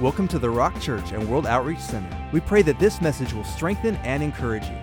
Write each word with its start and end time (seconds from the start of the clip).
Welcome 0.00 0.28
to 0.28 0.38
the 0.38 0.48
Rock 0.48 0.80
Church 0.80 1.12
and 1.12 1.28
World 1.28 1.44
Outreach 1.44 1.78
Center. 1.78 2.08
We 2.32 2.40
pray 2.40 2.62
that 2.62 2.78
this 2.78 3.02
message 3.02 3.34
will 3.34 3.44
strengthen 3.44 3.96
and 3.96 4.22
encourage 4.22 4.66
you. 4.66 4.78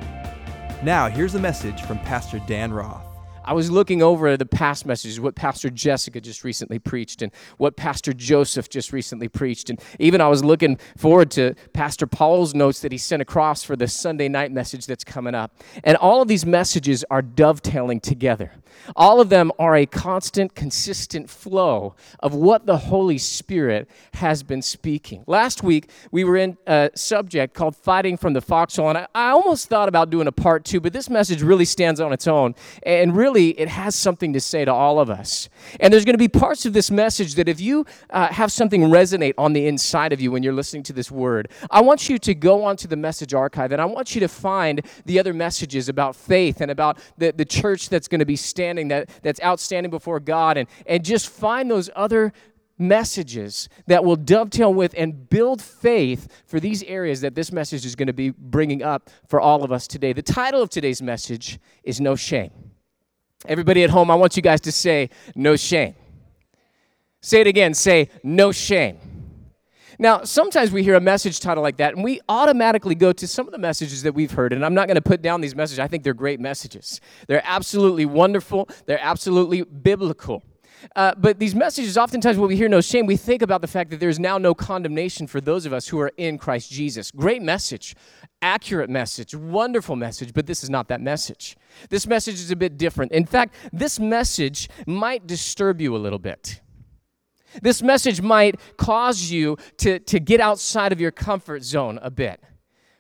Now, 0.83 1.09
here's 1.09 1.33
a 1.33 1.39
message 1.39 1.81
from 1.81 1.97
Pastor 1.97 2.37
Dan 2.45 2.71
Roth. 2.71 3.06
I 3.47 3.53
was 3.53 3.71
looking 3.71 4.03
over 4.03 4.35
the 4.35 4.45
past 4.45 4.85
messages, 4.85 5.21
what 5.21 5.33
Pastor 5.33 5.69
Jessica 5.69 6.19
just 6.19 6.43
recently 6.43 6.79
preached, 6.79 7.21
and 7.21 7.31
what 7.55 7.77
Pastor 7.77 8.11
Joseph 8.11 8.69
just 8.69 8.91
recently 8.91 9.29
preached. 9.29 9.69
And 9.69 9.79
even 9.99 10.19
I 10.19 10.27
was 10.27 10.43
looking 10.43 10.77
forward 10.97 11.31
to 11.31 11.55
Pastor 11.71 12.07
Paul's 12.07 12.53
notes 12.53 12.81
that 12.81 12.91
he 12.91 12.97
sent 12.97 13.21
across 13.21 13.63
for 13.63 13.77
the 13.77 13.87
Sunday 13.87 14.27
night 14.27 14.51
message 14.51 14.85
that's 14.85 15.05
coming 15.05 15.33
up. 15.33 15.63
And 15.85 15.95
all 15.95 16.21
of 16.21 16.27
these 16.27 16.45
messages 16.45 17.05
are 17.09 17.21
dovetailing 17.21 18.01
together. 18.01 18.51
All 18.97 19.21
of 19.21 19.29
them 19.29 19.53
are 19.57 19.77
a 19.77 19.85
constant, 19.85 20.53
consistent 20.53 21.29
flow 21.29 21.95
of 22.19 22.33
what 22.33 22.65
the 22.65 22.77
Holy 22.77 23.17
Spirit 23.17 23.89
has 24.15 24.43
been 24.43 24.61
speaking. 24.61 25.23
Last 25.25 25.63
week, 25.63 25.89
we 26.11 26.25
were 26.25 26.35
in 26.35 26.57
a 26.67 26.91
subject 26.95 27.53
called 27.53 27.77
Fighting 27.77 28.17
from 28.17 28.33
the 28.33 28.41
Foxhole, 28.41 28.89
and 28.89 29.07
I, 29.15 29.29
almost 29.37 29.69
thought 29.69 29.87
about 29.87 30.09
doing 30.09 30.27
a 30.27 30.31
part 30.31 30.65
two, 30.65 30.79
but 30.79 30.93
this 30.93 31.09
message 31.09 31.41
really 31.41 31.65
stands 31.65 31.99
on 31.99 32.11
its 32.11 32.27
own. 32.27 32.55
And 32.83 33.15
really, 33.15 33.36
really, 33.37 33.59
it 33.59 33.69
has 33.69 33.95
something 33.95 34.33
to 34.33 34.39
say 34.39 34.65
to 34.65 34.73
all 34.73 34.99
of 34.99 35.09
us. 35.09 35.49
And 35.79 35.93
there's 35.93 36.05
going 36.05 36.15
to 36.15 36.17
be 36.17 36.27
parts 36.27 36.65
of 36.65 36.73
this 36.73 36.89
message 36.89 37.35
that 37.35 37.47
if 37.47 37.59
you 37.59 37.85
uh, 38.09 38.27
have 38.27 38.51
something 38.51 38.81
resonate 38.83 39.33
on 39.37 39.53
the 39.53 39.67
inside 39.67 40.11
of 40.13 40.19
you 40.19 40.31
when 40.31 40.43
you're 40.43 40.53
listening 40.53 40.83
to 40.83 40.93
this 40.93 41.11
word, 41.11 41.49
I 41.69 41.81
want 41.81 42.09
you 42.09 42.17
to 42.19 42.33
go 42.33 42.63
onto 42.63 42.87
the 42.87 42.95
message 42.95 43.33
archive 43.33 43.71
and 43.71 43.81
I 43.81 43.85
want 43.85 44.15
you 44.15 44.21
to 44.21 44.27
find 44.27 44.81
the 45.05 45.19
other 45.19 45.33
messages 45.33 45.87
about 45.87 46.15
faith 46.15 46.61
and 46.61 46.71
about 46.71 46.97
the, 47.17 47.31
the 47.31 47.45
church 47.45 47.89
that's 47.89 48.07
going 48.07 48.19
to 48.19 48.25
be 48.25 48.35
standing, 48.35 48.87
that, 48.87 49.09
that's 49.21 49.41
outstanding 49.41 49.91
before 49.91 50.19
God, 50.19 50.57
and, 50.57 50.67
and 50.87 51.05
just 51.05 51.29
find 51.29 51.69
those 51.69 51.89
other 51.95 52.33
messages 52.79 53.69
that 53.87 54.03
will 54.03 54.15
dovetail 54.15 54.71
with 54.71 54.93
and 54.97 55.29
build 55.29 55.61
faith 55.61 56.27
for 56.45 56.59
these 56.59 56.83
areas 56.83 57.21
that 57.21 57.33
this 57.33 57.51
message 57.51 57.85
is 57.85 57.95
going 57.95 58.07
to 58.07 58.13
be 58.13 58.29
bringing 58.29 58.83
up 58.83 59.09
for 59.27 59.39
all 59.39 59.63
of 59.63 59.71
us 59.71 59.87
today. 59.87 60.13
The 60.13 60.21
title 60.21 60.61
of 60.61 60.69
today's 60.69 61.01
message 61.01 61.59
is 61.83 61.99
No 61.99 62.15
Shame. 62.15 62.76
Everybody 63.45 63.83
at 63.83 63.89
home, 63.89 64.09
I 64.09 64.15
want 64.15 64.35
you 64.35 64.41
guys 64.41 64.61
to 64.61 64.71
say, 64.71 65.09
no 65.35 65.55
shame. 65.55 65.95
Say 67.21 67.41
it 67.41 67.47
again, 67.47 67.73
say, 67.73 68.09
no 68.23 68.51
shame. 68.51 68.99
Now, 69.99 70.23
sometimes 70.23 70.71
we 70.71 70.83
hear 70.83 70.95
a 70.95 71.01
message 71.01 71.39
title 71.39 71.63
like 71.63 71.77
that, 71.77 71.95
and 71.95 72.03
we 72.03 72.21
automatically 72.29 72.93
go 72.93 73.11
to 73.11 73.27
some 73.27 73.47
of 73.47 73.51
the 73.51 73.57
messages 73.57 74.03
that 74.03 74.13
we've 74.13 74.31
heard. 74.31 74.53
And 74.53 74.63
I'm 74.63 74.75
not 74.75 74.87
going 74.87 74.95
to 74.95 75.01
put 75.01 75.23
down 75.23 75.41
these 75.41 75.55
messages. 75.55 75.79
I 75.79 75.87
think 75.87 76.03
they're 76.03 76.13
great 76.13 76.39
messages. 76.39 77.01
They're 77.27 77.41
absolutely 77.43 78.05
wonderful, 78.05 78.69
they're 78.85 79.01
absolutely 79.01 79.63
biblical. 79.63 80.43
Uh, 80.95 81.13
but 81.17 81.39
these 81.39 81.55
messages, 81.55 81.97
oftentimes 81.97 82.37
when 82.37 82.49
we 82.49 82.55
hear 82.55 82.69
no 82.69 82.81
shame, 82.81 83.05
we 83.05 83.17
think 83.17 83.41
about 83.41 83.61
the 83.61 83.67
fact 83.67 83.89
that 83.89 83.99
there's 83.99 84.19
now 84.19 84.37
no 84.37 84.53
condemnation 84.53 85.27
for 85.27 85.41
those 85.41 85.65
of 85.65 85.73
us 85.73 85.87
who 85.87 85.99
are 85.99 86.11
in 86.17 86.37
Christ 86.37 86.71
Jesus. 86.71 87.11
Great 87.11 87.41
message 87.41 87.95
accurate 88.41 88.89
message, 88.89 89.33
wonderful 89.33 89.95
message, 89.95 90.33
but 90.33 90.45
this 90.45 90.63
is 90.63 90.69
not 90.69 90.87
that 90.89 91.01
message. 91.01 91.57
This 91.89 92.05
message 92.05 92.35
is 92.35 92.51
a 92.51 92.55
bit 92.55 92.77
different. 92.77 93.11
In 93.11 93.25
fact, 93.25 93.55
this 93.73 93.99
message 93.99 94.69
might 94.85 95.25
disturb 95.25 95.81
you 95.81 95.95
a 95.95 95.97
little 95.97 96.19
bit. 96.19 96.61
This 97.61 97.81
message 97.81 98.21
might 98.21 98.59
cause 98.77 99.31
you 99.31 99.57
to, 99.77 99.99
to 99.99 100.19
get 100.19 100.39
outside 100.39 100.91
of 100.91 101.01
your 101.01 101.11
comfort 101.11 101.63
zone 101.63 101.97
a 102.01 102.11
bit 102.11 102.43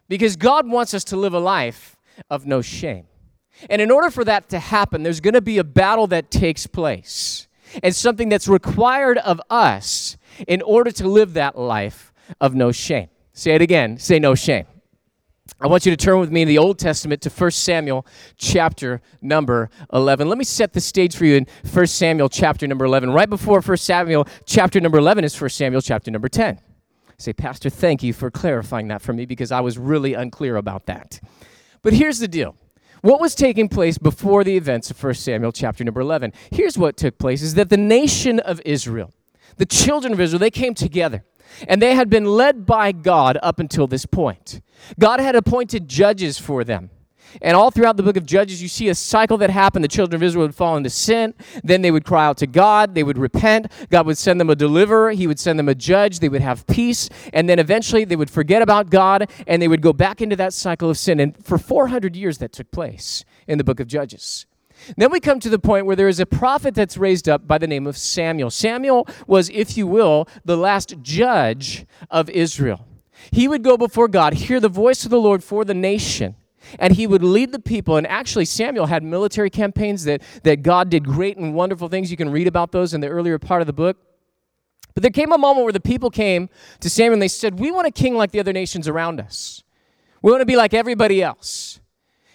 because 0.07 0.35
God 0.35 0.67
wants 0.67 0.93
us 0.93 1.03
to 1.05 1.15
live 1.15 1.33
a 1.33 1.39
life 1.39 1.97
of 2.29 2.45
no 2.45 2.61
shame. 2.61 3.05
And 3.69 3.81
in 3.81 3.91
order 3.91 4.09
for 4.09 4.23
that 4.23 4.49
to 4.49 4.59
happen, 4.59 5.03
there's 5.03 5.19
going 5.19 5.33
to 5.33 5.41
be 5.41 5.57
a 5.57 5.63
battle 5.63 6.07
that 6.07 6.31
takes 6.31 6.65
place 6.65 7.46
and 7.83 7.95
something 7.95 8.29
that's 8.29 8.47
required 8.47 9.17
of 9.19 9.41
us 9.49 10.17
in 10.47 10.61
order 10.61 10.91
to 10.91 11.07
live 11.07 11.33
that 11.33 11.57
life 11.57 12.13
of 12.39 12.55
no 12.55 12.71
shame. 12.71 13.09
Say 13.33 13.53
it 13.55 13.61
again 13.61 13.97
say 13.97 14.19
no 14.19 14.35
shame. 14.35 14.65
I 15.59 15.67
want 15.67 15.85
you 15.85 15.95
to 15.95 15.97
turn 15.97 16.19
with 16.19 16.31
me 16.31 16.43
in 16.43 16.47
the 16.47 16.57
Old 16.57 16.77
Testament 16.77 17.21
to 17.21 17.29
1 17.29 17.51
Samuel 17.51 18.05
chapter 18.37 19.01
number 19.21 19.69
11. 19.91 20.27
Let 20.29 20.37
me 20.37 20.43
set 20.43 20.73
the 20.73 20.81
stage 20.81 21.15
for 21.15 21.25
you 21.25 21.35
in 21.35 21.47
1 21.71 21.87
Samuel 21.87 22.29
chapter 22.29 22.67
number 22.67 22.85
11. 22.85 23.11
Right 23.11 23.29
before 23.29 23.61
1 23.61 23.77
Samuel 23.77 24.27
chapter 24.45 24.79
number 24.79 24.97
11 24.99 25.23
is 25.23 25.39
1 25.39 25.49
Samuel 25.49 25.81
chapter 25.81 26.11
number 26.11 26.29
10. 26.29 26.59
say, 27.17 27.33
Pastor, 27.33 27.69
thank 27.69 28.03
you 28.03 28.13
for 28.13 28.29
clarifying 28.29 28.89
that 28.89 29.01
for 29.01 29.13
me 29.13 29.25
because 29.25 29.51
I 29.51 29.61
was 29.61 29.77
really 29.77 30.13
unclear 30.13 30.57
about 30.57 30.85
that. 30.85 31.19
But 31.81 31.93
here's 31.93 32.19
the 32.19 32.27
deal. 32.27 32.55
What 33.01 33.21
was 33.21 33.35
taking 33.35 33.69
place 33.69 33.97
before 33.97 34.43
the 34.43 34.57
events 34.57 34.89
of 34.89 35.01
1 35.01 35.13
Samuel 35.15 35.51
chapter 35.51 35.83
number 35.83 36.01
11? 36.01 36.33
Here's 36.51 36.77
what 36.77 36.97
took 36.97 37.17
place 37.17 37.41
is 37.41 37.53
that 37.53 37.69
the 37.69 37.77
nation 37.77 38.39
of 38.39 38.61
Israel, 38.65 39.13
the 39.57 39.65
children 39.65 40.13
of 40.13 40.19
Israel, 40.19 40.39
they 40.39 40.51
came 40.51 40.73
together 40.73 41.23
and 41.67 41.81
they 41.81 41.95
had 41.95 42.09
been 42.09 42.25
led 42.25 42.65
by 42.65 42.91
God 42.91 43.37
up 43.41 43.59
until 43.59 43.87
this 43.87 44.05
point. 44.05 44.61
God 44.99 45.19
had 45.19 45.35
appointed 45.35 45.87
judges 45.87 46.37
for 46.37 46.63
them. 46.63 46.89
And 47.41 47.55
all 47.55 47.71
throughout 47.71 47.97
the 47.97 48.03
book 48.03 48.17
of 48.17 48.25
Judges, 48.25 48.61
you 48.61 48.67
see 48.67 48.89
a 48.89 48.95
cycle 48.95 49.37
that 49.37 49.49
happened. 49.49 49.83
The 49.83 49.89
children 49.89 50.15
of 50.15 50.23
Israel 50.23 50.45
would 50.45 50.55
fall 50.55 50.77
into 50.77 50.89
sin. 50.89 51.33
Then 51.63 51.81
they 51.81 51.91
would 51.91 52.05
cry 52.05 52.25
out 52.25 52.37
to 52.37 52.47
God. 52.47 52.95
They 52.95 53.03
would 53.03 53.17
repent. 53.17 53.71
God 53.89 54.05
would 54.05 54.17
send 54.17 54.39
them 54.39 54.49
a 54.49 54.55
deliverer. 54.55 55.11
He 55.11 55.27
would 55.27 55.39
send 55.39 55.59
them 55.59 55.69
a 55.69 55.75
judge. 55.75 56.19
They 56.19 56.29
would 56.29 56.41
have 56.41 56.65
peace. 56.67 57.09
And 57.33 57.49
then 57.49 57.59
eventually 57.59 58.05
they 58.05 58.15
would 58.15 58.29
forget 58.29 58.61
about 58.61 58.89
God 58.89 59.29
and 59.45 59.61
they 59.61 59.67
would 59.67 59.81
go 59.81 59.93
back 59.93 60.21
into 60.21 60.35
that 60.37 60.53
cycle 60.53 60.89
of 60.89 60.97
sin. 60.97 61.19
And 61.19 61.43
for 61.45 61.57
400 61.57 62.15
years, 62.15 62.37
that 62.39 62.51
took 62.51 62.71
place 62.71 63.23
in 63.47 63.57
the 63.57 63.63
book 63.63 63.79
of 63.79 63.87
Judges. 63.87 64.45
Then 64.95 65.11
we 65.11 65.19
come 65.19 65.39
to 65.39 65.49
the 65.49 65.59
point 65.59 65.85
where 65.85 65.95
there 65.95 66.07
is 66.07 66.19
a 66.19 66.25
prophet 66.25 66.75
that's 66.75 66.97
raised 66.97 67.27
up 67.27 67.47
by 67.47 67.57
the 67.57 67.67
name 67.67 67.87
of 67.87 67.97
Samuel. 67.97 68.51
Samuel 68.51 69.07
was, 69.25 69.49
if 69.49 69.75
you 69.75 69.87
will, 69.87 70.27
the 70.45 70.57
last 70.57 70.95
judge 71.01 71.85
of 72.09 72.29
Israel. 72.29 72.87
He 73.31 73.47
would 73.47 73.63
go 73.63 73.77
before 73.77 74.07
God, 74.07 74.33
hear 74.33 74.59
the 74.59 74.69
voice 74.69 75.03
of 75.03 75.11
the 75.11 75.19
Lord 75.19 75.43
for 75.43 75.65
the 75.65 75.73
nation, 75.73 76.35
and 76.79 76.93
he 76.93 77.07
would 77.07 77.23
lead 77.23 77.51
the 77.51 77.59
people. 77.59 77.97
And 77.97 78.07
actually, 78.07 78.45
Samuel 78.45 78.85
had 78.85 79.03
military 79.03 79.49
campaigns 79.49 80.03
that, 80.05 80.21
that 80.43 80.63
God 80.63 80.89
did 80.89 81.05
great 81.05 81.37
and 81.37 81.53
wonderful 81.53 81.87
things. 81.87 82.11
You 82.11 82.17
can 82.17 82.29
read 82.29 82.47
about 82.47 82.71
those 82.71 82.93
in 82.93 83.01
the 83.01 83.07
earlier 83.07 83.39
part 83.39 83.61
of 83.61 83.67
the 83.67 83.73
book. 83.73 83.97
But 84.93 85.03
there 85.03 85.11
came 85.11 85.31
a 85.31 85.37
moment 85.37 85.63
where 85.63 85.73
the 85.73 85.79
people 85.79 86.09
came 86.09 86.49
to 86.79 86.89
Samuel 86.89 87.13
and 87.13 87.21
they 87.21 87.27
said, 87.27 87.59
We 87.59 87.71
want 87.71 87.87
a 87.87 87.91
king 87.91 88.15
like 88.15 88.31
the 88.31 88.39
other 88.39 88.53
nations 88.53 88.87
around 88.87 89.19
us. 89.19 89.63
We 90.21 90.31
want 90.31 90.41
to 90.41 90.45
be 90.45 90.55
like 90.55 90.73
everybody 90.73 91.21
else. 91.21 91.79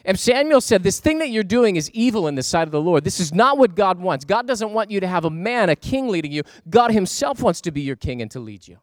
And 0.05 0.19
Samuel 0.19 0.61
said, 0.61 0.83
This 0.83 1.01
thing 1.01 1.19
that 1.19 1.31
you're 1.31 1.43
doing 1.43 1.77
is 1.77 1.91
evil 1.91 2.29
in 2.29 2.35
the 2.35 2.43
sight 2.43 2.69
of 2.69 2.73
the 2.73 2.81
Lord. 2.81 3.05
This 3.05 3.21
is 3.21 3.33
not 3.33 3.59
what 3.59 3.75
God 3.75 3.99
wants. 3.99 4.25
God 4.25 4.47
doesn't 4.47 4.73
want 4.73 4.91
you 4.91 5.01
to 5.01 5.07
have 5.07 5.25
a 5.25 5.31
man, 5.31 5.71
a 5.71 5.77
king 5.77 6.09
leading 6.09 6.33
you. 6.33 6.43
God 6.69 6.93
himself 6.93 7.43
wants 7.43 7.61
to 7.63 7.71
be 7.71 7.81
your 7.81 7.97
king 7.97 8.23
and 8.23 8.31
to 8.31 8.41
lead 8.41 8.67
you. 8.67 8.79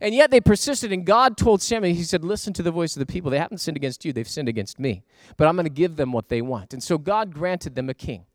And 0.00 0.14
yet 0.14 0.30
they 0.30 0.40
persisted, 0.40 0.92
and 0.92 1.04
God 1.04 1.36
told 1.36 1.62
Samuel, 1.62 1.94
He 1.94 2.02
said, 2.02 2.24
Listen 2.24 2.52
to 2.54 2.62
the 2.62 2.70
voice 2.70 2.96
of 2.96 3.00
the 3.00 3.12
people. 3.12 3.30
They 3.30 3.38
haven't 3.38 3.58
sinned 3.58 3.76
against 3.76 4.04
you, 4.04 4.12
they've 4.12 4.28
sinned 4.28 4.48
against 4.48 4.78
me. 4.78 5.04
But 5.36 5.48
I'm 5.48 5.56
going 5.56 5.66
to 5.66 5.70
give 5.70 5.96
them 5.96 6.12
what 6.12 6.28
they 6.28 6.42
want. 6.42 6.72
And 6.72 6.82
so 6.82 6.98
God 6.98 7.32
granted 7.32 7.74
them 7.74 7.88
a 7.88 7.94
king. 7.94 8.26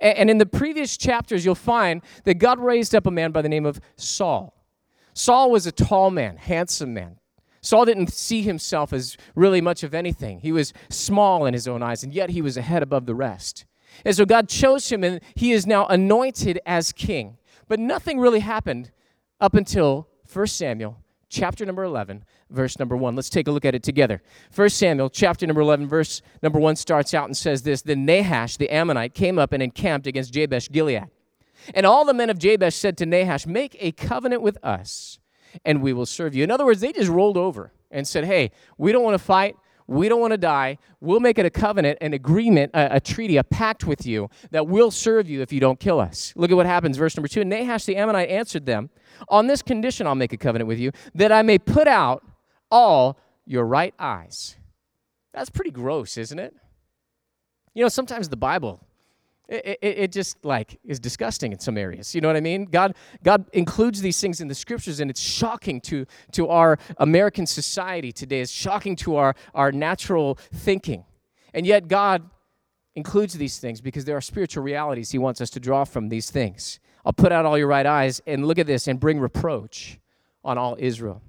And 0.00 0.28
in 0.28 0.38
the 0.38 0.46
previous 0.46 0.96
chapters, 0.96 1.44
you'll 1.44 1.54
find 1.54 2.02
that 2.24 2.34
God 2.34 2.58
raised 2.58 2.94
up 2.94 3.06
a 3.06 3.10
man 3.10 3.30
by 3.30 3.40
the 3.40 3.48
name 3.48 3.64
of 3.64 3.80
Saul. 3.96 4.64
Saul 5.14 5.50
was 5.50 5.66
a 5.66 5.72
tall 5.72 6.10
man, 6.10 6.36
handsome 6.36 6.92
man, 6.92 7.18
Saul 7.66 7.84
didn't 7.84 8.12
see 8.12 8.42
himself 8.42 8.92
as 8.92 9.16
really 9.34 9.60
much 9.60 9.82
of 9.82 9.92
anything. 9.92 10.38
He 10.38 10.52
was 10.52 10.72
small 10.88 11.46
in 11.46 11.52
his 11.52 11.66
own 11.66 11.82
eyes, 11.82 12.04
and 12.04 12.14
yet 12.14 12.30
he 12.30 12.40
was 12.40 12.56
a 12.56 12.62
head 12.62 12.80
above 12.80 13.06
the 13.06 13.14
rest. 13.14 13.64
And 14.04 14.14
so 14.14 14.24
God 14.24 14.48
chose 14.48 14.88
him, 14.90 15.02
and 15.02 15.20
he 15.34 15.50
is 15.50 15.66
now 15.66 15.84
anointed 15.86 16.60
as 16.64 16.92
king. 16.92 17.38
But 17.66 17.80
nothing 17.80 18.20
really 18.20 18.38
happened 18.38 18.92
up 19.40 19.54
until 19.54 20.06
1 20.36 20.46
Samuel 20.48 20.98
chapter 21.28 21.64
number 21.64 21.82
11, 21.82 22.24
verse 22.50 22.78
number 22.78 22.96
1. 22.96 23.16
Let's 23.16 23.30
take 23.30 23.48
a 23.48 23.50
look 23.50 23.64
at 23.64 23.74
it 23.74 23.82
together. 23.82 24.22
1 24.54 24.68
Samuel 24.70 25.10
chapter 25.10 25.46
number 25.46 25.62
11, 25.62 25.88
verse 25.88 26.22
number 26.42 26.58
1 26.58 26.76
starts 26.76 27.14
out 27.14 27.26
and 27.26 27.36
says 27.36 27.62
this 27.62 27.82
Then 27.82 28.04
Nahash 28.04 28.56
the 28.56 28.70
Ammonite 28.70 29.14
came 29.14 29.38
up 29.38 29.52
and 29.52 29.62
encamped 29.62 30.06
against 30.06 30.32
Jabesh 30.32 30.70
Gilead. 30.70 31.04
And 31.74 31.86
all 31.86 32.04
the 32.04 32.14
men 32.14 32.30
of 32.30 32.38
Jabesh 32.38 32.74
said 32.74 32.96
to 32.98 33.06
Nahash, 33.06 33.46
Make 33.46 33.76
a 33.80 33.92
covenant 33.92 34.42
with 34.42 34.58
us 34.62 35.18
and 35.64 35.82
we 35.82 35.92
will 35.92 36.06
serve 36.06 36.34
you. 36.34 36.44
In 36.44 36.50
other 36.50 36.64
words, 36.64 36.80
they 36.80 36.92
just 36.92 37.08
rolled 37.08 37.36
over 37.36 37.72
and 37.90 38.06
said, 38.06 38.24
hey, 38.24 38.50
we 38.78 38.92
don't 38.92 39.04
want 39.04 39.14
to 39.14 39.24
fight. 39.24 39.56
We 39.86 40.08
don't 40.08 40.20
want 40.20 40.32
to 40.32 40.38
die. 40.38 40.78
We'll 41.00 41.20
make 41.20 41.38
it 41.38 41.46
a 41.46 41.50
covenant, 41.50 41.98
an 42.00 42.12
agreement, 42.12 42.72
a, 42.74 42.96
a, 42.96 43.00
treaty, 43.00 43.36
a 43.36 43.44
pact 43.44 43.84
with 43.84 44.04
you 44.04 44.28
that 44.50 44.66
we'll 44.66 44.90
serve 44.90 45.28
you 45.28 45.42
if 45.42 45.52
you 45.52 45.60
don't 45.60 45.78
kill 45.78 46.00
us. 46.00 46.32
Look 46.36 46.50
at 46.50 46.56
what 46.56 46.66
happens. 46.66 46.96
Verse 46.96 47.16
number 47.16 47.28
two. 47.28 47.40
And 47.40 47.50
Nahash 47.50 47.84
the 47.84 47.96
Ammonite 47.96 48.28
answered 48.28 48.66
them, 48.66 48.90
On 49.28 49.46
this 49.46 49.62
condition 49.62 50.06
I'll 50.06 50.14
make 50.14 50.32
a 50.32 50.36
covenant 50.36 50.66
with 50.68 50.78
you, 50.78 50.90
that 51.14 51.30
I 51.30 51.42
may 51.42 51.58
put 51.58 51.86
out 51.86 52.24
all 52.70 53.18
your 53.44 53.64
right 53.64 53.94
eyes. 53.98 54.56
That's 55.32 55.50
pretty 55.50 55.70
gross, 55.70 56.16
isn't 56.16 56.38
it? 56.38 56.54
You 57.74 57.84
know, 57.84 57.88
sometimes 57.88 58.28
the 58.28 58.36
Bible 58.36 58.80
it, 59.48 59.78
it, 59.80 59.98
it, 59.98 60.12
just 60.12 60.44
like 60.44 60.78
is 60.84 60.98
disgusting 60.98 61.52
in 61.52 61.58
some 61.58 61.78
areas 61.78 62.14
you 62.14 62.20
know 62.20 62.28
what 62.28 62.36
i 62.36 62.40
mean? 62.40 62.64
God 62.64 62.94
god 63.22 63.46
includes 63.52 64.00
these 64.00 64.20
things 64.20 64.40
in 64.40 64.48
the 64.48 64.54
scriptures 64.54 65.00
and 65.00 65.10
it's 65.10 65.20
shocking 65.20 65.80
to 65.82 66.06
to 66.32 66.48
our 66.48 66.78
american 66.98 67.46
society 67.46 68.12
today. 68.12 68.40
It's 68.40 68.52
shocking 68.52 68.96
to 68.96 69.16
our 69.16 69.34
our 69.54 69.72
natural 69.72 70.38
thinking. 70.52 71.04
And 71.54 71.66
yet 71.66 71.88
god 71.88 72.28
includes 72.94 73.34
these 73.34 73.58
things 73.58 73.80
because 73.80 74.04
there 74.04 74.16
are 74.16 74.20
spiritual 74.20 74.64
realities 74.64 75.10
he 75.10 75.18
wants 75.18 75.40
us 75.40 75.50
to 75.50 75.60
draw 75.60 75.84
from 75.84 76.08
these 76.08 76.30
things. 76.30 76.80
I'll 77.04 77.12
put 77.12 77.30
out 77.30 77.46
all 77.46 77.56
your 77.56 77.68
right 77.68 77.86
eyes 77.86 78.20
and 78.26 78.44
look 78.44 78.58
at 78.58 78.66
this 78.66 78.88
and 78.88 78.98
bring 78.98 79.20
reproach 79.20 80.00
on 80.42 80.58
all 80.58 80.76
israel. 80.78 81.22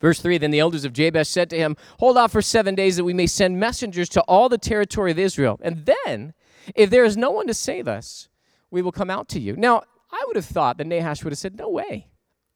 Verse 0.00 0.20
3 0.20 0.36
Then 0.38 0.50
the 0.50 0.58
elders 0.60 0.84
of 0.84 0.92
Jabesh 0.92 1.28
said 1.28 1.48
to 1.50 1.56
him, 1.56 1.76
Hold 1.98 2.18
off 2.18 2.32
for 2.32 2.42
seven 2.42 2.74
days 2.74 2.96
that 2.96 3.04
we 3.04 3.14
may 3.14 3.26
send 3.26 3.58
messengers 3.58 4.08
to 4.10 4.20
all 4.22 4.48
the 4.48 4.58
territory 4.58 5.12
of 5.12 5.18
Israel. 5.18 5.58
And 5.62 5.86
then, 5.86 6.34
if 6.74 6.90
there 6.90 7.04
is 7.04 7.16
no 7.16 7.30
one 7.30 7.46
to 7.46 7.54
save 7.54 7.88
us, 7.88 8.28
we 8.70 8.82
will 8.82 8.92
come 8.92 9.10
out 9.10 9.28
to 9.30 9.40
you. 9.40 9.56
Now, 9.56 9.82
I 10.10 10.22
would 10.26 10.36
have 10.36 10.44
thought 10.44 10.78
that 10.78 10.86
Nahash 10.86 11.24
would 11.24 11.32
have 11.32 11.38
said, 11.38 11.56
No 11.56 11.68
way. 11.68 12.08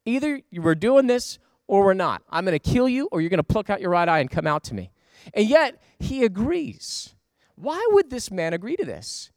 Either 0.05 0.41
we're 0.53 0.75
doing 0.75 1.07
this 1.07 1.39
or 1.67 1.83
we're 1.83 1.93
not. 1.93 2.21
I'm 2.29 2.45
going 2.45 2.57
to 2.57 2.71
kill 2.71 2.87
you 2.87 3.09
or 3.11 3.19
you're 3.21 3.29
going 3.29 3.37
to 3.39 3.43
pluck 3.43 3.69
out 3.69 3.81
your 3.81 3.89
right 3.91 4.07
eye 4.07 4.19
and 4.19 4.31
come 4.31 4.47
out 4.47 4.63
to 4.65 4.73
me. 4.73 4.91
And 5.33 5.47
yet, 5.47 5.81
he 5.99 6.23
agrees. 6.23 7.15
Why 7.55 7.85
would 7.91 8.09
this 8.09 8.31
man 8.31 8.53
agree 8.53 8.77
to 8.77 8.85
this? 8.85 9.31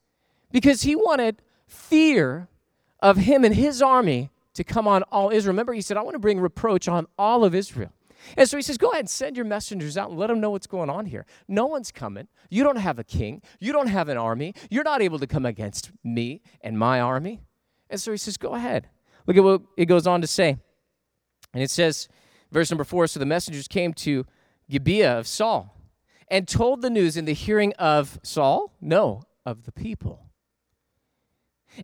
Because 0.52 0.82
he 0.82 0.94
wanted 0.94 1.43
fear 1.67 2.49
of 3.00 3.17
him 3.17 3.44
and 3.44 3.55
his 3.55 3.82
army 3.82 4.31
to 4.55 4.62
come 4.62 4.87
on 4.87 5.02
all 5.05 5.31
Israel. 5.31 5.52
Remember, 5.52 5.72
he 5.72 5.81
said, 5.81 5.96
I 5.96 6.02
want 6.02 6.14
to 6.14 6.20
bring 6.20 6.38
reproach 6.38 6.87
on 6.87 7.06
all 7.19 7.44
of 7.44 7.55
Israel. 7.55 7.93
And 8.37 8.49
so 8.49 8.56
he 8.56 8.62
says, 8.62 8.78
Go 8.78 8.90
ahead 8.90 9.00
and 9.00 9.11
send 9.11 9.37
your 9.37 9.46
messengers 9.46 9.96
out 9.96 10.11
and 10.11 10.19
let 10.19 10.28
them 10.28 10.40
know 10.40 10.50
what's 10.50 10.67
going 10.67 10.90
on 10.90 11.06
here. 11.06 11.26
No 11.49 11.67
one's 11.67 11.90
coming. 11.90 12.28
You 12.49 12.62
don't 12.62 12.76
have 12.76 12.99
a 12.99 13.05
king. 13.05 13.43
You 13.58 13.72
don't 13.72 13.88
have 13.88 14.08
an 14.08 14.17
army. 14.17 14.55
You're 14.70 14.84
not 14.84 15.02
able 15.02 15.19
to 15.19 15.26
come 15.26 15.46
against 15.46 15.90
me 16.05 16.43
and 16.61 16.78
my 16.78 17.00
army. 17.00 17.43
And 17.88 18.00
so 18.00 18.11
he 18.11 18.19
says, 18.19 18.37
Go 18.37 18.55
ahead. 18.55 18.88
Look 19.26 19.37
at 19.37 19.44
what 19.44 19.62
it 19.76 19.87
goes 19.87 20.06
on 20.06 20.20
to 20.20 20.26
say. 20.26 20.58
And 21.52 21.62
it 21.62 21.70
says, 21.70 22.08
verse 22.50 22.70
number 22.70 22.84
four 22.84 23.06
So 23.06 23.20
the 23.20 23.26
messengers 23.26 23.69
came 23.69 23.93
to 23.94 24.25
Gibeah 24.69 25.19
of 25.19 25.26
Saul 25.26 25.76
and 26.28 26.46
told 26.46 26.82
the 26.82 26.90
news 26.90 27.17
in 27.17 27.25
the 27.25 27.34
hearing 27.34 27.72
of 27.75 28.19
Saul? 28.22 28.72
No, 28.81 29.22
of 29.44 29.64
the 29.64 29.72
people. 29.72 30.26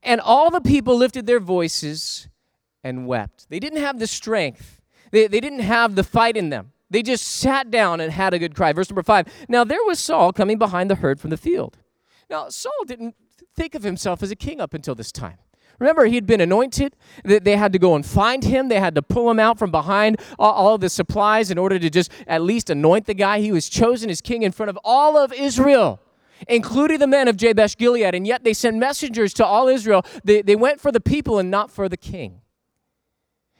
And 0.03 0.21
all 0.21 0.51
the 0.51 0.61
people 0.61 0.97
lifted 0.97 1.27
their 1.27 1.41
voices 1.41 2.29
and 2.83 3.07
wept. 3.07 3.49
They 3.49 3.59
didn't 3.59 3.81
have 3.81 3.99
the 3.99 4.07
strength 4.07 4.76
they, 5.11 5.27
they 5.27 5.41
didn't 5.41 5.61
have 5.61 5.95
the 5.95 6.05
fight 6.05 6.37
in 6.37 6.51
them. 6.51 6.73
They 6.91 7.03
just 7.03 7.27
sat 7.27 7.71
down 7.71 8.01
and 8.01 8.13
had 8.13 8.33
a 8.35 8.39
good 8.39 8.55
cry. 8.55 8.73
Verse 8.73 8.89
number 8.89 9.03
five. 9.03 9.27
Now 9.49 9.65
there 9.65 9.85
was 9.85 9.99
Saul 9.99 10.33
coming 10.33 10.59
behind 10.59 10.91
the 10.91 10.97
herd 10.97 11.21
from 11.21 11.31
the 11.31 11.37
field. 11.37 11.79
Now, 12.29 12.49
Saul 12.49 12.85
didn't 12.87 13.15
think 13.55 13.75
of 13.75 13.83
himself 13.83 14.23
as 14.23 14.31
a 14.31 14.37
king 14.37 14.61
up 14.61 14.75
until 14.75 14.95
this 14.95 15.13
time. 15.13 15.39
Remember, 15.79 16.07
he'd 16.07 16.27
been 16.27 16.41
anointed. 16.41 16.97
They 17.23 17.57
had 17.57 17.73
to 17.75 17.79
go 17.79 17.95
and 17.95 18.05
find 18.05 18.43
him. 18.43 18.69
They 18.69 18.81
had 18.81 18.95
to 18.95 19.03
pull 19.03 19.31
him 19.31 19.39
out 19.39 19.59
from 19.59 19.71
behind 19.71 20.19
all 20.39 20.75
of 20.75 20.81
the 20.81 20.89
supplies 20.89 21.51
in 21.51 21.59
order 21.59 21.79
to 21.79 21.91
just 21.91 22.11
at 22.27 22.43
least 22.43 22.71
anoint 22.71 23.07
the 23.07 23.15
guy. 23.15 23.41
He 23.41 23.53
was 23.53 23.69
chosen 23.69 24.09
as 24.09 24.21
king 24.21 24.43
in 24.43 24.53
front 24.53 24.71
of 24.71 24.79
all 24.85 25.19
of 25.19 25.33
Israel, 25.35 26.01
including 26.49 26.99
the 26.99 27.07
men 27.07 27.29
of 27.29 27.37
Jabesh 27.37 27.77
Gilead. 27.77 28.15
And 28.15 28.27
yet 28.27 28.43
they 28.43 28.55
sent 28.55 28.79
messengers 28.79 29.35
to 29.35 29.45
all 29.45 29.69
Israel. 29.69 30.05
They, 30.25 30.41
they 30.41 30.57
went 30.57 30.81
for 30.81 30.91
the 30.91 31.01
people 31.01 31.39
and 31.39 31.51
not 31.51 31.71
for 31.71 31.91
the 31.91 31.99
king. 31.99 32.41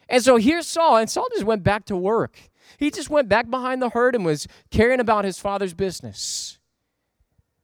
And 0.09 0.23
so 0.23 0.37
here's 0.37 0.67
Saul, 0.67 0.97
and 0.97 1.11
Saul 1.11 1.27
just 1.33 1.45
went 1.45 1.63
back 1.63 1.85
to 1.87 1.97
work. 1.97 2.39
He 2.79 2.91
just 2.91 3.11
went 3.11 3.29
back 3.29 3.51
behind 3.51 3.83
the 3.83 3.91
herd 3.91 4.15
and 4.15 4.25
was 4.25 4.47
caring 4.71 5.01
about 5.01 5.25
his 5.25 5.39
father's 5.39 5.75
business. 5.75 6.59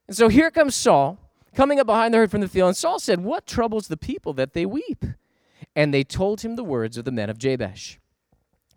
And 0.09 0.17
so 0.17 0.29
here 0.29 0.51
comes 0.51 0.75
Saul 0.75 1.19
coming 1.55 1.79
up 1.79 1.87
behind 1.87 2.13
the 2.15 2.19
herd 2.19 2.31
from 2.31 2.41
the 2.41 2.49
field. 2.49 2.69
And 2.69 2.77
Saul 2.77 2.99
said, 2.99 3.21
What 3.21 3.47
troubles 3.47 3.89
the 3.89 3.97
people 3.97 4.33
that 4.35 4.53
they 4.53 4.67
weep? 4.67 5.05
And 5.77 5.95
they 5.95 6.05
told 6.05 6.41
him 6.41 6.57
the 6.57 6.65
words 6.65 6.97
of 6.99 7.05
the 7.05 7.13
men 7.13 7.31
of 7.31 7.39
Jabesh. 7.39 7.99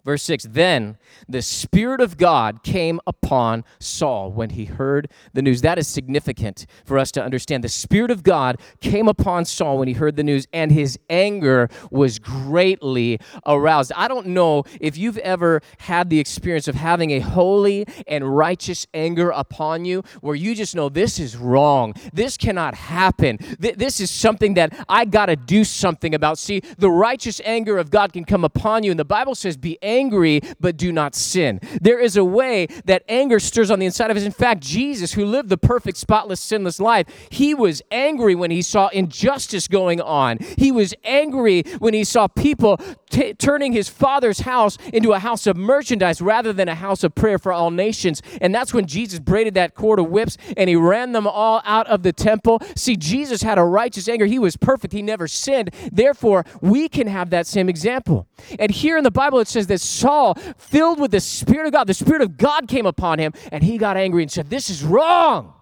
Verse 0.06 0.22
6 0.22 0.46
Then 0.52 0.98
the 1.28 1.42
Spirit 1.42 2.00
of 2.00 2.16
God 2.18 2.62
came 2.62 3.02
upon 3.08 3.64
Saul 3.80 4.32
when 4.32 4.52
he 4.52 4.66
heard 4.66 5.10
the 5.34 5.42
news. 5.42 5.62
That 5.62 5.80
is 5.80 5.88
significant 5.88 6.68
for 6.86 7.00
us 7.00 7.12
to 7.14 7.24
understand. 7.24 7.64
The 7.64 7.70
Spirit 7.70 8.12
of 8.12 8.22
God 8.22 8.62
came 8.82 9.08
upon 9.08 9.46
Saul 9.46 9.80
when 9.80 9.88
he 9.88 9.96
heard 9.96 10.16
the 10.16 10.24
news, 10.24 10.48
and 10.54 10.72
his 10.72 11.00
anger 11.10 11.70
was 11.90 12.20
greatly 12.20 13.20
aroused. 13.48 13.92
I 13.96 14.08
don't 14.08 14.28
know 14.28 14.64
if 14.80 14.96
you've 14.96 15.18
ever 15.18 15.62
had 15.80 16.12
the 16.12 16.20
experience 16.20 16.68
of 16.68 16.76
having 16.76 17.10
a 17.10 17.20
holy 17.20 17.88
and 18.08 18.38
righteous 18.38 18.86
anger 18.94 19.32
upon 19.32 19.86
you 19.86 20.04
where 20.22 20.36
you 20.36 20.54
just 20.54 20.76
know 20.76 20.88
this 20.88 21.18
is 21.18 21.36
wrong. 21.36 21.96
This 22.14 22.38
cannot 22.38 22.76
happen. 22.76 23.40
This 23.58 24.00
is 24.00 24.12
something 24.12 24.54
that 24.54 24.86
I 24.88 25.06
got 25.06 25.28
to 25.28 25.36
do 25.36 25.64
something 25.64 26.14
about. 26.14 26.38
See, 26.38 26.62
the 26.78 26.92
righteous 26.92 27.42
anger 27.44 27.80
of 27.80 27.90
God 27.90 28.14
can 28.14 28.24
come 28.24 28.44
upon 28.44 28.84
you, 28.84 28.92
and 28.92 29.00
the 29.00 29.06
Bible 29.06 29.34
says, 29.34 29.58
Be 29.58 29.80
angry 29.82 29.95
angry, 29.96 30.42
but 30.60 30.78
do 30.78 30.92
not 30.92 31.16
sin. 31.16 31.60
There 31.82 32.00
is 32.00 32.18
a 32.18 32.24
way 32.24 32.68
that 32.86 33.04
anger 33.08 33.40
stirs 33.40 33.72
on 33.72 33.80
the 33.80 33.86
inside 33.86 34.12
of 34.12 34.18
us. 34.18 34.24
In 34.24 34.32
fact, 34.32 34.62
Jesus, 34.62 35.14
who 35.14 35.26
lived 35.26 35.50
the 35.50 35.58
perfect, 35.58 35.98
spotless, 35.98 36.40
sinless 36.40 36.80
life, 36.80 37.08
he 37.30 37.54
was 37.54 37.82
angry 37.92 38.36
when 38.36 38.52
he 38.52 38.62
saw 38.62 38.88
injustice 38.90 39.68
going 39.68 40.02
on. 40.02 40.38
He 40.58 40.72
was 40.72 40.94
angry 41.04 41.64
when 41.80 41.94
he 41.94 42.04
saw 42.04 42.28
people 42.28 42.80
t- 43.16 43.34
turning 43.34 43.72
his 43.72 43.88
father's 43.88 44.42
house 44.42 44.78
into 44.94 45.14
a 45.14 45.20
house 45.20 45.48
of 45.48 45.56
merchandise 45.56 46.22
rather 46.22 46.52
than 46.52 46.68
a 46.68 46.76
house 46.76 47.04
of 47.04 47.16
prayer 47.16 47.40
for 47.40 47.54
all 47.54 47.72
nations. 47.72 48.22
And 48.42 48.54
that's 48.54 48.74
when 48.74 48.86
Jesus 48.86 49.20
braided 49.20 49.54
that 49.54 49.74
cord 49.74 50.00
of 50.00 50.10
whips 50.10 50.38
and 50.58 50.70
he 50.70 50.76
ran 50.76 51.14
them 51.14 51.26
all 51.26 51.62
out 51.66 51.88
of 51.88 52.04
the 52.04 52.12
temple. 52.12 52.62
See, 52.76 52.98
Jesus 52.98 53.42
had 53.42 53.58
a 53.58 53.64
righteous 53.64 54.10
anger. 54.10 54.26
He 54.26 54.40
was 54.40 54.58
perfect, 54.58 54.94
he 54.94 55.02
never 55.02 55.28
sinned. 55.28 55.74
Therefore, 55.92 56.46
we 56.62 56.90
can 56.90 57.08
have 57.08 57.30
that 57.30 57.48
same 57.48 57.70
example. 57.70 58.28
And 58.60 58.72
here 58.72 58.98
in 58.98 59.04
the 59.04 59.12
Bible, 59.12 59.40
it 59.40 59.48
says 59.48 59.68
that 59.68 59.82
Saul, 59.82 60.36
filled 60.58 61.00
with 61.00 61.12
the 61.12 61.20
Spirit 61.20 61.68
of 61.68 61.74
God, 61.74 61.88
the 61.88 61.94
Spirit 61.94 62.22
of 62.22 62.38
God 62.38 62.68
came 62.68 62.86
upon 62.86 63.20
him, 63.20 63.34
and 63.52 63.64
he 63.64 63.78
got 63.78 63.98
angry 63.98 64.24
and 64.24 64.32
said, 64.32 64.50
This 64.50 64.70
is 64.70 64.84
wrong. 64.84 65.54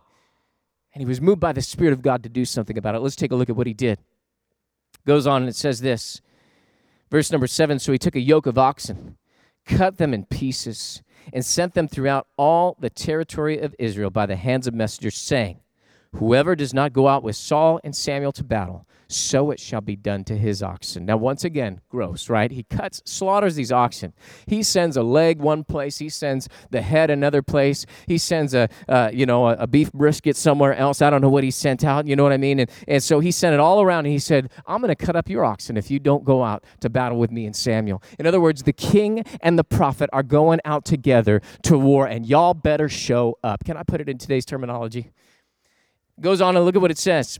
And 0.94 1.02
he 1.02 1.06
was 1.06 1.22
moved 1.22 1.40
by 1.40 1.54
the 1.54 1.62
Spirit 1.62 1.94
of 1.94 2.02
God 2.02 2.24
to 2.24 2.30
do 2.30 2.46
something 2.46 2.78
about 2.78 2.96
it. 2.96 3.00
Let's 3.00 3.16
take 3.16 3.32
a 3.32 3.36
look 3.36 3.50
at 3.50 3.56
what 3.56 3.68
he 3.68 3.74
did. 3.74 4.00
Goes 5.06 5.28
on 5.28 5.44
and 5.44 5.50
it 5.50 5.56
says 5.56 5.82
this. 5.82 6.22
Verse 7.14 7.32
number 7.32 7.46
seven 7.46 7.78
So 7.78 7.92
he 7.92 8.00
took 8.00 8.16
a 8.16 8.20
yoke 8.20 8.48
of 8.48 8.58
oxen, 8.58 9.18
cut 9.68 9.98
them 9.98 10.16
in 10.16 10.26
pieces, 10.26 11.04
and 11.32 11.46
sent 11.46 11.76
them 11.76 11.88
throughout 11.88 12.26
all 12.38 12.76
the 12.80 12.90
territory 12.90 13.60
of 13.60 13.76
Israel 13.78 14.10
by 14.10 14.26
the 14.26 14.36
hands 14.36 14.66
of 14.66 14.74
messengers, 14.74 15.16
saying, 15.16 15.60
Whoever 16.16 16.56
does 16.56 16.74
not 16.74 16.94
go 16.94 17.08
out 17.08 17.24
with 17.24 17.36
Saul 17.36 17.80
and 17.84 17.96
Samuel 17.96 18.32
to 18.34 18.44
battle, 18.44 18.86
so 19.08 19.50
it 19.50 19.60
shall 19.60 19.82
be 19.82 19.96
done 19.96 20.24
to 20.26 20.38
his 20.38 20.62
oxen. 20.62 21.06
Now, 21.06 21.18
once 21.18 21.44
again, 21.44 21.82
gross, 21.90 22.30
right? 22.30 22.52
He 22.52 22.64
cuts, 22.64 23.02
slaughters 23.06 23.56
these 23.56 23.72
oxen. 23.72 24.14
He 24.46 24.62
sends 24.62 24.96
a 24.96 25.02
leg 25.04 25.40
one 25.40 25.64
place. 25.64 25.98
He 25.98 26.10
sends 26.10 26.48
the 26.70 26.82
head 26.82 27.10
another 27.10 27.42
place. 27.42 27.86
He 28.08 28.20
sends 28.20 28.54
a, 28.54 28.70
uh, 28.88 29.10
you 29.12 29.26
know, 29.26 29.48
a, 29.48 29.54
a, 29.54 29.68
beef 29.68 29.92
brisket 29.92 30.38
somewhere 30.38 30.76
else. 30.76 31.02
I 31.02 31.10
don't 31.10 31.22
know 31.22 31.30
what 31.30 31.44
he 31.44 31.52
sent 31.52 31.84
out. 31.84 32.08
You 32.08 32.16
know 32.16 32.24
what 32.24 32.32
I 32.32 32.38
mean? 32.38 32.60
And, 32.60 32.70
and 32.88 33.02
so 33.02 33.20
he 33.20 33.32
sent 33.32 33.56
it 33.56 33.60
all 33.60 33.82
around, 33.82 34.06
and 34.06 34.14
he 34.14 34.20
said, 34.20 34.52
"I'm 34.68 34.82
going 34.82 34.96
to 34.96 35.06
cut 35.06 35.16
up 35.16 35.30
your 35.30 35.44
oxen 35.44 35.78
if 35.78 35.90
you 35.90 36.00
don't 36.00 36.24
go 36.24 36.44
out 36.44 36.64
to 36.82 36.90
battle 36.90 37.18
with 37.18 37.32
me 37.32 37.46
and 37.46 37.56
Samuel." 37.56 38.04
In 38.20 38.28
other 38.28 38.40
words, 38.40 38.64
the 38.64 38.74
king 38.74 39.24
and 39.42 39.58
the 39.58 39.64
prophet 39.64 40.12
are 40.14 40.24
going 40.24 40.60
out 40.64 40.86
together 40.86 41.42
to 41.64 41.78
war, 41.78 42.06
and 42.06 42.26
y'all 42.26 42.54
better 42.54 42.88
show 42.88 43.38
up. 43.44 43.64
Can 43.64 43.78
I 43.78 43.84
put 43.84 44.00
it 44.00 44.08
in 44.08 44.20
today's 44.20 44.46
terminology? 44.46 45.12
Goes 46.22 46.42
on 46.42 46.56
and 46.56 46.66
look 46.66 46.76
at 46.76 46.82
what 46.82 46.92
it 46.92 46.98
says. 46.98 47.40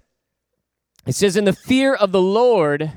It 1.06 1.16
says, 1.16 1.36
And 1.36 1.46
the 1.46 1.54
fear 1.54 1.94
of 1.94 2.12
the 2.12 2.22
Lord 2.22 2.92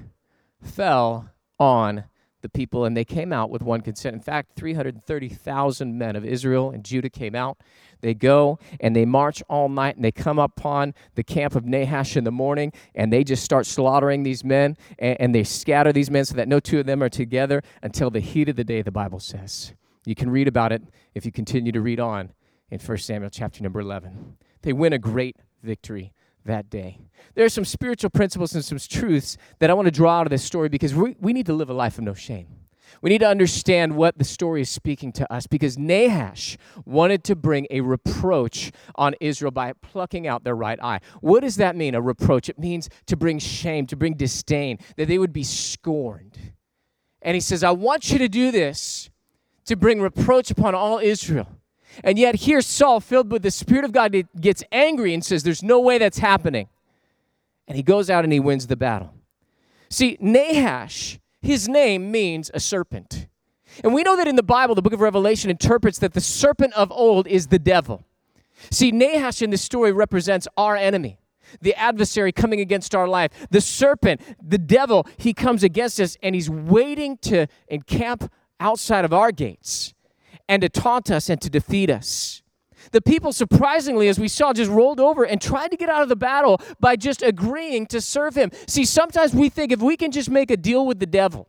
fell 0.63 1.31
on 1.59 2.05
the 2.43 2.49
people, 2.49 2.85
and 2.85 2.97
they 2.97 3.05
came 3.05 3.33
out 3.33 3.51
with 3.51 3.63
one 3.63 3.81
consent. 3.81 4.15
In 4.15 4.21
fact, 4.21 4.53
330,000 4.57 5.99
men 5.99 6.15
of 6.17 6.25
Israel 6.25 6.71
and 6.71 6.85
Judah 6.85 7.11
came 7.11 7.35
out. 7.35 7.59
They 8.03 8.15
go 8.15 8.59
and 8.79 8.95
they 8.95 9.05
march 9.05 9.43
all 9.49 9.69
night 9.69 9.97
and 9.97 10.05
they 10.05 10.13
come 10.13 10.39
upon 10.39 10.95
the 11.15 11.25
camp 11.25 11.57
of 11.57 11.65
Nahash 11.65 12.17
in 12.17 12.25
the 12.25 12.31
morning 12.31 12.73
and 12.95 13.13
they 13.13 13.25
just 13.25 13.43
start 13.43 13.67
slaughtering 13.67 14.23
these 14.23 14.45
men 14.45 14.77
and, 14.99 15.21
and 15.21 15.35
they 15.35 15.45
scatter 15.45 15.93
these 15.93 16.11
men 16.11 16.25
so 16.25 16.37
that 16.37 16.47
no 16.47 16.61
two 16.61 16.79
of 16.79 16.87
them 16.87 17.03
are 17.03 17.09
together 17.09 17.63
until 17.83 18.11
the 18.11 18.21
heat 18.21 18.49
of 18.49 18.57
the 18.57 18.65
day, 18.65 18.83
the 18.83 18.93
Bible 18.93 19.19
says. 19.19 19.73
You 20.05 20.15
can 20.15 20.31
read 20.31 20.47
about 20.47 20.73
it 20.73 20.83
if 21.15 21.25
you 21.25 21.33
continue 21.33 21.73
to 21.73 21.81
read 21.81 21.99
on 21.99 22.33
in 22.71 22.79
1 22.79 22.99
Samuel 22.99 23.31
chapter 23.31 23.63
number 23.63 23.81
11. 23.81 24.37
They 24.63 24.73
win 24.73 24.93
a 24.93 24.99
great 24.99 25.37
victory 25.67 26.13
that 26.45 26.71
day. 26.71 27.01
There 27.35 27.45
are 27.45 27.51
some 27.51 27.65
spiritual 27.65 28.11
principles 28.11 28.55
and 28.55 28.65
some 28.65 28.79
truths 28.79 29.37
that 29.59 29.69
I 29.69 29.75
want 29.75 29.87
to 29.87 29.93
draw 29.93 30.21
out 30.21 30.27
of 30.27 30.31
this 30.31 30.45
story 30.45 30.69
because 30.69 30.95
we, 30.95 31.17
we 31.21 31.33
need 31.33 31.47
to 31.47 31.53
live 31.53 31.69
a 31.69 31.75
life 31.75 31.99
of 31.99 32.05
no 32.05 32.15
shame. 32.15 32.47
We 33.03 33.11
need 33.11 33.19
to 33.19 33.29
understand 33.29 33.97
what 33.97 34.17
the 34.17 34.25
story 34.25 34.63
is 34.63 34.71
speaking 34.71 35.13
to 35.13 35.31
us 35.33 35.47
because 35.47 35.77
Nahash 35.77 36.57
wanted 36.85 37.25
to 37.25 37.37
bring 37.37 37.67
a 37.71 37.81
reproach 37.81 38.73
on 38.95 39.15
Israel 39.21 39.51
by 39.51 39.73
plucking 39.75 40.27
out 40.27 40.45
their 40.45 40.55
right 40.55 40.79
eye. 40.83 41.01
What 41.21 41.41
does 41.41 41.57
that 41.57 41.77
mean, 41.77 41.95
a 41.95 42.01
reproach? 42.01 42.49
It 42.49 42.59
means 42.59 42.89
to 43.07 43.17
bring 43.17 43.39
shame, 43.39 43.87
to 43.89 43.97
bring 43.97 44.15
disdain, 44.15 44.79
that 44.97 45.09
they 45.09 45.19
would 45.19 45.33
be 45.33 45.43
scorned. 45.43 46.53
And 47.23 47.35
he 47.35 47.41
says, 47.41 47.65
I 47.65 47.73
want 47.73 48.11
you 48.11 48.19
to 48.19 48.29
do 48.29 48.51
this 48.51 49.11
to 49.67 49.77
bring 49.77 50.01
reproach 50.01 50.51
upon 50.51 50.75
all 50.75 50.99
Israel. 50.99 51.49
And 52.05 52.19
yet, 52.19 52.37
here 52.37 52.61
Saul, 52.61 53.01
filled 53.01 53.31
with 53.31 53.43
the 53.43 53.51
Spirit 53.51 53.85
of 53.85 53.93
God, 53.93 54.15
gets 54.41 54.63
angry 54.73 55.15
and 55.15 55.25
says, 55.25 55.43
There's 55.43 55.63
no 55.63 55.81
way 55.81 55.99
that's 55.99 56.19
happening. 56.19 56.69
And 57.69 57.77
he 57.77 57.83
goes 57.83 58.11
out 58.11 58.25
and 58.25 58.33
he 58.33 58.41
wins 58.41 58.67
the 58.67 58.77
battle. 58.77 59.13
See, 59.89 60.17
Nahash, 60.21 61.19
his 61.43 61.69
name 61.69 62.11
means 62.11 62.51
a 62.55 62.61
serpent. 62.61 63.27
And 63.85 63.93
we 63.93 64.03
know 64.03 64.17
that 64.17 64.29
in 64.29 64.37
the 64.37 64.43
Bible, 64.43 64.75
the 64.75 64.83
book 64.83 64.93
of 64.93 65.01
Revelation 65.01 65.51
interprets 65.51 65.99
that 65.99 66.15
the 66.15 66.21
serpent 66.21 66.73
of 66.75 66.91
old 66.93 67.27
is 67.27 67.49
the 67.49 67.59
devil. 67.59 68.05
See, 68.71 68.91
Nahash 68.91 69.43
in 69.43 69.51
this 69.51 69.63
story 69.63 69.93
represents 69.93 70.49
our 70.57 70.77
enemy, 70.77 71.19
the 71.61 71.75
adversary 71.75 72.33
coming 72.33 72.61
against 72.61 72.95
our 72.95 73.07
life. 73.07 73.31
The 73.51 73.61
serpent, 73.61 74.21
the 74.43 74.59
devil, 74.59 75.07
he 75.19 75.35
comes 75.35 75.63
against 75.63 76.01
us 76.01 76.17
and 76.23 76.35
he's 76.35 76.49
waiting 76.49 77.19
to 77.19 77.47
encamp 77.69 78.33
outside 78.59 79.05
of 79.05 79.13
our 79.13 79.31
gates 79.33 79.93
and 80.49 80.63
to 80.63 80.69
taunt 80.69 81.11
us 81.11 81.29
and 81.29 81.41
to 81.41 81.51
defeat 81.51 81.91
us. 81.91 82.43
The 82.93 83.03
people, 83.03 83.33
surprisingly, 83.33 84.09
as 84.09 84.19
we 84.19 84.29
saw, 84.29 84.53
just 84.53 84.71
rolled 84.71 85.01
over 85.01 85.25
and 85.25 85.41
tried 85.41 85.73
to 85.73 85.77
get 85.77 85.89
out 85.89 86.03
of 86.03 86.09
the 86.09 86.17
battle 86.17 86.61
by 86.79 86.95
just 86.95 87.23
agreeing 87.23 87.87
to 87.87 88.01
serve 88.01 88.37
him. 88.37 88.51
See, 88.69 88.85
sometimes 88.85 89.35
we 89.35 89.49
think 89.49 89.73
if 89.73 89.81
we 89.81 89.97
can 89.97 90.13
just 90.13 90.31
make 90.31 90.51
a 90.51 90.57
deal 90.57 90.87
with 90.87 91.01
the 91.01 91.07
devil, 91.07 91.49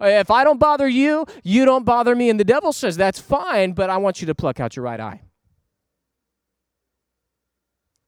if 0.00 0.30
I 0.32 0.42
don't 0.42 0.58
bother 0.58 0.88
you, 0.88 1.26
you 1.44 1.64
don't 1.64 1.84
bother 1.84 2.16
me. 2.16 2.28
And 2.28 2.40
the 2.40 2.44
devil 2.44 2.72
says, 2.72 2.96
that's 2.96 3.20
fine, 3.20 3.72
but 3.72 3.88
I 3.88 3.98
want 3.98 4.20
you 4.20 4.26
to 4.26 4.34
pluck 4.34 4.58
out 4.58 4.74
your 4.74 4.84
right 4.84 4.98
eye. 4.98 5.22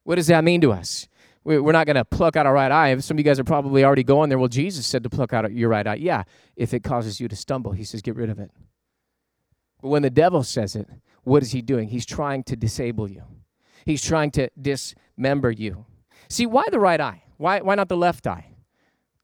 What 0.03 0.17
does 0.17 0.27
that 0.27 0.43
mean 0.43 0.61
to 0.63 0.73
us? 0.73 1.07
We're 1.45 1.71
not 1.71 1.87
going 1.87 1.95
to 1.95 2.05
pluck 2.05 2.35
out 2.35 2.45
our 2.45 2.53
right 2.53 2.73
eye. 2.73 2.99
Some 2.99 3.15
of 3.15 3.21
you 3.21 3.25
guys 3.25 3.39
are 3.39 3.45
probably 3.45 3.85
already 3.85 4.03
going 4.03 4.29
there. 4.29 4.39
Well, 4.39 4.49
Jesus 4.49 4.85
said 4.85 5.05
to 5.05 5.11
pluck 5.11 5.33
out 5.33 5.53
your 5.53 5.69
right 5.69 5.87
eye. 5.87 5.95
Yeah, 5.95 6.25
if 6.57 6.75
it 6.75 6.83
causes 6.83 7.21
you 7.21 7.29
to 7.29 7.37
stumble, 7.37 7.71
he 7.71 7.85
says, 7.85 8.03
get 8.03 8.17
rid 8.17 8.31
of 8.31 8.41
it. 8.41 8.51
But 9.81 9.89
when 9.89 10.03
the 10.03 10.11
devil 10.11 10.43
says 10.43 10.77
it, 10.77 10.89
what 11.25 11.43
is 11.43 11.53
he 11.53 11.63
doing? 11.63 11.89
He's 11.89 12.07
trying 12.07 12.45
to 12.45 12.57
disable 12.57 13.11
you, 13.11 13.23
he's 13.85 14.03
trying 14.03 14.31
to 14.33 14.51
dismember 14.61 15.51
you. 15.51 15.87
See, 16.29 16.47
why 16.47 16.65
the 16.71 16.81
right 16.81 17.01
eye? 17.01 17.23
Why, 17.37 17.61
why 17.61 17.75
not 17.75 17.89
the 17.89 17.97
left 17.97 18.27
eye? 18.27 18.47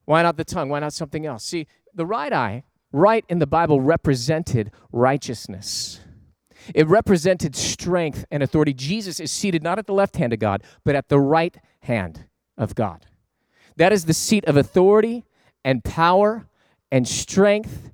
Why 0.05 0.23
not 0.23 0.37
the 0.37 0.45
tongue? 0.45 0.69
Why 0.69 0.81
not 0.81 0.93
something 0.93 1.27
else? 1.27 1.45
See, 1.45 1.67
the 1.95 2.07
right 2.07 2.33
eye, 2.33 2.65
right 2.93 3.25
in 3.29 3.39
the 3.39 3.47
Bible, 3.47 3.81
represented 3.81 4.71
righteousness. 4.93 6.01
It 6.75 6.87
represented 6.87 7.57
strength 7.57 8.25
and 8.31 8.43
authority. 8.43 8.73
Jesus 8.73 9.19
is 9.19 9.33
seated 9.33 9.63
not 9.63 9.79
at 9.79 9.87
the 9.87 9.95
left 9.95 10.17
hand 10.17 10.33
of 10.33 10.39
God, 10.39 10.63
but 10.85 10.95
at 10.95 11.09
the 11.09 11.19
right 11.19 11.57
hand 11.81 12.27
of 12.57 12.75
God. 12.75 13.07
That 13.77 13.93
is 13.93 14.05
the 14.05 14.15
seat 14.15 14.45
of 14.45 14.57
authority 14.57 15.25
and 15.65 15.83
power 15.83 16.47
and 16.91 17.09
strength 17.09 17.91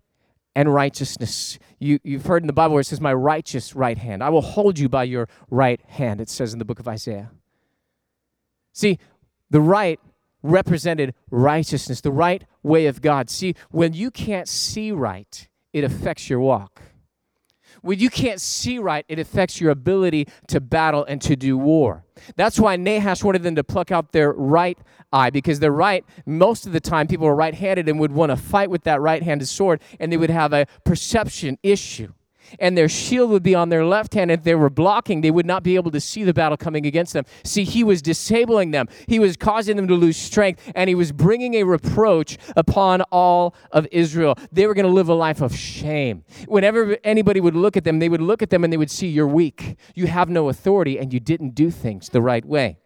and 0.55 0.75
righteousness. 0.75 1.59
You, 1.79 2.01
you've 2.03 2.27
heard 2.27 2.43
in 2.43 2.47
the 2.47 2.53
Bible 2.53 2.75
where 2.75 2.81
it 2.81 2.85
says, 2.85 3.01
My 3.01 3.15
righteous 3.15 3.75
right 3.75 3.99
hand. 3.99 4.23
I 4.23 4.31
will 4.31 4.43
hold 4.43 4.79
you 4.79 4.89
by 4.89 5.05
your 5.05 5.29
right 5.51 5.81
hand, 5.87 6.21
it 6.21 6.29
says 6.29 6.53
in 6.53 6.59
the 6.59 6.65
book 6.65 6.81
of 6.81 6.89
Isaiah. 6.89 7.31
See, 8.73 8.99
the 9.51 9.61
right 9.61 9.99
represented 10.43 11.15
righteousness, 11.31 12.01
the 12.01 12.13
right 12.13 12.45
way 12.63 12.87
of 12.87 13.01
God. 13.01 13.31
See, 13.31 13.55
when 13.71 13.93
you 13.93 14.11
can't 14.11 14.49
see 14.49 14.93
right, 14.93 15.49
it 15.73 15.85
affects 15.85 16.31
your 16.31 16.41
walk. 16.41 16.83
When 17.83 17.99
you 17.99 18.11
can't 18.11 18.41
see 18.41 18.79
right, 18.79 19.05
it 19.09 19.19
affects 19.19 19.61
your 19.61 19.71
ability 19.71 20.29
to 20.49 20.61
battle 20.61 21.05
and 21.05 21.21
to 21.23 21.37
do 21.37 21.57
war. 21.57 22.05
That's 22.37 22.59
why 22.59 22.77
Nahash 22.77 23.23
wanted 23.23 23.43
them 23.43 23.55
to 23.57 23.65
pluck 23.65 23.93
out 23.93 24.13
their 24.13 24.33
right 24.33 24.79
eye, 25.13 25.31
because 25.31 25.61
their 25.61 25.73
right, 25.73 26.05
most 26.27 26.67
of 26.67 26.73
the 26.73 26.81
time, 26.81 27.07
people 27.07 27.27
were 27.27 27.35
right 27.35 27.55
handed 27.55 27.89
and 27.89 27.99
would 28.01 28.13
want 28.13 28.31
to 28.31 28.37
fight 28.37 28.71
with 28.71 28.85
that 28.85 29.01
right 29.01 29.23
handed 29.23 29.47
sword, 29.47 29.81
and 30.01 30.13
they 30.13 30.17
would 30.17 30.31
have 30.31 30.53
a 30.53 30.67
perception 30.85 31.59
issue 31.63 32.13
and 32.59 32.77
their 32.77 32.89
shield 32.89 33.31
would 33.31 33.43
be 33.43 33.55
on 33.55 33.69
their 33.69 33.85
left 33.85 34.15
hand. 34.15 34.31
If 34.31 34.45
they 34.45 34.55
were 34.55 34.71
blocking, 34.71 35.21
they 35.21 35.31
would 35.31 35.47
not 35.47 35.63
be 35.63 35.77
able 35.77 35.91
to 35.91 36.01
see 36.01 36.25
the 36.25 36.35
battle 36.35 36.57
coming 36.57 36.87
against 36.87 37.13
them. 37.13 37.25
See, 37.45 37.65
he 37.65 37.85
was 37.85 38.03
disabling 38.03 38.71
them, 38.71 38.89
he 39.07 39.19
was 39.19 39.37
causing 39.37 39.77
them 39.77 39.89
to 39.89 39.95
lose 39.95 40.17
strength, 40.17 40.71
and 40.75 40.89
he 40.89 40.95
was 40.95 41.13
bringing 41.13 41.55
a 41.55 41.65
reproach 41.65 42.39
upon 42.57 43.03
all 43.13 43.55
of 43.73 43.87
Israel. 43.91 44.37
They 44.53 44.67
were 44.67 44.75
going 44.75 44.87
to 44.87 44.93
live 44.93 45.09
a 45.09 45.15
life 45.15 45.41
of 45.41 45.55
shame. 45.55 46.25
Whenever 46.47 46.97
anybody 47.05 47.41
would 47.41 47.57
look 47.57 47.77
at 47.77 47.85
them, 47.85 47.99
they 47.99 48.09
would 48.09 48.23
look 48.23 48.43
at 48.43 48.51
them 48.51 48.65
and 48.65 48.73
they 48.73 48.77
would 48.77 48.91
see 48.91 49.09
you're 49.09 49.27
weak, 49.27 49.77
you 49.95 50.07
have 50.07 50.29
no 50.29 50.49
authority, 50.49 50.99
and 50.99 51.13
you 51.13 51.21
didn't 51.21 51.55
do 51.55 51.71
things 51.71 52.09
the 52.09 52.23
right 52.23 52.45
way. 52.45 52.79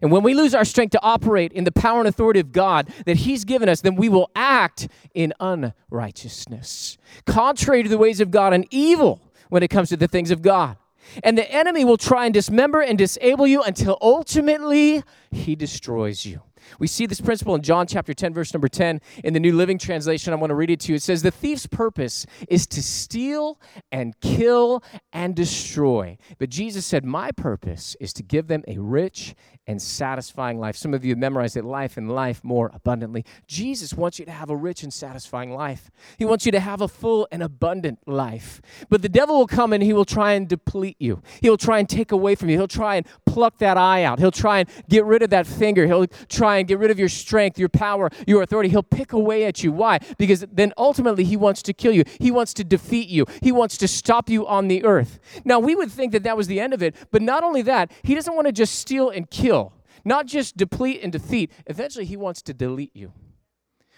And 0.00 0.10
when 0.10 0.22
we 0.22 0.34
lose 0.34 0.54
our 0.54 0.64
strength 0.64 0.92
to 0.92 1.02
operate 1.02 1.52
in 1.52 1.64
the 1.64 1.72
power 1.72 1.98
and 1.98 2.08
authority 2.08 2.40
of 2.40 2.52
God 2.52 2.88
that 3.06 3.18
He's 3.18 3.44
given 3.44 3.68
us, 3.68 3.80
then 3.80 3.96
we 3.96 4.08
will 4.08 4.30
act 4.34 4.88
in 5.14 5.32
unrighteousness, 5.40 6.98
contrary 7.26 7.82
to 7.82 7.88
the 7.88 7.98
ways 7.98 8.20
of 8.20 8.30
God 8.30 8.52
and 8.52 8.66
evil 8.70 9.20
when 9.48 9.62
it 9.62 9.68
comes 9.68 9.90
to 9.90 9.96
the 9.96 10.08
things 10.08 10.30
of 10.30 10.40
God. 10.42 10.76
And 11.22 11.36
the 11.36 11.50
enemy 11.50 11.84
will 11.84 11.98
try 11.98 12.24
and 12.24 12.32
dismember 12.32 12.80
and 12.80 12.96
disable 12.96 13.46
you 13.46 13.62
until 13.62 13.98
ultimately 14.00 15.02
he 15.30 15.54
destroys 15.54 16.24
you. 16.24 16.40
We 16.78 16.86
see 16.86 17.06
this 17.06 17.20
principle 17.20 17.54
in 17.54 17.62
John 17.62 17.86
chapter 17.86 18.14
10, 18.14 18.34
verse 18.34 18.52
number 18.54 18.68
10 18.68 19.00
in 19.24 19.32
the 19.32 19.40
New 19.40 19.54
Living 19.54 19.78
Translation. 19.78 20.32
I 20.32 20.36
want 20.36 20.50
to 20.50 20.54
read 20.54 20.70
it 20.70 20.80
to 20.80 20.92
you. 20.92 20.96
It 20.96 21.02
says, 21.02 21.22
The 21.22 21.30
thief's 21.30 21.66
purpose 21.66 22.26
is 22.48 22.66
to 22.68 22.82
steal 22.82 23.60
and 23.90 24.18
kill 24.20 24.82
and 25.12 25.34
destroy. 25.34 26.18
But 26.38 26.50
Jesus 26.50 26.86
said, 26.86 27.04
My 27.04 27.32
purpose 27.32 27.96
is 28.00 28.12
to 28.14 28.22
give 28.22 28.46
them 28.46 28.62
a 28.66 28.78
rich 28.78 29.34
and 29.66 29.80
satisfying 29.80 30.58
life. 30.58 30.76
Some 30.76 30.92
of 30.92 31.04
you 31.04 31.10
have 31.10 31.18
memorized 31.18 31.56
it 31.56 31.64
life 31.64 31.96
and 31.96 32.10
life 32.10 32.42
more 32.42 32.70
abundantly. 32.74 33.24
Jesus 33.46 33.94
wants 33.94 34.18
you 34.18 34.24
to 34.24 34.32
have 34.32 34.50
a 34.50 34.56
rich 34.56 34.82
and 34.82 34.92
satisfying 34.92 35.54
life. 35.54 35.90
He 36.18 36.24
wants 36.24 36.44
you 36.44 36.52
to 36.52 36.60
have 36.60 36.80
a 36.80 36.88
full 36.88 37.28
and 37.30 37.42
abundant 37.42 38.00
life. 38.06 38.60
But 38.88 39.02
the 39.02 39.08
devil 39.08 39.38
will 39.38 39.46
come 39.46 39.72
and 39.72 39.82
he 39.82 39.92
will 39.92 40.04
try 40.04 40.32
and 40.32 40.48
deplete 40.48 40.96
you. 40.98 41.22
He'll 41.40 41.56
try 41.56 41.78
and 41.78 41.88
take 41.88 42.10
away 42.10 42.34
from 42.34 42.48
you. 42.48 42.58
He'll 42.58 42.68
try 42.68 42.96
and 42.96 43.06
pluck 43.24 43.58
that 43.58 43.76
eye 43.76 44.02
out. 44.02 44.18
He'll 44.18 44.30
try 44.32 44.60
and 44.60 44.68
get 44.88 45.04
rid 45.04 45.22
of 45.22 45.30
that 45.30 45.46
finger. 45.46 45.86
He'll 45.86 46.06
try 46.28 46.51
and 46.58 46.68
get 46.68 46.78
rid 46.78 46.90
of 46.90 46.98
your 46.98 47.08
strength, 47.08 47.58
your 47.58 47.68
power, 47.68 48.10
your 48.26 48.42
authority. 48.42 48.68
He'll 48.68 48.82
pick 48.82 49.12
away 49.12 49.44
at 49.44 49.62
you. 49.62 49.72
Why? 49.72 49.98
Because 50.18 50.44
then 50.52 50.72
ultimately 50.76 51.24
he 51.24 51.36
wants 51.36 51.62
to 51.62 51.72
kill 51.72 51.92
you. 51.92 52.04
He 52.20 52.30
wants 52.30 52.54
to 52.54 52.64
defeat 52.64 53.08
you. 53.08 53.26
He 53.42 53.52
wants 53.52 53.76
to 53.78 53.88
stop 53.88 54.28
you 54.28 54.46
on 54.46 54.68
the 54.68 54.84
earth. 54.84 55.18
Now, 55.44 55.58
we 55.58 55.74
would 55.74 55.90
think 55.90 56.12
that 56.12 56.22
that 56.24 56.36
was 56.36 56.46
the 56.46 56.60
end 56.60 56.74
of 56.74 56.82
it, 56.82 56.94
but 57.10 57.22
not 57.22 57.44
only 57.44 57.62
that, 57.62 57.90
he 58.02 58.14
doesn't 58.14 58.34
want 58.34 58.46
to 58.46 58.52
just 58.52 58.74
steal 58.78 59.10
and 59.10 59.30
kill 59.30 59.72
not 60.04 60.26
just 60.26 60.56
deplete 60.56 61.00
and 61.02 61.12
defeat. 61.12 61.52
Eventually, 61.66 62.04
he 62.04 62.16
wants 62.16 62.42
to 62.42 62.54
delete 62.54 62.94
you. 62.94 63.12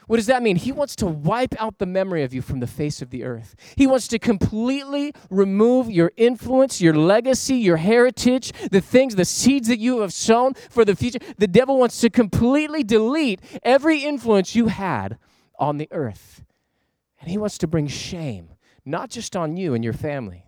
What 0.06 0.16
does 0.16 0.26
that 0.26 0.42
mean? 0.42 0.56
He 0.56 0.72
wants 0.72 0.94
to 0.96 1.06
wipe 1.06 1.54
out 1.58 1.78
the 1.78 1.86
memory 1.86 2.22
of 2.22 2.34
you 2.34 2.42
from 2.42 2.60
the 2.60 2.66
face 2.66 3.00
of 3.00 3.10
the 3.10 3.24
earth. 3.24 3.56
He 3.76 3.86
wants 3.86 4.06
to 4.08 4.18
completely 4.18 5.12
remove 5.30 5.90
your 5.90 6.12
influence, 6.16 6.80
your 6.80 6.94
legacy, 6.94 7.56
your 7.56 7.78
heritage, 7.78 8.52
the 8.70 8.80
things, 8.80 9.16
the 9.16 9.24
seeds 9.24 9.68
that 9.68 9.78
you 9.78 10.00
have 10.00 10.12
sown 10.12 10.54
for 10.68 10.84
the 10.84 10.94
future. 10.94 11.20
The 11.38 11.48
devil 11.48 11.78
wants 11.78 12.00
to 12.00 12.10
completely 12.10 12.82
delete 12.82 13.40
every 13.62 14.04
influence 14.04 14.54
you 14.54 14.66
had 14.66 15.18
on 15.58 15.78
the 15.78 15.88
earth. 15.90 16.44
And 17.20 17.30
he 17.30 17.38
wants 17.38 17.56
to 17.58 17.66
bring 17.66 17.86
shame, 17.86 18.50
not 18.84 19.08
just 19.08 19.34
on 19.34 19.56
you 19.56 19.72
and 19.72 19.82
your 19.82 19.94
family, 19.94 20.43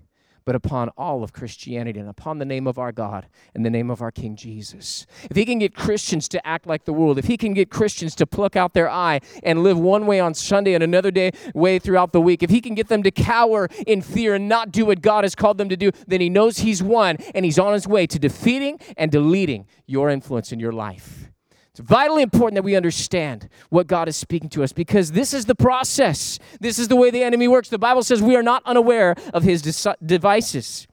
but 0.46 0.54
upon 0.54 0.88
all 0.90 1.22
of 1.22 1.32
Christianity 1.32 1.98
and 1.98 2.08
upon 2.08 2.38
the 2.38 2.44
name 2.44 2.66
of 2.66 2.78
our 2.78 2.92
God 2.92 3.26
and 3.54 3.66
the 3.66 3.70
name 3.70 3.90
of 3.90 4.00
our 4.00 4.12
King 4.12 4.36
Jesus. 4.36 5.04
If 5.28 5.36
he 5.36 5.44
can 5.44 5.58
get 5.58 5.74
Christians 5.74 6.28
to 6.28 6.46
act 6.46 6.66
like 6.66 6.84
the 6.84 6.92
world, 6.92 7.18
if 7.18 7.26
he 7.26 7.36
can 7.36 7.52
get 7.52 7.68
Christians 7.68 8.14
to 8.14 8.26
pluck 8.26 8.54
out 8.54 8.72
their 8.72 8.88
eye 8.88 9.20
and 9.42 9.62
live 9.62 9.78
one 9.78 10.06
way 10.06 10.20
on 10.20 10.32
Sunday 10.32 10.72
and 10.74 10.84
another 10.84 11.10
day 11.10 11.32
way 11.52 11.78
throughout 11.80 12.12
the 12.12 12.20
week, 12.20 12.42
if 12.44 12.50
he 12.50 12.60
can 12.60 12.74
get 12.74 12.88
them 12.88 13.02
to 13.02 13.10
cower 13.10 13.68
in 13.86 14.00
fear 14.00 14.36
and 14.36 14.48
not 14.48 14.70
do 14.70 14.86
what 14.86 15.02
God 15.02 15.24
has 15.24 15.34
called 15.34 15.58
them 15.58 15.68
to 15.68 15.76
do, 15.76 15.90
then 16.06 16.20
he 16.20 16.30
knows 16.30 16.58
he's 16.58 16.82
won 16.82 17.16
and 17.34 17.44
he's 17.44 17.58
on 17.58 17.72
his 17.72 17.88
way 17.88 18.06
to 18.06 18.18
defeating 18.18 18.78
and 18.96 19.10
deleting 19.10 19.66
your 19.86 20.08
influence 20.08 20.52
in 20.52 20.60
your 20.60 20.72
life. 20.72 21.30
It's 21.76 21.86
vitally 21.86 22.22
important 22.22 22.54
that 22.54 22.62
we 22.62 22.74
understand 22.74 23.50
what 23.68 23.86
God 23.86 24.08
is 24.08 24.16
speaking 24.16 24.48
to 24.50 24.64
us 24.64 24.72
because 24.72 25.12
this 25.12 25.34
is 25.34 25.44
the 25.44 25.54
process. 25.54 26.38
This 26.58 26.78
is 26.78 26.88
the 26.88 26.96
way 26.96 27.10
the 27.10 27.22
enemy 27.22 27.48
works. 27.48 27.68
The 27.68 27.78
Bible 27.78 28.02
says 28.02 28.22
we 28.22 28.34
are 28.34 28.42
not 28.42 28.62
unaware 28.64 29.14
of 29.34 29.42
his 29.42 29.60
devices. 30.02 30.86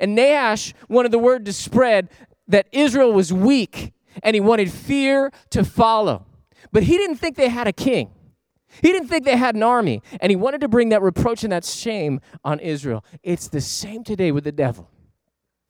And 0.00 0.16
Nahash 0.16 0.72
wanted 0.88 1.12
the 1.12 1.18
word 1.18 1.44
to 1.44 1.52
spread 1.52 2.08
that 2.48 2.68
Israel 2.72 3.12
was 3.12 3.34
weak 3.34 3.92
and 4.22 4.32
he 4.32 4.40
wanted 4.40 4.72
fear 4.72 5.30
to 5.50 5.62
follow. 5.62 6.24
But 6.72 6.84
he 6.84 6.96
didn't 6.96 7.16
think 7.16 7.36
they 7.36 7.50
had 7.50 7.68
a 7.68 7.72
king. 7.74 8.10
He 8.80 8.92
didn't 8.92 9.08
think 9.08 9.26
they 9.26 9.36
had 9.36 9.56
an 9.56 9.62
army, 9.62 10.00
and 10.20 10.30
he 10.30 10.36
wanted 10.36 10.62
to 10.62 10.68
bring 10.68 10.88
that 10.88 11.02
reproach 11.02 11.44
and 11.44 11.52
that 11.52 11.66
shame 11.66 12.20
on 12.44 12.60
Israel. 12.60 13.04
It's 13.22 13.48
the 13.48 13.60
same 13.60 14.04
today 14.04 14.32
with 14.32 14.44
the 14.44 14.52
devil. 14.52 14.88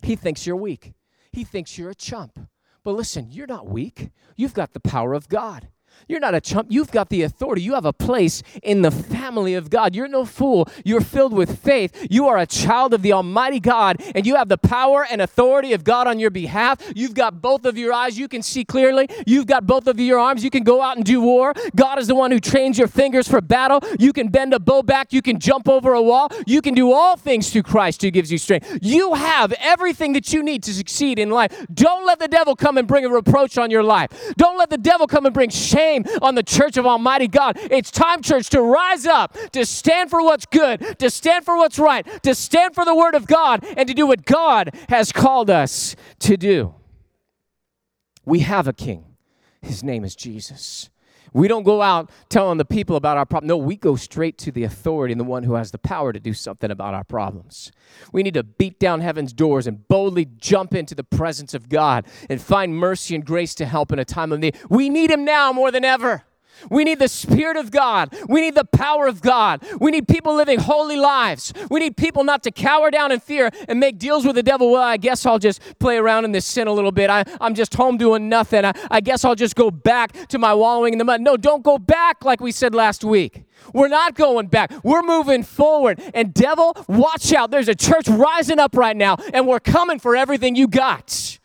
He 0.02 0.14
thinks 0.14 0.46
you're 0.46 0.54
weak, 0.54 0.92
he 1.32 1.42
thinks 1.42 1.76
you're 1.76 1.90
a 1.90 1.94
chump. 1.94 2.38
But 2.82 2.94
listen, 2.94 3.30
you're 3.30 3.46
not 3.46 3.68
weak. 3.68 4.10
You've 4.37 4.54
got 4.54 4.72
the 4.72 4.80
power 4.80 5.12
of 5.14 5.28
God. 5.28 5.68
You're 6.11 6.20
not 6.20 6.35
a 6.35 6.40
chump. 6.40 6.68
You've 6.70 6.90
got 6.90 7.09
the 7.09 7.23
authority. 7.23 7.62
You 7.62 7.75
have 7.75 7.85
a 7.85 7.92
place 7.92 8.42
in 8.62 8.82
the 8.82 8.90
family 8.90 9.54
of 9.54 9.70
God. 9.70 9.94
You're 9.94 10.09
no 10.09 10.25
fool. 10.25 10.68
You're 10.85 11.00
filled 11.00 11.32
with 11.32 11.61
faith. 11.61 12.06
You 12.11 12.26
are 12.28 12.38
a 12.38 12.47
child 12.47 12.94
of 12.94 13.02
the 13.02 13.12
Almighty 13.12 13.61
God, 13.61 14.02
and 14.14 14.26
you 14.26 14.37
have 14.37 14.49
the 14.49 14.59
power 14.59 15.06
and 15.09 15.23
authority 15.23 15.73
of 15.73 15.85
God 15.85 16.06
on 16.06 16.18
your 16.18 16.30
behalf. 16.30 16.80
You've 16.97 17.14
got 17.14 17.40
both 17.40 17.64
of 17.64 17.78
your 17.78 17.92
eyes. 17.92 18.18
You 18.18 18.28
can 18.28 18.42
see 18.42 18.64
clearly. 18.64 19.09
You've 19.26 19.47
got 19.47 19.66
both 19.66 19.87
of 19.87 20.00
your 20.00 20.18
arms. 20.18 20.42
You 20.42 20.50
can 20.50 20.64
go 20.64 20.82
out 20.82 20.97
and 20.97 21.04
do 21.04 21.20
war. 21.20 21.54
God 21.76 21.99
is 21.99 22.06
the 22.06 22.14
one 22.14 22.30
who 22.30 22.40
trains 22.40 22.78
your 22.78 22.88
fingers 22.88 23.28
for 23.28 23.40
battle. 23.40 23.80
You 23.99 24.12
can 24.12 24.28
bend 24.28 24.52
a 24.52 24.59
bow 24.59 24.82
back. 24.82 25.12
You 25.12 25.23
can 25.23 25.38
jump 25.38 25.68
over 25.68 25.92
a 25.92 26.02
wall. 26.02 26.28
You 26.47 26.61
can 26.61 26.75
do 26.75 26.92
all 26.92 27.16
things 27.16 27.50
through 27.50 27.62
Christ 27.62 28.02
who 28.02 28.11
gives 28.11 28.32
you 28.32 28.38
strength. 28.38 28.78
You 28.82 29.14
have 29.14 29.52
everything 29.61 30.12
that 30.14 30.32
you 30.32 30.42
need 30.42 30.62
to 30.64 30.75
succeed 30.75 31.18
in 31.18 31.30
life. 31.30 31.66
Don't 31.73 32.04
let 32.04 32.18
the 32.18 32.28
devil 32.28 32.56
come 32.56 32.78
and 32.78 32.88
bring 32.88 33.04
a 33.04 33.09
reproach 33.09 33.59
on 33.59 33.70
your 33.70 33.82
life. 33.82 34.11
Don't 34.37 34.59
let 34.59 34.70
the 34.70 34.78
devil 34.78 35.06
come 35.06 35.25
and 35.25 35.35
bring 35.35 35.50
shame 35.50 35.79
on 36.22 36.34
the 36.34 36.42
church 36.42 36.76
of 36.76 36.87
Almighty 36.87 37.28
God. 37.28 37.58
It's 37.70 37.90
time, 37.90 38.22
church, 38.22 38.50
to 38.50 38.62
rise 38.62 39.06
up, 39.06 39.37
to 39.52 39.64
stand 39.64 40.10
for 40.10 40.22
what's 40.22 40.46
good, 40.46 40.99
to 40.99 41.10
stand 41.10 41.44
for 41.44 41.56
what's 41.56 41.78
right, 41.78 42.06
to 42.22 42.34
stand 42.34 42.75
for 42.75 42.84
the 42.84 42.94
Word 42.94 43.14
of 43.14 43.26
God, 43.26 43.64
and 43.76 43.88
to 43.88 43.94
do 43.94 44.06
what 44.06 44.25
God 44.25 44.75
has 44.88 45.12
called 45.12 45.50
us 45.50 45.96
to 46.20 46.37
do. 46.37 46.75
We 48.25 48.40
have 48.40 48.68
a 48.68 48.72
King. 48.72 49.04
His 49.62 49.82
name 49.82 50.04
is 50.04 50.14
Jesus. 50.14 50.90
We 51.32 51.49
don't 51.49 51.62
go 51.62 51.82
out 51.82 52.10
telling 52.28 52.58
the 52.58 52.64
people 52.64 52.96
about 52.96 53.16
our 53.16 53.26
problem. 53.26 53.49
No, 53.49 53.56
we 53.56 53.76
go 53.76 53.96
straight 53.96 54.38
to 54.38 54.52
the 54.52 54.64
authority 54.64 55.12
and 55.12 55.20
the 55.20 55.25
one 55.25 55.44
who 55.44 55.54
has 55.54 55.70
the 55.70 55.78
power 55.78 56.12
to 56.12 56.20
do 56.20 56.34
something 56.34 56.70
about 56.70 56.94
our 56.94 57.04
problems. 57.04 57.72
We 58.12 58.22
need 58.22 58.34
to 58.34 58.42
beat 58.42 58.78
down 58.78 59.00
heaven's 59.00 59.32
doors 59.32 59.66
and 59.66 59.87
boldly 59.88 60.26
jump 60.38 60.75
into 60.75 60.94
the 60.94 61.04
presence 61.04 61.54
of 61.54 61.68
God 61.68 62.06
and 62.28 62.40
find 62.40 62.75
mercy 62.75 63.14
and 63.14 63.25
grace 63.25 63.54
to 63.56 63.66
help 63.66 63.92
in 63.92 63.99
a 63.99 64.04
time 64.04 64.32
of 64.32 64.40
need. 64.40 64.56
We 64.68 64.88
need 64.88 65.10
Him 65.10 65.25
now 65.25 65.52
more 65.52 65.70
than 65.70 65.84
ever. 65.84 66.25
We 66.68 66.84
need 66.84 66.98
the 66.98 67.08
Spirit 67.08 67.56
of 67.56 67.70
God. 67.70 68.14
We 68.28 68.40
need 68.40 68.54
the 68.54 68.64
power 68.64 69.06
of 69.06 69.22
God. 69.22 69.64
We 69.80 69.90
need 69.90 70.08
people 70.08 70.34
living 70.34 70.58
holy 70.58 70.96
lives. 70.96 71.52
We 71.70 71.80
need 71.80 71.96
people 71.96 72.24
not 72.24 72.42
to 72.44 72.50
cower 72.50 72.90
down 72.90 73.12
in 73.12 73.20
fear 73.20 73.50
and 73.68 73.80
make 73.80 73.98
deals 73.98 74.26
with 74.26 74.36
the 74.36 74.42
devil. 74.42 74.72
Well, 74.72 74.82
I 74.82 74.96
guess 74.96 75.24
I'll 75.24 75.38
just 75.38 75.60
play 75.78 75.96
around 75.96 76.24
in 76.24 76.32
this 76.32 76.46
sin 76.46 76.66
a 76.66 76.72
little 76.72 76.92
bit. 76.92 77.10
I, 77.10 77.24
am 77.40 77.54
just 77.54 77.74
home 77.74 77.96
doing 77.96 78.28
nothing. 78.28 78.64
I, 78.64 78.72
I 78.90 79.00
guess 79.00 79.24
I'll 79.24 79.34
just 79.34 79.56
go 79.56 79.70
back 79.70 80.12
to 80.28 80.38
my 80.38 80.54
wallowing 80.54 80.92
in 80.92 80.98
the 80.98 81.04
mud. 81.04 81.20
No, 81.20 81.36
don't 81.36 81.62
go 81.62 81.78
back 81.78 82.24
like 82.24 82.40
we 82.40 82.52
said 82.52 82.74
last 82.74 83.04
week. 83.04 83.44
We're 83.74 83.88
not 83.88 84.14
going 84.14 84.48
back. 84.48 84.72
We're 84.82 85.02
moving 85.02 85.42
forward. 85.42 86.00
And, 86.14 86.32
devil, 86.34 86.76
watch 86.88 87.32
out. 87.32 87.50
There's 87.50 87.68
a 87.68 87.74
church 87.74 88.08
rising 88.08 88.58
up 88.58 88.76
right 88.76 88.96
now, 88.96 89.16
and 89.32 89.46
we're 89.46 89.60
coming 89.60 89.98
for 89.98 90.16
everything 90.16 90.56
you 90.56 90.66
got. 90.66 91.38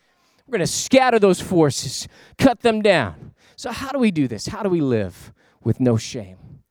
We're 0.48 0.57
going 0.57 0.67
to 0.67 0.72
scatter 0.72 1.19
those 1.19 1.41
forces, 1.41 2.07
cut 2.38 2.62
them 2.62 2.81
down. 2.81 3.25
So, 3.56 3.72
how 3.72 3.90
do 3.90 4.00
we 4.00 4.12
do 4.12 4.28
this? 4.28 4.48
How 4.48 4.64
do 4.64 4.70
we 4.70 4.82
live 4.82 5.34
with 5.64 5.80
no 5.80 5.98
shame? 5.98 6.62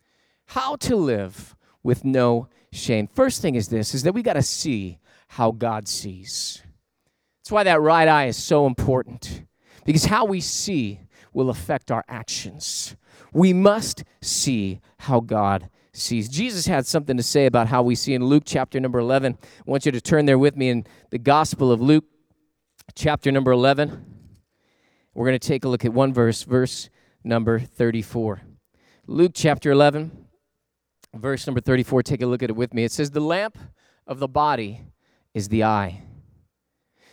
How 0.46 0.76
to 0.76 0.96
live 0.96 1.56
with 1.82 2.04
no 2.04 2.48
shame. 2.72 3.06
First 3.06 3.40
thing 3.42 3.54
is 3.54 3.68
this 3.68 3.94
is 3.94 4.02
that 4.02 4.12
we 4.12 4.22
got 4.22 4.34
to 4.34 4.42
see 4.42 4.98
how 5.28 5.50
God 5.52 5.88
sees. 5.88 6.62
That's 7.40 7.52
why 7.52 7.62
that 7.64 7.80
right 7.80 8.08
eye 8.08 8.26
is 8.26 8.36
so 8.36 8.66
important. 8.66 9.44
Because 9.84 10.06
how 10.06 10.24
we 10.24 10.40
see 10.40 11.00
will 11.32 11.50
affect 11.50 11.90
our 11.90 12.04
actions. 12.08 12.96
We 13.32 13.52
must 13.52 14.04
see 14.22 14.80
how 15.00 15.20
God 15.20 15.68
sees. 15.92 16.28
Jesus 16.28 16.66
had 16.66 16.86
something 16.86 17.16
to 17.16 17.22
say 17.22 17.46
about 17.46 17.68
how 17.68 17.82
we 17.82 17.94
see 17.94 18.14
in 18.14 18.24
Luke 18.24 18.44
chapter 18.46 18.80
number 18.80 18.98
11. 18.98 19.36
I 19.42 19.70
want 19.70 19.84
you 19.84 19.92
to 19.92 20.00
turn 20.00 20.26
there 20.26 20.38
with 20.38 20.56
me 20.56 20.70
in 20.70 20.86
the 21.10 21.18
Gospel 21.18 21.70
of 21.70 21.80
Luke, 21.80 22.04
chapter 22.94 23.30
number 23.30 23.52
11. 23.52 24.13
We're 25.14 25.26
going 25.26 25.38
to 25.38 25.48
take 25.48 25.64
a 25.64 25.68
look 25.68 25.84
at 25.84 25.92
one 25.92 26.12
verse, 26.12 26.42
verse 26.42 26.90
number 27.22 27.60
34. 27.60 28.42
Luke 29.06 29.32
chapter 29.32 29.70
11, 29.70 30.26
verse 31.14 31.46
number 31.46 31.60
34. 31.60 32.02
Take 32.02 32.22
a 32.22 32.26
look 32.26 32.42
at 32.42 32.50
it 32.50 32.56
with 32.56 32.74
me. 32.74 32.82
It 32.82 32.90
says, 32.90 33.12
The 33.12 33.20
lamp 33.20 33.56
of 34.08 34.18
the 34.18 34.26
body 34.26 34.80
is 35.32 35.48
the 35.48 35.62
eye. 35.62 36.02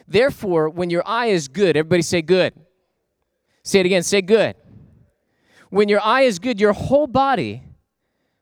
Therefore, 0.08 0.68
when 0.70 0.90
your 0.90 1.04
eye 1.06 1.28
is 1.28 1.48
good, 1.48 1.78
everybody 1.78 2.02
say 2.02 2.24
good. 2.24 2.54
Say 3.64 3.82
it 3.82 3.86
again, 3.86 4.02
say 4.02 4.22
good. 4.22 4.56
When 5.70 5.88
your 5.88 6.02
eye 6.02 6.24
is 6.24 6.40
good, 6.40 6.60
your 6.60 6.74
whole 6.74 7.08
body 7.08 7.62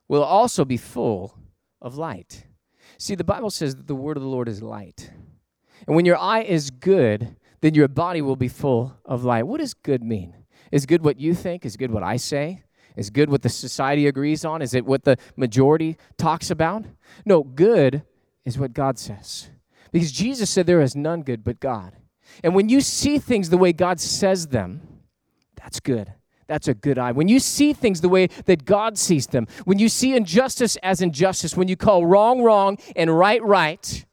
will 0.08 0.24
also 0.24 0.64
be 0.64 0.78
full 0.78 1.38
of 1.82 1.98
light. 1.98 2.46
See, 2.98 3.16
the 3.16 3.26
Bible 3.26 3.50
says 3.50 3.76
that 3.76 3.88
the 3.88 3.96
word 3.96 4.16
of 4.16 4.24
the 4.24 4.30
Lord 4.30 4.48
is 4.48 4.64
light. 4.64 5.12
And 5.86 5.96
when 5.96 6.06
your 6.06 6.18
eye 6.18 6.44
is 6.44 6.70
good, 6.70 7.36
then 7.62 7.74
your 7.74 7.88
body 7.88 8.22
will 8.22 8.36
be 8.36 8.48
full 8.48 8.98
of 9.06 9.24
light. 9.24 9.48
What 9.48 9.60
does 9.60 9.74
good 9.74 10.04
mean? 10.04 10.36
Is 10.72 10.86
good 10.86 11.04
what 11.04 11.20
you 11.20 11.34
think? 11.34 11.66
Is 11.66 11.78
good 11.78 11.92
what 11.92 12.04
I 12.04 12.18
say? 12.18 12.64
Is 12.96 13.10
good 13.10 13.30
what 13.30 13.42
the 13.42 13.50
society 13.50 14.08
agrees 14.08 14.44
on? 14.44 14.62
Is 14.62 14.74
it 14.74 14.86
what 14.86 15.04
the 15.04 15.18
majority 15.36 15.98
talks 16.18 16.52
about? 16.52 16.86
No, 17.26 17.44
good 17.44 18.04
is 18.46 18.58
what 18.58 18.74
God 18.74 18.98
says. 19.00 19.50
Because 19.92 20.12
Jesus 20.12 20.50
said 20.50 20.68
there 20.68 20.82
is 20.82 20.96
none 20.96 21.24
good 21.24 21.44
but 21.44 21.60
God. 21.60 21.94
And 22.44 22.54
when 22.54 22.70
you 22.70 22.82
see 22.82 23.18
things 23.18 23.50
the 23.50 23.58
way 23.58 23.74
God 23.74 24.00
says 24.00 24.48
them, 24.48 24.82
that's 25.56 25.80
good. 25.80 26.14
That's 26.48 26.68
a 26.68 26.74
good 26.74 26.98
eye. 26.98 27.12
When 27.12 27.28
you 27.28 27.40
see 27.40 27.74
things 27.74 28.02
the 28.02 28.10
way 28.10 28.28
that 28.46 28.66
God 28.66 28.98
sees 28.98 29.28
them, 29.28 29.48
when 29.66 29.78
you 29.78 29.88
see 29.88 30.16
injustice 30.16 30.78
as 30.78 31.00
injustice, 31.00 31.56
when 31.56 31.68
you 31.68 31.76
call 31.76 32.08
wrong 32.08 32.42
wrong 32.42 32.78
and 32.96 33.16
right 33.16 33.44
right, 33.44 34.06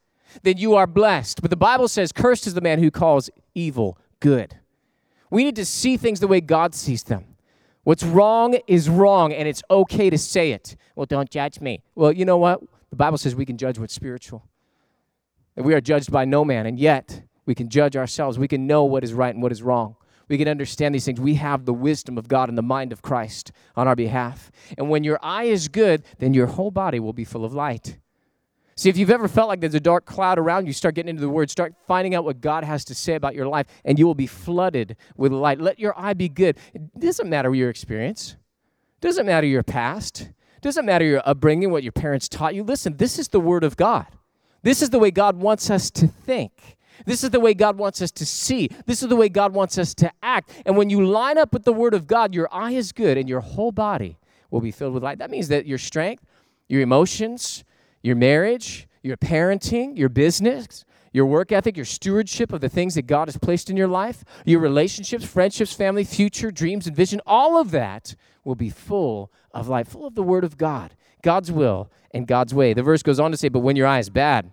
then 0.42 0.56
you 0.58 0.74
are 0.74 0.86
blessed. 0.86 1.42
But 1.42 1.50
the 1.50 1.56
Bible 1.56 1.88
says, 1.88 2.12
Cursed 2.12 2.46
is 2.46 2.54
the 2.54 2.60
man 2.60 2.78
who 2.78 2.90
calls 2.90 3.30
evil 3.54 3.98
good. 4.20 4.56
We 5.30 5.44
need 5.44 5.56
to 5.56 5.64
see 5.64 5.96
things 5.96 6.20
the 6.20 6.28
way 6.28 6.40
God 6.40 6.74
sees 6.74 7.02
them. 7.04 7.24
What's 7.84 8.02
wrong 8.02 8.58
is 8.66 8.88
wrong, 8.88 9.32
and 9.32 9.46
it's 9.46 9.62
okay 9.70 10.10
to 10.10 10.18
say 10.18 10.52
it. 10.52 10.76
Well, 10.96 11.06
don't 11.06 11.30
judge 11.30 11.60
me. 11.60 11.82
Well, 11.94 12.12
you 12.12 12.24
know 12.24 12.36
what? 12.36 12.60
The 12.90 12.96
Bible 12.96 13.18
says 13.18 13.36
we 13.36 13.46
can 13.46 13.56
judge 13.56 13.78
what's 13.78 13.94
spiritual. 13.94 14.44
And 15.56 15.64
we 15.64 15.74
are 15.74 15.80
judged 15.80 16.10
by 16.10 16.24
no 16.24 16.44
man, 16.44 16.66
and 16.66 16.78
yet 16.78 17.22
we 17.44 17.54
can 17.54 17.68
judge 17.68 17.96
ourselves. 17.96 18.38
We 18.38 18.48
can 18.48 18.66
know 18.66 18.84
what 18.84 19.04
is 19.04 19.14
right 19.14 19.32
and 19.32 19.42
what 19.42 19.52
is 19.52 19.62
wrong. 19.62 19.96
We 20.28 20.38
can 20.38 20.48
understand 20.48 20.94
these 20.94 21.04
things. 21.04 21.20
We 21.20 21.34
have 21.34 21.64
the 21.64 21.72
wisdom 21.72 22.18
of 22.18 22.26
God 22.26 22.48
and 22.48 22.58
the 22.58 22.62
mind 22.62 22.92
of 22.92 23.02
Christ 23.02 23.52
on 23.76 23.86
our 23.86 23.94
behalf. 23.94 24.50
And 24.76 24.90
when 24.90 25.04
your 25.04 25.20
eye 25.22 25.44
is 25.44 25.68
good, 25.68 26.02
then 26.18 26.34
your 26.34 26.46
whole 26.46 26.72
body 26.72 26.98
will 26.98 27.12
be 27.12 27.24
full 27.24 27.44
of 27.44 27.54
light. 27.54 27.98
See, 28.78 28.90
if 28.90 28.98
you've 28.98 29.10
ever 29.10 29.26
felt 29.26 29.48
like 29.48 29.60
there's 29.60 29.74
a 29.74 29.80
dark 29.80 30.04
cloud 30.04 30.38
around 30.38 30.66
you, 30.66 30.74
start 30.74 30.94
getting 30.94 31.08
into 31.08 31.22
the 31.22 31.30
Word, 31.30 31.50
start 31.50 31.74
finding 31.86 32.14
out 32.14 32.24
what 32.24 32.42
God 32.42 32.62
has 32.62 32.84
to 32.86 32.94
say 32.94 33.14
about 33.14 33.34
your 33.34 33.46
life, 33.46 33.66
and 33.86 33.98
you 33.98 34.06
will 34.06 34.14
be 34.14 34.26
flooded 34.26 34.96
with 35.16 35.32
light. 35.32 35.58
Let 35.58 35.78
your 35.78 35.98
eye 35.98 36.12
be 36.12 36.28
good. 36.28 36.58
It 36.74 37.00
doesn't 37.00 37.28
matter 37.28 37.54
your 37.54 37.70
experience, 37.70 38.36
it 38.98 39.00
doesn't 39.00 39.24
matter 39.24 39.46
your 39.46 39.62
past, 39.62 40.20
it 40.20 40.62
doesn't 40.62 40.84
matter 40.84 41.06
your 41.06 41.22
upbringing, 41.24 41.70
what 41.70 41.84
your 41.84 41.92
parents 41.92 42.28
taught 42.28 42.54
you. 42.54 42.62
Listen, 42.62 42.98
this 42.98 43.18
is 43.18 43.28
the 43.28 43.40
Word 43.40 43.64
of 43.64 43.76
God. 43.76 44.06
This 44.62 44.82
is 44.82 44.90
the 44.90 44.98
way 44.98 45.10
God 45.10 45.36
wants 45.36 45.70
us 45.70 45.90
to 45.92 46.06
think. 46.06 46.76
This 47.06 47.24
is 47.24 47.30
the 47.30 47.40
way 47.40 47.54
God 47.54 47.78
wants 47.78 48.02
us 48.02 48.10
to 48.12 48.26
see. 48.26 48.68
This 48.84 49.02
is 49.02 49.08
the 49.08 49.16
way 49.16 49.28
God 49.28 49.54
wants 49.54 49.78
us 49.78 49.94
to 49.94 50.10
act. 50.22 50.50
And 50.66 50.76
when 50.76 50.90
you 50.90 51.06
line 51.06 51.38
up 51.38 51.52
with 51.52 51.64
the 51.64 51.72
Word 51.72 51.94
of 51.94 52.06
God, 52.06 52.34
your 52.34 52.48
eye 52.52 52.72
is 52.72 52.92
good 52.92 53.16
and 53.16 53.28
your 53.28 53.40
whole 53.40 53.72
body 53.72 54.18
will 54.50 54.60
be 54.60 54.70
filled 54.70 54.94
with 54.94 55.02
light. 55.02 55.18
That 55.18 55.30
means 55.30 55.48
that 55.48 55.66
your 55.66 55.78
strength, 55.78 56.24
your 56.68 56.82
emotions, 56.82 57.64
your 58.06 58.16
marriage, 58.16 58.88
your 59.02 59.16
parenting, 59.16 59.98
your 59.98 60.08
business, 60.08 60.84
your 61.12 61.26
work 61.26 61.50
ethic, 61.50 61.76
your 61.76 61.84
stewardship 61.84 62.52
of 62.52 62.60
the 62.60 62.68
things 62.68 62.94
that 62.94 63.06
God 63.06 63.26
has 63.28 63.36
placed 63.36 63.68
in 63.68 63.76
your 63.76 63.88
life, 63.88 64.24
your 64.44 64.60
relationships, 64.60 65.24
friendships, 65.24 65.72
family, 65.72 66.04
future, 66.04 66.50
dreams, 66.50 66.86
and 66.86 66.94
vision, 66.94 67.20
all 67.26 67.58
of 67.58 67.70
that 67.72 68.14
will 68.44 68.54
be 68.54 68.70
full 68.70 69.32
of 69.52 69.66
life, 69.66 69.88
full 69.88 70.06
of 70.06 70.14
the 70.14 70.22
Word 70.22 70.44
of 70.44 70.56
God, 70.56 70.94
God's 71.22 71.50
will, 71.50 71.90
and 72.12 72.26
God's 72.26 72.54
way. 72.54 72.74
The 72.74 72.82
verse 72.82 73.02
goes 73.02 73.18
on 73.18 73.30
to 73.30 73.36
say, 73.36 73.48
But 73.48 73.60
when 73.60 73.76
your 73.76 73.86
eye 73.86 73.98
is 73.98 74.10
bad, 74.10 74.50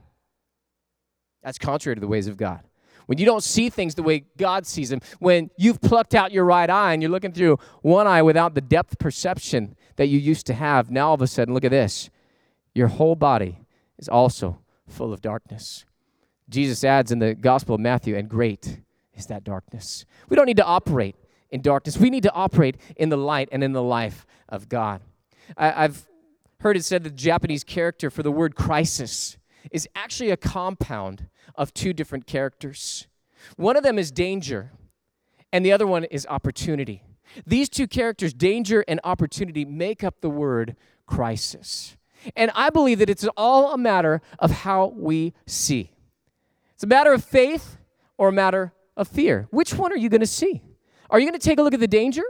that's 1.44 1.58
contrary 1.58 1.96
to 1.96 2.02
the 2.02 2.08
ways 2.08 2.28
of 2.28 2.38
God. 2.38 2.62
When 3.06 3.18
you 3.18 3.26
don't 3.26 3.44
see 3.44 3.70
things 3.70 3.96
the 3.96 4.04
way 4.04 4.24
God 4.38 4.66
sees 4.66 4.90
them, 4.90 5.02
when 5.20 5.50
you've 5.58 5.82
plucked 5.82 6.16
out 6.16 6.32
your 6.32 6.46
right 6.46 6.70
eye 6.70 6.94
and 6.94 7.02
you're 7.02 7.12
looking 7.12 7.34
through 7.34 7.60
one 7.82 8.08
eye 8.08 8.22
without 8.22 8.56
the 8.56 8.62
depth 8.62 8.98
perception 8.98 9.76
that 9.98 10.08
you 10.08 10.18
used 10.18 10.46
to 10.48 10.54
have, 10.54 10.90
now 10.90 11.10
all 11.10 11.14
of 11.14 11.22
a 11.22 11.28
sudden, 11.28 11.54
look 11.54 11.66
at 11.66 11.72
this 11.72 12.10
your 12.74 12.88
whole 12.88 13.16
body 13.16 13.60
is 13.98 14.10
also 14.10 14.60
full 14.88 15.14
of 15.14 15.22
darkness. 15.22 15.86
Jesus 16.50 16.84
adds 16.84 17.12
in 17.12 17.20
the 17.20 17.36
Gospel 17.36 17.76
of 17.76 17.82
Matthew, 17.82 18.16
and 18.16 18.30
great 18.30 18.80
is 19.16 19.28
that 19.28 19.44
darkness. 19.44 20.06
We 20.30 20.36
don't 20.36 20.46
need 20.46 20.58
to 20.58 20.66
operate 20.66 21.16
in 21.52 21.62
darkness. 21.62 21.98
We 21.98 22.10
need 22.10 22.24
to 22.24 22.34
operate 22.34 22.78
in 22.96 23.10
the 23.10 23.18
light 23.18 23.50
and 23.52 23.64
in 23.64 23.74
the 23.74 23.84
life 23.84 24.26
of 24.50 24.70
God. 24.70 25.02
I, 25.56 25.84
have 25.84 26.08
heard 26.60 26.78
it 26.78 26.84
said 26.84 27.04
that 27.04 27.10
the 27.10 27.16
Japanese 27.16 27.64
character 27.64 28.10
for 28.10 28.24
the 28.24 28.32
word 28.32 28.56
crisis 28.56 29.38
is 29.72 29.88
actually 29.96 30.32
a 30.32 30.38
compound 30.38 31.30
of 31.56 31.74
two 31.74 31.94
different 31.94 32.28
characters. 32.28 33.08
One 33.56 33.78
of 33.78 33.84
them 33.84 34.00
is 34.00 34.12
danger, 34.12 34.72
and 35.52 35.66
the 35.66 35.72
other 35.72 35.88
one 35.88 36.06
is 36.06 36.26
opportunity. 36.28 37.04
These 37.46 37.70
two 37.70 37.88
characters, 37.88 38.34
danger 38.34 38.84
and 38.88 39.00
opportunity, 39.04 39.66
make 39.66 40.04
up 40.04 40.22
the 40.22 40.30
word 40.30 40.76
crisis. 41.06 41.96
And 42.36 42.52
I 42.56 42.70
believe 42.70 43.00
that 43.00 43.10
it's 43.10 43.28
all 43.38 43.74
a 43.74 43.78
matter 43.78 44.22
of 44.40 44.52
how 44.52 44.94
we 44.96 45.34
see. 45.46 45.92
It's 46.74 46.84
a 46.84 46.88
matter 46.88 47.14
of 47.14 47.24
faith 47.24 47.78
or 48.18 48.30
a 48.30 48.32
matter 48.32 48.74
of 48.96 49.08
fear. 49.08 49.48
Which 49.52 49.74
one 49.74 49.92
are 49.92 49.98
you 49.98 50.10
going 50.10 50.22
to 50.22 50.28
see? 50.28 50.62
Are 51.10 51.20
you 51.20 51.28
going 51.28 51.40
to 51.40 51.46
take 51.46 51.60
a 51.60 51.64
look 51.64 51.74
at 51.74 51.80
the 51.80 51.88
danger 51.88 52.24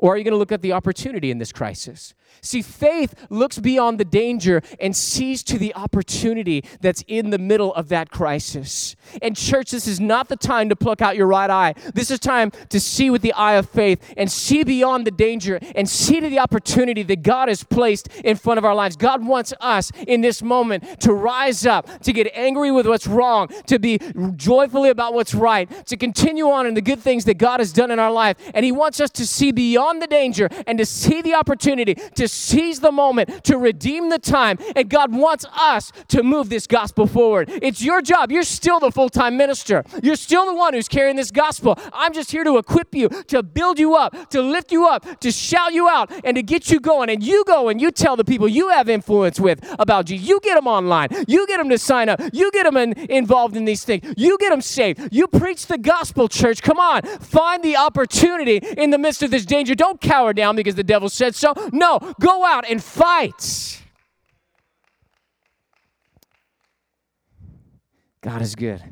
or 0.00 0.14
are 0.14 0.16
you 0.16 0.24
going 0.24 0.32
to 0.32 0.38
look 0.38 0.50
at 0.50 0.62
the 0.62 0.72
opportunity 0.72 1.30
in 1.30 1.38
this 1.38 1.52
crisis? 1.52 2.14
See, 2.42 2.62
faith 2.62 3.14
looks 3.28 3.58
beyond 3.58 4.00
the 4.00 4.04
danger 4.04 4.62
and 4.80 4.96
sees 4.96 5.42
to 5.44 5.58
the 5.58 5.74
opportunity 5.74 6.64
that's 6.80 7.04
in 7.06 7.30
the 7.30 7.38
middle 7.38 7.74
of 7.74 7.88
that 7.90 8.10
crisis. 8.10 8.96
And, 9.20 9.36
church, 9.36 9.72
this 9.72 9.86
is 9.86 10.00
not 10.00 10.28
the 10.28 10.36
time 10.36 10.70
to 10.70 10.76
pluck 10.76 11.02
out 11.02 11.16
your 11.16 11.26
right 11.26 11.50
eye. 11.50 11.74
This 11.92 12.10
is 12.10 12.18
time 12.18 12.50
to 12.70 12.80
see 12.80 13.10
with 13.10 13.20
the 13.20 13.34
eye 13.34 13.54
of 13.54 13.68
faith 13.68 14.14
and 14.16 14.30
see 14.30 14.64
beyond 14.64 15.06
the 15.06 15.10
danger 15.10 15.58
and 15.74 15.88
see 15.88 16.20
to 16.20 16.30
the 16.30 16.38
opportunity 16.38 17.02
that 17.02 17.22
God 17.22 17.48
has 17.48 17.62
placed 17.62 18.08
in 18.24 18.36
front 18.36 18.58
of 18.58 18.64
our 18.64 18.74
lives. 18.74 18.96
God 18.96 19.26
wants 19.26 19.52
us 19.60 19.90
in 20.06 20.22
this 20.22 20.42
moment 20.42 21.00
to 21.00 21.12
rise 21.12 21.66
up, 21.66 22.00
to 22.02 22.12
get 22.12 22.30
angry 22.34 22.70
with 22.70 22.86
what's 22.86 23.06
wrong, 23.06 23.48
to 23.66 23.78
be 23.78 23.98
joyfully 24.36 24.88
about 24.88 25.12
what's 25.12 25.34
right, 25.34 25.68
to 25.86 25.96
continue 25.96 26.48
on 26.48 26.66
in 26.66 26.74
the 26.74 26.80
good 26.80 27.00
things 27.00 27.26
that 27.26 27.36
God 27.36 27.60
has 27.60 27.72
done 27.72 27.90
in 27.90 27.98
our 27.98 28.12
life. 28.12 28.36
And 28.54 28.64
He 28.64 28.72
wants 28.72 29.00
us 29.00 29.10
to 29.10 29.26
see 29.26 29.52
beyond 29.52 29.89
on 29.90 29.98
the 29.98 30.06
danger 30.06 30.48
and 30.66 30.78
to 30.78 30.86
see 30.86 31.20
the 31.20 31.34
opportunity, 31.34 31.94
to 32.14 32.28
seize 32.28 32.80
the 32.80 32.92
moment, 32.92 33.44
to 33.44 33.58
redeem 33.58 34.08
the 34.08 34.18
time. 34.18 34.56
And 34.76 34.88
God 34.88 35.12
wants 35.12 35.44
us 35.58 35.92
to 36.08 36.22
move 36.22 36.48
this 36.48 36.66
gospel 36.66 37.06
forward. 37.06 37.50
It's 37.50 37.82
your 37.82 38.00
job. 38.00 38.30
You're 38.30 38.44
still 38.44 38.80
the 38.80 38.90
full 38.90 39.08
time 39.10 39.36
minister, 39.36 39.84
you're 40.02 40.16
still 40.16 40.46
the 40.46 40.54
one 40.54 40.74
who's 40.74 40.88
carrying 40.88 41.16
this 41.16 41.30
gospel. 41.30 41.78
I'm 41.92 42.12
just 42.12 42.30
here 42.30 42.44
to 42.44 42.56
equip 42.56 42.94
you, 42.94 43.08
to 43.08 43.42
build 43.42 43.78
you 43.78 43.96
up, 43.96 44.30
to 44.30 44.40
lift 44.40 44.70
you 44.72 44.86
up, 44.86 45.20
to 45.20 45.30
shout 45.32 45.72
you 45.72 45.88
out, 45.88 46.10
and 46.24 46.36
to 46.36 46.42
get 46.42 46.70
you 46.70 46.78
going. 46.80 47.10
And 47.10 47.22
you 47.22 47.44
go 47.46 47.68
and 47.68 47.80
you 47.80 47.90
tell 47.90 48.16
the 48.16 48.24
people 48.24 48.48
you 48.48 48.68
have 48.68 48.88
influence 48.88 49.40
with 49.40 49.58
about 49.78 50.08
you. 50.08 50.16
You 50.16 50.40
get 50.40 50.54
them 50.54 50.66
online, 50.66 51.08
you 51.26 51.46
get 51.46 51.58
them 51.58 51.68
to 51.70 51.78
sign 51.78 52.08
up, 52.08 52.20
you 52.32 52.50
get 52.52 52.64
them 52.64 52.76
in, 52.76 52.92
involved 53.10 53.56
in 53.56 53.64
these 53.64 53.84
things, 53.84 54.14
you 54.16 54.38
get 54.38 54.50
them 54.50 54.60
saved. 54.60 55.08
You 55.10 55.26
preach 55.26 55.66
the 55.66 55.78
gospel, 55.78 56.28
church. 56.28 56.62
Come 56.62 56.78
on, 56.78 57.02
find 57.02 57.62
the 57.62 57.76
opportunity 57.76 58.56
in 58.56 58.90
the 58.90 58.98
midst 58.98 59.22
of 59.22 59.30
this 59.30 59.44
danger. 59.44 59.74
Don't 59.80 59.98
cower 59.98 60.34
down 60.34 60.56
because 60.56 60.74
the 60.74 60.84
devil 60.84 61.08
said 61.08 61.34
so. 61.34 61.54
No, 61.72 61.98
go 62.20 62.44
out 62.44 62.68
and 62.68 62.84
fight. 62.84 63.82
God 68.20 68.42
is 68.42 68.54
good. 68.54 68.82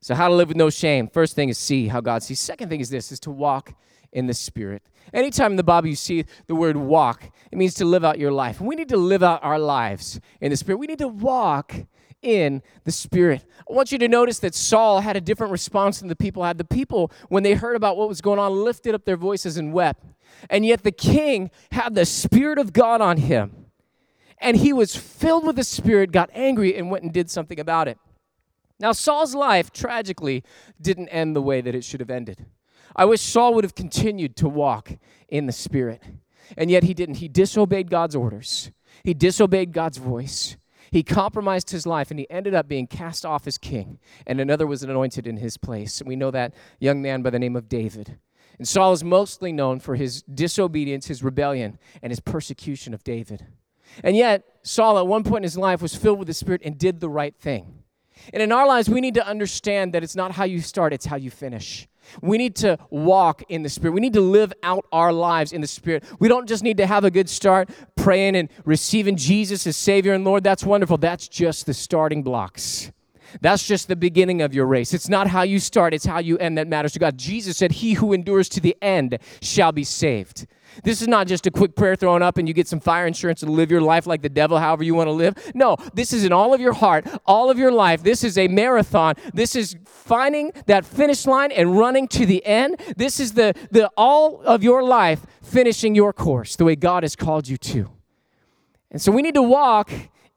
So, 0.00 0.14
how 0.14 0.28
to 0.28 0.34
live 0.34 0.48
with 0.48 0.56
no 0.56 0.70
shame? 0.70 1.08
First 1.08 1.36
thing 1.36 1.50
is 1.50 1.58
see 1.58 1.88
how 1.88 2.00
God 2.00 2.22
sees. 2.22 2.40
Second 2.40 2.70
thing 2.70 2.80
is 2.80 2.88
this: 2.88 3.12
is 3.12 3.20
to 3.20 3.30
walk 3.30 3.74
in 4.12 4.28
the 4.28 4.32
Spirit. 4.32 4.80
Anytime 5.12 5.50
in 5.50 5.56
the 5.58 5.62
Bible 5.62 5.88
you 5.88 5.94
see 5.94 6.24
the 6.46 6.54
word 6.54 6.78
walk, 6.78 7.30
it 7.52 7.58
means 7.58 7.74
to 7.74 7.84
live 7.84 8.02
out 8.02 8.18
your 8.18 8.32
life. 8.32 8.62
We 8.62 8.76
need 8.76 8.88
to 8.88 8.96
live 8.96 9.22
out 9.22 9.44
our 9.44 9.58
lives 9.58 10.20
in 10.40 10.48
the 10.48 10.56
Spirit. 10.56 10.78
We 10.78 10.86
need 10.86 11.00
to 11.00 11.08
walk 11.08 11.74
in 12.22 12.62
the 12.84 12.92
Spirit. 12.92 13.44
I 13.68 13.74
want 13.74 13.92
you 13.92 13.98
to 13.98 14.08
notice 14.08 14.38
that 14.38 14.54
Saul 14.54 15.00
had 15.00 15.18
a 15.18 15.20
different 15.20 15.52
response 15.52 16.00
than 16.00 16.08
the 16.08 16.16
people 16.16 16.44
had. 16.44 16.56
The 16.56 16.64
people, 16.64 17.12
when 17.28 17.42
they 17.42 17.52
heard 17.52 17.76
about 17.76 17.98
what 17.98 18.08
was 18.08 18.22
going 18.22 18.38
on, 18.38 18.64
lifted 18.64 18.94
up 18.94 19.04
their 19.04 19.18
voices 19.18 19.58
and 19.58 19.74
wept. 19.74 20.02
And 20.48 20.64
yet 20.64 20.82
the 20.82 20.92
king 20.92 21.50
had 21.72 21.94
the 21.94 22.06
Spirit 22.06 22.58
of 22.58 22.72
God 22.72 23.00
on 23.00 23.18
him. 23.18 23.66
And 24.38 24.56
he 24.56 24.72
was 24.72 24.96
filled 24.96 25.46
with 25.46 25.56
the 25.56 25.64
Spirit, 25.64 26.12
got 26.12 26.30
angry, 26.32 26.76
and 26.76 26.90
went 26.90 27.04
and 27.04 27.12
did 27.12 27.30
something 27.30 27.60
about 27.60 27.88
it. 27.88 27.98
Now, 28.78 28.92
Saul's 28.92 29.34
life, 29.34 29.70
tragically, 29.70 30.42
didn't 30.80 31.08
end 31.08 31.36
the 31.36 31.42
way 31.42 31.60
that 31.60 31.74
it 31.74 31.84
should 31.84 32.00
have 32.00 32.10
ended. 32.10 32.46
I 32.96 33.04
wish 33.04 33.20
Saul 33.20 33.54
would 33.54 33.64
have 33.64 33.74
continued 33.74 34.36
to 34.36 34.48
walk 34.48 34.92
in 35.28 35.46
the 35.46 35.52
Spirit. 35.52 36.02
And 36.56 36.70
yet 36.70 36.82
he 36.82 36.94
didn't. 36.94 37.16
He 37.16 37.28
disobeyed 37.28 37.90
God's 37.90 38.16
orders, 38.16 38.70
he 39.04 39.14
disobeyed 39.14 39.72
God's 39.72 39.98
voice. 39.98 40.56
He 40.92 41.04
compromised 41.04 41.70
his 41.70 41.86
life 41.86 42.10
and 42.10 42.18
he 42.18 42.28
ended 42.28 42.52
up 42.52 42.66
being 42.66 42.88
cast 42.88 43.24
off 43.24 43.46
as 43.46 43.58
king, 43.58 44.00
and 44.26 44.40
another 44.40 44.66
was 44.66 44.82
anointed 44.82 45.24
in 45.24 45.36
his 45.36 45.56
place. 45.56 46.00
And 46.00 46.08
we 46.08 46.16
know 46.16 46.32
that 46.32 46.52
young 46.80 47.00
man 47.00 47.22
by 47.22 47.30
the 47.30 47.38
name 47.38 47.54
of 47.54 47.68
David. 47.68 48.18
And 48.60 48.68
Saul 48.68 48.92
is 48.92 49.02
mostly 49.02 49.52
known 49.52 49.80
for 49.80 49.94
his 49.94 50.20
disobedience, 50.20 51.06
his 51.06 51.22
rebellion, 51.22 51.78
and 52.02 52.10
his 52.10 52.20
persecution 52.20 52.92
of 52.92 53.02
David. 53.02 53.46
And 54.04 54.14
yet, 54.14 54.44
Saul 54.62 54.98
at 54.98 55.06
one 55.06 55.24
point 55.24 55.38
in 55.38 55.42
his 55.44 55.56
life 55.56 55.80
was 55.80 55.94
filled 55.94 56.18
with 56.18 56.28
the 56.28 56.34
Spirit 56.34 56.60
and 56.62 56.76
did 56.76 57.00
the 57.00 57.08
right 57.08 57.34
thing. 57.34 57.84
And 58.34 58.42
in 58.42 58.52
our 58.52 58.66
lives, 58.66 58.90
we 58.90 59.00
need 59.00 59.14
to 59.14 59.26
understand 59.26 59.94
that 59.94 60.04
it's 60.04 60.14
not 60.14 60.32
how 60.32 60.44
you 60.44 60.60
start, 60.60 60.92
it's 60.92 61.06
how 61.06 61.16
you 61.16 61.30
finish. 61.30 61.88
We 62.20 62.36
need 62.36 62.54
to 62.56 62.76
walk 62.90 63.42
in 63.48 63.62
the 63.62 63.70
Spirit. 63.70 63.94
We 63.94 64.02
need 64.02 64.12
to 64.12 64.20
live 64.20 64.52
out 64.62 64.84
our 64.92 65.10
lives 65.10 65.54
in 65.54 65.62
the 65.62 65.66
Spirit. 65.66 66.04
We 66.18 66.28
don't 66.28 66.46
just 66.46 66.62
need 66.62 66.76
to 66.76 66.86
have 66.86 67.04
a 67.04 67.10
good 67.10 67.30
start 67.30 67.70
praying 67.96 68.36
and 68.36 68.50
receiving 68.66 69.16
Jesus 69.16 69.66
as 69.66 69.78
Savior 69.78 70.12
and 70.12 70.22
Lord. 70.22 70.44
That's 70.44 70.64
wonderful. 70.64 70.98
That's 70.98 71.28
just 71.28 71.64
the 71.64 71.72
starting 71.72 72.22
blocks. 72.22 72.92
That's 73.40 73.66
just 73.66 73.88
the 73.88 73.96
beginning 73.96 74.42
of 74.42 74.54
your 74.54 74.66
race. 74.66 74.94
It's 74.94 75.08
not 75.08 75.28
how 75.28 75.42
you 75.42 75.58
start, 75.58 75.94
it's 75.94 76.06
how 76.06 76.18
you 76.18 76.38
end 76.38 76.58
that 76.58 76.68
matters 76.68 76.92
to 76.92 76.98
God. 76.98 77.18
Jesus 77.18 77.56
said, 77.56 77.72
He 77.72 77.94
who 77.94 78.12
endures 78.12 78.48
to 78.50 78.60
the 78.60 78.76
end 78.82 79.18
shall 79.40 79.72
be 79.72 79.84
saved. 79.84 80.46
This 80.84 81.02
is 81.02 81.08
not 81.08 81.26
just 81.26 81.46
a 81.46 81.50
quick 81.50 81.74
prayer 81.74 81.96
thrown 81.96 82.22
up 82.22 82.38
and 82.38 82.46
you 82.46 82.54
get 82.54 82.68
some 82.68 82.80
fire 82.80 83.06
insurance 83.06 83.40
to 83.40 83.46
live 83.46 83.70
your 83.70 83.80
life 83.80 84.06
like 84.06 84.22
the 84.22 84.28
devil, 84.28 84.58
however 84.58 84.84
you 84.84 84.94
want 84.94 85.08
to 85.08 85.12
live. 85.12 85.36
No, 85.54 85.76
this 85.94 86.12
is 86.12 86.24
in 86.24 86.32
all 86.32 86.54
of 86.54 86.60
your 86.60 86.72
heart, 86.72 87.06
all 87.26 87.50
of 87.50 87.58
your 87.58 87.72
life. 87.72 88.02
This 88.02 88.24
is 88.24 88.38
a 88.38 88.48
marathon. 88.48 89.14
This 89.34 89.56
is 89.56 89.76
finding 89.84 90.52
that 90.66 90.84
finish 90.84 91.26
line 91.26 91.52
and 91.52 91.76
running 91.76 92.08
to 92.08 92.26
the 92.26 92.44
end. 92.44 92.80
This 92.96 93.20
is 93.20 93.32
the, 93.32 93.54
the 93.70 93.90
all 93.96 94.42
of 94.42 94.62
your 94.62 94.82
life 94.82 95.26
finishing 95.42 95.94
your 95.94 96.12
course 96.12 96.56
the 96.56 96.64
way 96.64 96.76
God 96.76 97.02
has 97.02 97.16
called 97.16 97.48
you 97.48 97.56
to. 97.56 97.90
And 98.90 99.00
so 99.00 99.12
we 99.12 99.22
need 99.22 99.34
to 99.34 99.42
walk 99.42 99.90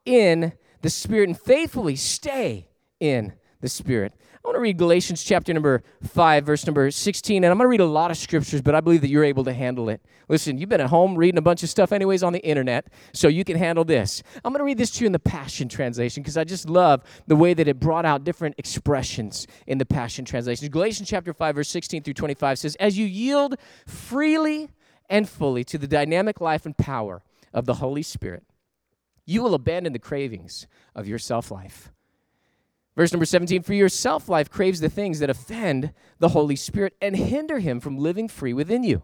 in 0.05 0.53
the 0.81 0.89
Spirit 0.89 1.29
and 1.29 1.39
faithfully 1.39 1.95
stay 1.95 2.67
in 2.99 3.33
the 3.61 3.69
Spirit. 3.69 4.13
I 4.43 4.49
want 4.49 4.57
to 4.57 4.61
read 4.61 4.77
Galatians 4.77 5.23
chapter 5.23 5.53
number 5.53 5.83
5, 6.03 6.45
verse 6.45 6.67
number 6.67 6.91
16, 6.91 7.45
and 7.45 7.49
I'm 7.49 7.57
going 7.57 7.63
to 7.63 7.69
read 7.69 7.79
a 7.79 7.85
lot 7.85 8.11
of 8.11 8.17
scriptures, 8.17 8.61
but 8.61 8.75
I 8.75 8.81
believe 8.81 8.99
that 8.99 9.07
you're 9.07 9.23
able 9.23 9.45
to 9.45 9.53
handle 9.53 9.87
it. 9.87 10.01
Listen, 10.27 10.57
you've 10.57 10.67
been 10.67 10.81
at 10.81 10.89
home 10.89 11.15
reading 11.15 11.37
a 11.37 11.41
bunch 11.41 11.63
of 11.63 11.69
stuff, 11.69 11.93
anyways, 11.93 12.23
on 12.23 12.33
the 12.33 12.45
internet, 12.45 12.87
so 13.13 13.29
you 13.29 13.45
can 13.45 13.55
handle 13.55 13.85
this. 13.85 14.21
I'm 14.43 14.51
going 14.51 14.59
to 14.59 14.65
read 14.65 14.77
this 14.77 14.91
to 14.91 14.99
you 15.01 15.05
in 15.05 15.13
the 15.13 15.19
Passion 15.19 15.69
Translation 15.69 16.23
because 16.23 16.35
I 16.35 16.43
just 16.43 16.69
love 16.69 17.03
the 17.25 17.37
way 17.37 17.53
that 17.53 17.69
it 17.69 17.79
brought 17.79 18.03
out 18.03 18.25
different 18.25 18.55
expressions 18.57 19.47
in 19.65 19.77
the 19.77 19.85
Passion 19.85 20.25
Translation. 20.25 20.67
Galatians 20.67 21.07
chapter 21.07 21.33
5, 21.33 21.55
verse 21.55 21.69
16 21.69 22.03
through 22.03 22.15
25 22.15 22.59
says, 22.59 22.75
As 22.81 22.97
you 22.97 23.05
yield 23.05 23.55
freely 23.87 24.71
and 25.09 25.29
fully 25.29 25.63
to 25.63 25.77
the 25.77 25.87
dynamic 25.87 26.41
life 26.41 26.65
and 26.65 26.77
power 26.77 27.23
of 27.53 27.65
the 27.65 27.75
Holy 27.75 28.03
Spirit, 28.03 28.43
you 29.25 29.41
will 29.41 29.53
abandon 29.53 29.93
the 29.93 29.99
cravings 29.99 30.67
of 30.93 31.07
your 31.07 31.17
self 31.17 31.49
life 31.49 31.92
Verse 32.95 33.11
number 33.11 33.25
17 33.25 33.63
For 33.63 33.73
your 33.73 33.89
self 33.89 34.29
life 34.29 34.49
craves 34.49 34.79
the 34.79 34.89
things 34.89 35.19
that 35.19 35.29
offend 35.29 35.93
the 36.19 36.29
Holy 36.29 36.55
Spirit 36.55 36.95
and 37.01 37.15
hinder 37.15 37.59
him 37.59 37.79
from 37.79 37.97
living 37.97 38.27
free 38.27 38.53
within 38.53 38.83
you. 38.83 39.01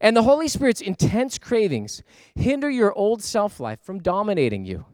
And 0.00 0.16
the 0.16 0.22
Holy 0.22 0.48
Spirit's 0.48 0.80
intense 0.80 1.38
cravings 1.38 2.02
hinder 2.34 2.70
your 2.70 2.92
old 2.92 3.22
self 3.22 3.58
life 3.58 3.80
from 3.82 4.00
dominating 4.00 4.64
you. 4.64 4.84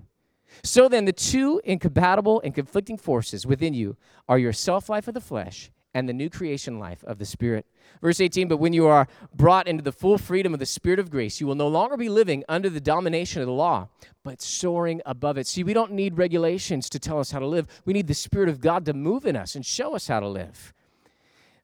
So 0.62 0.88
then, 0.88 1.04
the 1.04 1.12
two 1.12 1.60
incompatible 1.64 2.40
and 2.44 2.54
conflicting 2.54 2.96
forces 2.96 3.44
within 3.44 3.74
you 3.74 3.96
are 4.28 4.38
your 4.38 4.52
self 4.52 4.88
life 4.88 5.08
of 5.08 5.14
the 5.14 5.20
flesh 5.20 5.70
and 5.94 6.08
the 6.08 6.12
new 6.12 6.28
creation 6.28 6.78
life 6.78 7.02
of 7.04 7.18
the 7.18 7.24
Spirit. 7.24 7.64
Verse 8.02 8.20
18, 8.20 8.48
but 8.48 8.56
when 8.56 8.72
you 8.72 8.86
are 8.86 9.06
brought 9.34 9.68
into 9.68 9.82
the 9.82 9.92
full 9.92 10.18
freedom 10.18 10.52
of 10.52 10.60
the 10.60 10.66
Spirit 10.66 10.98
of 10.98 11.10
grace, 11.10 11.40
you 11.40 11.46
will 11.46 11.54
no 11.54 11.68
longer 11.68 11.96
be 11.96 12.08
living 12.08 12.44
under 12.48 12.68
the 12.68 12.80
domination 12.80 13.40
of 13.40 13.46
the 13.46 13.52
law, 13.52 13.88
but 14.24 14.42
soaring 14.42 15.00
above 15.06 15.38
it. 15.38 15.46
See, 15.46 15.62
we 15.62 15.72
don't 15.72 15.92
need 15.92 16.18
regulations 16.18 16.90
to 16.90 16.98
tell 16.98 17.20
us 17.20 17.30
how 17.30 17.38
to 17.38 17.46
live. 17.46 17.66
We 17.84 17.92
need 17.92 18.08
the 18.08 18.14
Spirit 18.14 18.48
of 18.48 18.60
God 18.60 18.84
to 18.86 18.92
move 18.92 19.24
in 19.24 19.36
us 19.36 19.54
and 19.54 19.64
show 19.64 19.94
us 19.94 20.08
how 20.08 20.20
to 20.20 20.28
live. 20.28 20.74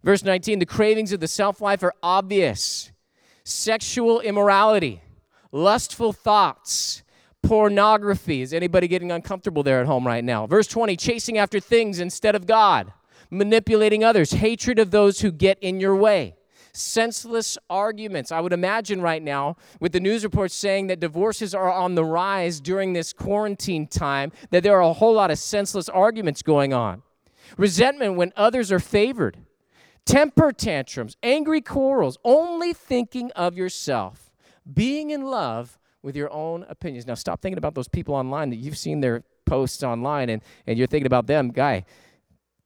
Verse 0.03 0.25
19, 0.25 0.61
the 0.61 0.67
cravings 0.67 1.13
of 1.13 1.21
the 1.21 1.29
self 1.29 1.61
life 1.61 1.83
are 1.83 1.93
obvious 2.03 2.93
sexual 3.43 4.21
immorality, 4.21 5.03
lustful 5.51 6.13
thoughts, 6.13 7.03
pornography. 7.43 8.43
Is 8.43 8.55
anybody 8.55 8.87
getting 8.87 9.11
uncomfortable 9.11 9.63
there 9.63 9.81
at 9.81 9.87
home 9.87 10.07
right 10.07 10.25
now? 10.25 10.47
Verse 10.47 10.69
20, 10.69 10.97
chasing 10.97 11.37
after 11.37 11.59
things 11.59 11.99
instead 11.99 12.35
of 12.35 12.47
God 12.47 12.93
manipulating 13.31 14.05
others, 14.05 14.33
hatred 14.33 14.79
of 14.79 14.91
those 14.91 15.21
who 15.21 15.31
get 15.31 15.59
in 15.61 15.81
your 15.81 15.95
way, 15.95 16.35
senseless 16.73 17.57
arguments. 17.69 18.33
I 18.33 18.41
would 18.41 18.53
imagine 18.53 19.01
right 19.01 19.23
now, 19.23 19.57
with 19.81 19.93
the 19.93 20.01
news 20.01 20.25
reports 20.25 20.55
saying 20.55 20.89
that 20.89 21.01
divorces 21.01 21.55
are 21.55 21.73
on 21.73 21.95
the 21.95 22.05
rise 22.05 22.61
during 22.61 22.93
this 22.93 23.13
quarantine 23.13 23.87
time, 23.87 24.33
that 24.51 24.63
there 24.63 24.77
are 24.77 24.83
a 24.83 24.93
whole 24.93 25.15
lot 25.15 25.31
of 25.31 25.39
senseless 25.39 25.89
arguments 25.89 26.43
going 26.43 26.73
on. 26.73 27.03
Resentment 27.57 28.15
when 28.15 28.33
others 28.37 28.71
are 28.71 28.79
favored, 28.79 29.39
temper 30.05 30.53
tantrums, 30.53 31.17
angry 31.23 31.61
quarrels, 31.61 32.19
only 32.25 32.73
thinking 32.73 33.31
of 33.33 33.57
yourself, 33.57 34.33
being 34.73 35.11
in 35.11 35.25
love 35.25 35.79
with 36.03 36.17
your 36.17 36.33
own 36.33 36.65
opinions. 36.69 37.07
Now, 37.07 37.15
stop 37.15 37.43
thinking 37.43 37.59
about 37.59 37.75
those 37.75 37.89
people 37.89 38.15
online 38.15 38.51
that 38.51 38.57
you've 38.57 38.79
seen 38.79 39.01
their 39.01 39.23
posts 39.45 39.83
online 39.83 40.31
and, 40.31 40.43
and 40.67 40.79
you're 40.79 40.87
thinking 40.87 41.07
about 41.07 41.27
them. 41.27 41.51
Guy, 41.51 41.85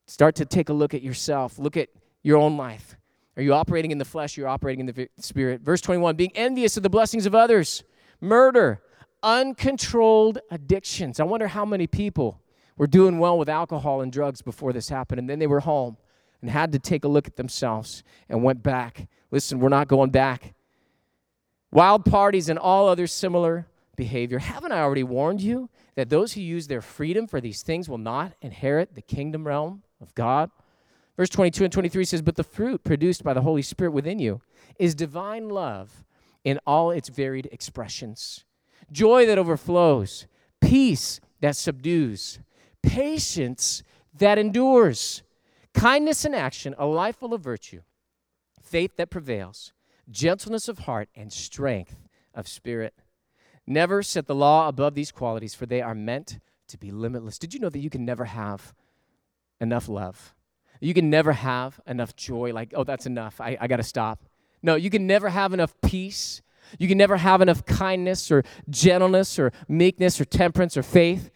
Start 0.07 0.35
to 0.35 0.45
take 0.45 0.69
a 0.69 0.73
look 0.73 0.93
at 0.93 1.01
yourself, 1.01 1.57
look 1.57 1.77
at 1.77 1.89
your 2.21 2.37
own 2.37 2.57
life. 2.57 2.95
Are 3.37 3.43
you 3.43 3.53
operating 3.53 3.91
in 3.91 3.97
the 3.97 4.05
flesh? 4.05 4.37
You're 4.37 4.47
operating 4.47 4.87
in 4.87 4.93
the 4.93 5.09
spirit. 5.19 5.61
Verse 5.61 5.81
21 5.81 6.15
being 6.15 6.31
envious 6.35 6.77
of 6.77 6.83
the 6.83 6.89
blessings 6.89 7.25
of 7.25 7.35
others, 7.35 7.83
murder, 8.21 8.81
uncontrolled 9.23 10.39
addictions. 10.51 11.19
I 11.19 11.23
wonder 11.23 11.47
how 11.47 11.65
many 11.65 11.87
people 11.87 12.41
were 12.77 12.87
doing 12.87 13.19
well 13.19 13.37
with 13.37 13.49
alcohol 13.49 14.01
and 14.01 14.11
drugs 14.11 14.41
before 14.41 14.73
this 14.73 14.89
happened, 14.89 15.19
and 15.19 15.29
then 15.29 15.39
they 15.39 15.47
were 15.47 15.61
home 15.61 15.97
and 16.41 16.49
had 16.49 16.71
to 16.73 16.79
take 16.79 17.03
a 17.03 17.07
look 17.07 17.27
at 17.27 17.35
themselves 17.35 18.03
and 18.29 18.43
went 18.43 18.61
back. 18.61 19.07
Listen, 19.31 19.59
we're 19.59 19.69
not 19.69 19.87
going 19.87 20.11
back. 20.11 20.53
Wild 21.71 22.05
parties 22.05 22.47
and 22.47 22.59
all 22.59 22.87
other 22.87 23.07
similar 23.07 23.67
behavior. 23.95 24.39
Haven't 24.39 24.71
I 24.71 24.81
already 24.81 25.03
warned 25.03 25.41
you 25.41 25.69
that 25.95 26.09
those 26.09 26.33
who 26.33 26.41
use 26.41 26.67
their 26.67 26.81
freedom 26.81 27.27
for 27.27 27.41
these 27.41 27.63
things 27.63 27.89
will 27.89 27.97
not 27.97 28.33
inherit 28.41 28.93
the 28.93 29.01
kingdom 29.01 29.47
realm 29.47 29.83
of 30.01 30.13
God? 30.15 30.49
Verse 31.17 31.29
22 31.29 31.63
and 31.63 31.73
23 31.73 32.05
says, 32.05 32.21
But 32.21 32.35
the 32.35 32.43
fruit 32.43 32.83
produced 32.83 33.23
by 33.23 33.33
the 33.33 33.41
Holy 33.41 33.61
Spirit 33.61 33.91
within 33.91 34.19
you 34.19 34.41
is 34.77 34.95
divine 34.95 35.49
love 35.49 36.03
in 36.43 36.59
all 36.65 36.91
its 36.91 37.09
varied 37.09 37.49
expressions, 37.51 38.45
joy 38.91 39.25
that 39.25 39.37
overflows, 39.37 40.27
peace 40.61 41.19
that 41.41 41.55
subdues, 41.55 42.39
patience 42.83 43.81
that 44.17 44.37
endures, 44.37 45.23
kindness 45.73 46.25
in 46.25 46.33
action, 46.33 46.75
a 46.77 46.85
life 46.85 47.17
full 47.17 47.33
of 47.33 47.41
virtue, 47.41 47.81
faith 48.61 48.95
that 48.97 49.09
prevails 49.09 49.73
gentleness 50.09 50.67
of 50.67 50.79
heart, 50.79 51.09
and 51.15 51.31
strength 51.31 52.07
of 52.33 52.47
spirit. 52.47 52.93
Never 53.67 54.03
set 54.03 54.27
the 54.27 54.35
law 54.35 54.67
above 54.67 54.93
these 54.93 55.11
qualities, 55.11 55.55
for 55.55 55.65
they 55.65 55.81
are 55.81 55.95
meant 55.95 56.39
to 56.67 56.77
be 56.77 56.91
limitless. 56.91 57.39
Did 57.39 57.53
you 57.53 57.59
know 57.59 57.69
that 57.69 57.79
you 57.79 57.89
can 57.89 58.05
never 58.05 58.25
have 58.25 58.73
enough 59.59 59.87
love? 59.87 60.33
You 60.79 60.93
can 60.93 61.09
never 61.09 61.33
have 61.33 61.79
enough 61.87 62.15
joy, 62.15 62.53
like, 62.53 62.73
oh, 62.75 62.83
that's 62.83 63.05
enough. 63.05 63.39
I, 63.39 63.57
I 63.59 63.67
got 63.67 63.77
to 63.77 63.83
stop. 63.83 64.23
No, 64.61 64.75
you 64.75 64.89
can 64.89 65.07
never 65.07 65.29
have 65.29 65.53
enough 65.53 65.73
peace. 65.81 66.41
You 66.79 66.87
can 66.87 66.97
never 66.97 67.17
have 67.17 67.41
enough 67.41 67.65
kindness 67.65 68.31
or 68.31 68.43
gentleness 68.69 69.39
or 69.39 69.51
meekness 69.67 70.19
or 70.19 70.25
temperance 70.25 70.75
or 70.75 70.83
faith. 70.83 71.31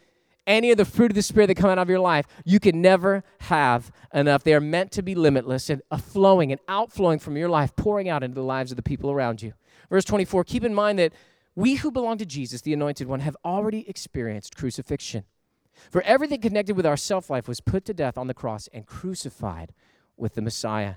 Any 0.47 0.71
of 0.71 0.77
the 0.77 0.86
fruit 0.86 1.12
of 1.12 1.15
the 1.15 1.21
Spirit 1.21 1.47
that 1.47 1.55
come 1.55 1.69
out 1.69 1.77
of 1.77 1.89
your 1.89 1.99
life, 1.99 2.25
you 2.43 2.60
can 2.60 2.82
never 2.82 3.23
have 3.41 3.91
enough. 4.13 4.43
They 4.43 4.55
are 4.55 4.62
meant 4.62 4.91
to 4.93 5.03
be 5.03 5.13
limitless 5.13 5.69
and 5.69 5.84
flowing 5.99 6.51
and 6.51 6.60
outflowing 6.67 7.19
from 7.19 7.38
your 7.38 7.49
life, 7.49 7.75
pouring 7.75 8.10
out 8.10 8.23
into 8.23 8.36
the 8.36 8.43
lives 8.43 8.71
of 8.71 8.75
the 8.75 8.84
people 8.84 9.12
around 9.12 9.43
you. 9.43 9.53
Verse 9.91 10.05
24 10.05 10.43
Keep 10.45 10.63
in 10.63 10.73
mind 10.73 10.97
that 10.97 11.13
we 11.55 11.75
who 11.75 11.91
belong 11.91 12.17
to 12.17 12.25
Jesus, 12.25 12.62
the 12.62 12.73
Anointed 12.73 13.08
One, 13.08 13.19
have 13.19 13.38
already 13.45 13.88
experienced 13.88 14.55
crucifixion. 14.55 15.25
For 15.89 16.02
everything 16.04 16.42
connected 16.42 16.76
with 16.76 16.86
our 16.86 16.98
self 16.98 17.30
life 17.30 17.48
was 17.48 17.62
put 17.62 17.86
to 17.86 17.94
death 17.94 18.18
on 18.18 18.28
the 18.28 18.34
cross 18.34 18.68
and 18.74 18.86
crucified 18.86 19.74
with 20.18 20.36
the 20.36 20.42
Messiah. 20.42 20.96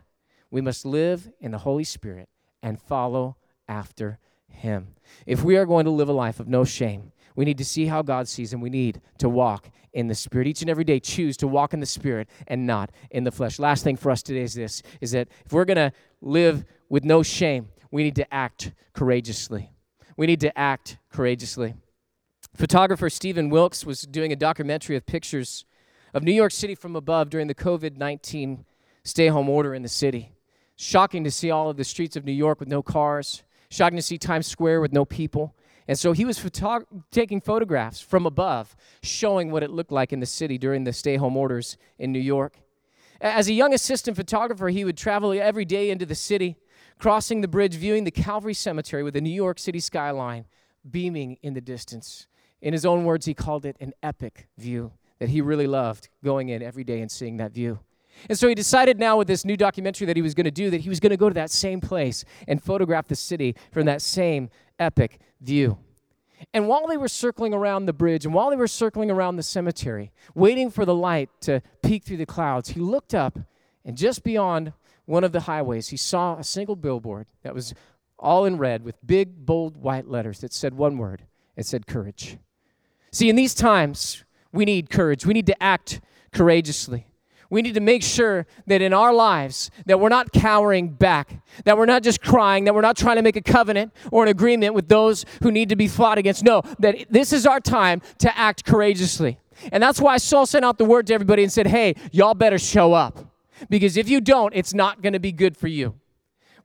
We 0.50 0.60
must 0.60 0.84
live 0.84 1.30
in 1.40 1.50
the 1.50 1.58
Holy 1.58 1.84
Spirit 1.84 2.28
and 2.62 2.80
follow 2.80 3.36
after 3.68 4.18
Him. 4.48 4.94
If 5.26 5.42
we 5.42 5.56
are 5.56 5.66
going 5.66 5.84
to 5.86 5.90
live 5.90 6.08
a 6.08 6.12
life 6.12 6.40
of 6.40 6.48
no 6.48 6.64
shame, 6.64 7.12
we 7.34 7.44
need 7.44 7.58
to 7.58 7.64
see 7.64 7.86
how 7.86 8.02
God 8.02 8.28
sees, 8.28 8.52
and 8.52 8.60
we 8.60 8.68
need 8.68 9.00
to 9.18 9.28
walk 9.28 9.70
in 9.92 10.08
the 10.08 10.14
Spirit. 10.14 10.46
Each 10.46 10.60
and 10.60 10.70
every 10.70 10.84
day, 10.84 11.00
choose 11.00 11.36
to 11.38 11.48
walk 11.48 11.72
in 11.72 11.80
the 11.80 11.86
Spirit 11.86 12.28
and 12.46 12.66
not 12.66 12.90
in 13.10 13.24
the 13.24 13.30
flesh. 13.30 13.58
Last 13.58 13.84
thing 13.84 13.96
for 13.96 14.10
us 14.10 14.22
today 14.22 14.42
is 14.42 14.54
this 14.54 14.82
is 15.00 15.12
that 15.12 15.28
if 15.44 15.52
we're 15.52 15.64
going 15.64 15.76
to 15.76 15.92
live 16.20 16.64
with 16.88 17.04
no 17.04 17.22
shame, 17.22 17.68
we 17.90 18.02
need 18.02 18.16
to 18.16 18.34
act 18.34 18.72
courageously. 18.92 19.72
We 20.16 20.26
need 20.26 20.40
to 20.40 20.58
act 20.58 20.98
courageously. 21.10 21.74
Photographer 22.54 23.08
Stephen 23.08 23.48
Wilkes 23.48 23.86
was 23.86 24.02
doing 24.02 24.30
a 24.30 24.36
documentary 24.36 24.94
of 24.94 25.06
pictures 25.06 25.64
of 26.12 26.22
New 26.22 26.32
York 26.32 26.52
City 26.52 26.74
from 26.74 26.94
above 26.94 27.30
during 27.30 27.46
the 27.46 27.54
COVID 27.54 27.96
19 27.96 28.66
stay 29.04 29.28
home 29.28 29.48
order 29.48 29.74
in 29.74 29.82
the 29.82 29.88
city. 29.88 30.32
Shocking 30.76 31.24
to 31.24 31.30
see 31.30 31.50
all 31.50 31.70
of 31.70 31.78
the 31.78 31.84
streets 31.84 32.14
of 32.14 32.26
New 32.26 32.32
York 32.32 32.60
with 32.60 32.68
no 32.68 32.82
cars, 32.82 33.42
shocking 33.70 33.96
to 33.96 34.02
see 34.02 34.18
Times 34.18 34.46
Square 34.46 34.82
with 34.82 34.92
no 34.92 35.06
people. 35.06 35.54
And 35.88 35.98
so 35.98 36.12
he 36.12 36.26
was 36.26 36.38
photog- 36.38 36.84
taking 37.10 37.40
photographs 37.40 38.00
from 38.00 38.26
above, 38.26 38.76
showing 39.02 39.50
what 39.50 39.62
it 39.62 39.70
looked 39.70 39.90
like 39.90 40.12
in 40.12 40.20
the 40.20 40.26
city 40.26 40.58
during 40.58 40.84
the 40.84 40.92
stay 40.92 41.16
home 41.16 41.36
orders 41.36 41.78
in 41.98 42.12
New 42.12 42.20
York. 42.20 42.58
As 43.20 43.48
a 43.48 43.52
young 43.52 43.72
assistant 43.72 44.16
photographer, 44.16 44.68
he 44.68 44.84
would 44.84 44.96
travel 44.96 45.32
every 45.32 45.64
day 45.64 45.90
into 45.90 46.04
the 46.04 46.14
city, 46.14 46.56
crossing 46.98 47.40
the 47.40 47.48
bridge, 47.48 47.76
viewing 47.76 48.04
the 48.04 48.10
Calvary 48.10 48.54
Cemetery 48.54 49.02
with 49.02 49.14
the 49.14 49.20
New 49.20 49.30
York 49.30 49.58
City 49.58 49.80
skyline 49.80 50.44
beaming 50.88 51.38
in 51.42 51.54
the 51.54 51.60
distance. 51.60 52.26
In 52.62 52.72
his 52.72 52.86
own 52.86 53.04
words, 53.04 53.26
he 53.26 53.34
called 53.34 53.66
it 53.66 53.76
an 53.80 53.92
epic 54.02 54.46
view 54.56 54.92
that 55.18 55.28
he 55.28 55.40
really 55.40 55.66
loved 55.66 56.08
going 56.24 56.48
in 56.48 56.62
every 56.62 56.84
day 56.84 57.00
and 57.00 57.10
seeing 57.10 57.36
that 57.38 57.52
view. 57.52 57.80
And 58.28 58.38
so 58.38 58.46
he 58.46 58.54
decided 58.54 58.98
now 58.98 59.16
with 59.18 59.26
this 59.26 59.44
new 59.44 59.56
documentary 59.56 60.06
that 60.06 60.16
he 60.16 60.22
was 60.22 60.34
going 60.34 60.44
to 60.44 60.50
do 60.50 60.70
that 60.70 60.82
he 60.82 60.88
was 60.88 61.00
going 61.00 61.10
to 61.10 61.16
go 61.16 61.28
to 61.28 61.34
that 61.34 61.50
same 61.50 61.80
place 61.80 62.24
and 62.46 62.62
photograph 62.62 63.08
the 63.08 63.16
city 63.16 63.56
from 63.72 63.86
that 63.86 64.00
same 64.00 64.48
epic 64.78 65.18
view. 65.40 65.78
And 66.54 66.68
while 66.68 66.86
they 66.86 66.96
were 66.96 67.08
circling 67.08 67.54
around 67.54 67.86
the 67.86 67.92
bridge 67.92 68.24
and 68.24 68.34
while 68.34 68.50
they 68.50 68.56
were 68.56 68.68
circling 68.68 69.10
around 69.10 69.36
the 69.36 69.42
cemetery, 69.42 70.12
waiting 70.34 70.70
for 70.70 70.84
the 70.84 70.94
light 70.94 71.30
to 71.42 71.62
peek 71.82 72.04
through 72.04 72.18
the 72.18 72.26
clouds, 72.26 72.70
he 72.70 72.80
looked 72.80 73.14
up 73.14 73.38
and 73.84 73.96
just 73.96 74.22
beyond 74.22 74.72
one 75.04 75.24
of 75.24 75.32
the 75.32 75.40
highways, 75.40 75.88
he 75.88 75.96
saw 75.96 76.36
a 76.36 76.44
single 76.44 76.76
billboard 76.76 77.26
that 77.42 77.54
was 77.54 77.74
all 78.18 78.44
in 78.44 78.56
red 78.56 78.84
with 78.84 79.04
big, 79.04 79.44
bold 79.44 79.76
white 79.76 80.06
letters 80.06 80.40
that 80.40 80.52
said 80.52 80.74
one 80.74 80.96
word 80.96 81.24
it 81.56 81.66
said 81.66 81.86
courage. 81.86 82.38
See, 83.12 83.28
in 83.28 83.36
these 83.36 83.54
times, 83.54 84.24
we 84.52 84.64
need 84.64 84.90
courage. 84.90 85.26
We 85.26 85.34
need 85.34 85.46
to 85.46 85.62
act 85.62 86.00
courageously. 86.32 87.06
We 87.50 87.60
need 87.60 87.74
to 87.74 87.80
make 87.80 88.02
sure 88.02 88.46
that 88.66 88.80
in 88.80 88.94
our 88.94 89.12
lives 89.12 89.70
that 89.84 90.00
we're 90.00 90.08
not 90.08 90.32
cowering 90.32 90.88
back, 90.88 91.42
that 91.66 91.76
we're 91.76 91.84
not 91.84 92.02
just 92.02 92.22
crying, 92.22 92.64
that 92.64 92.74
we're 92.74 92.80
not 92.80 92.96
trying 92.96 93.16
to 93.16 93.22
make 93.22 93.36
a 93.36 93.42
covenant 93.42 93.92
or 94.10 94.22
an 94.22 94.30
agreement 94.30 94.72
with 94.72 94.88
those 94.88 95.26
who 95.42 95.52
need 95.52 95.68
to 95.68 95.76
be 95.76 95.86
fought 95.86 96.16
against. 96.16 96.42
No, 96.42 96.62
that 96.78 96.96
this 97.10 97.30
is 97.30 97.46
our 97.46 97.60
time 97.60 98.00
to 98.20 98.38
act 98.38 98.64
courageously. 98.64 99.38
And 99.70 99.82
that's 99.82 100.00
why 100.00 100.16
Saul 100.16 100.46
sent 100.46 100.64
out 100.64 100.78
the 100.78 100.86
word 100.86 101.06
to 101.08 101.14
everybody 101.14 101.42
and 101.42 101.52
said, 101.52 101.66
"Hey, 101.66 101.94
y'all 102.10 102.32
better 102.32 102.58
show 102.58 102.94
up." 102.94 103.18
Because 103.68 103.98
if 103.98 104.08
you 104.08 104.22
don't, 104.22 104.54
it's 104.56 104.72
not 104.72 105.02
going 105.02 105.12
to 105.12 105.20
be 105.20 105.30
good 105.30 105.54
for 105.54 105.68
you. 105.68 105.94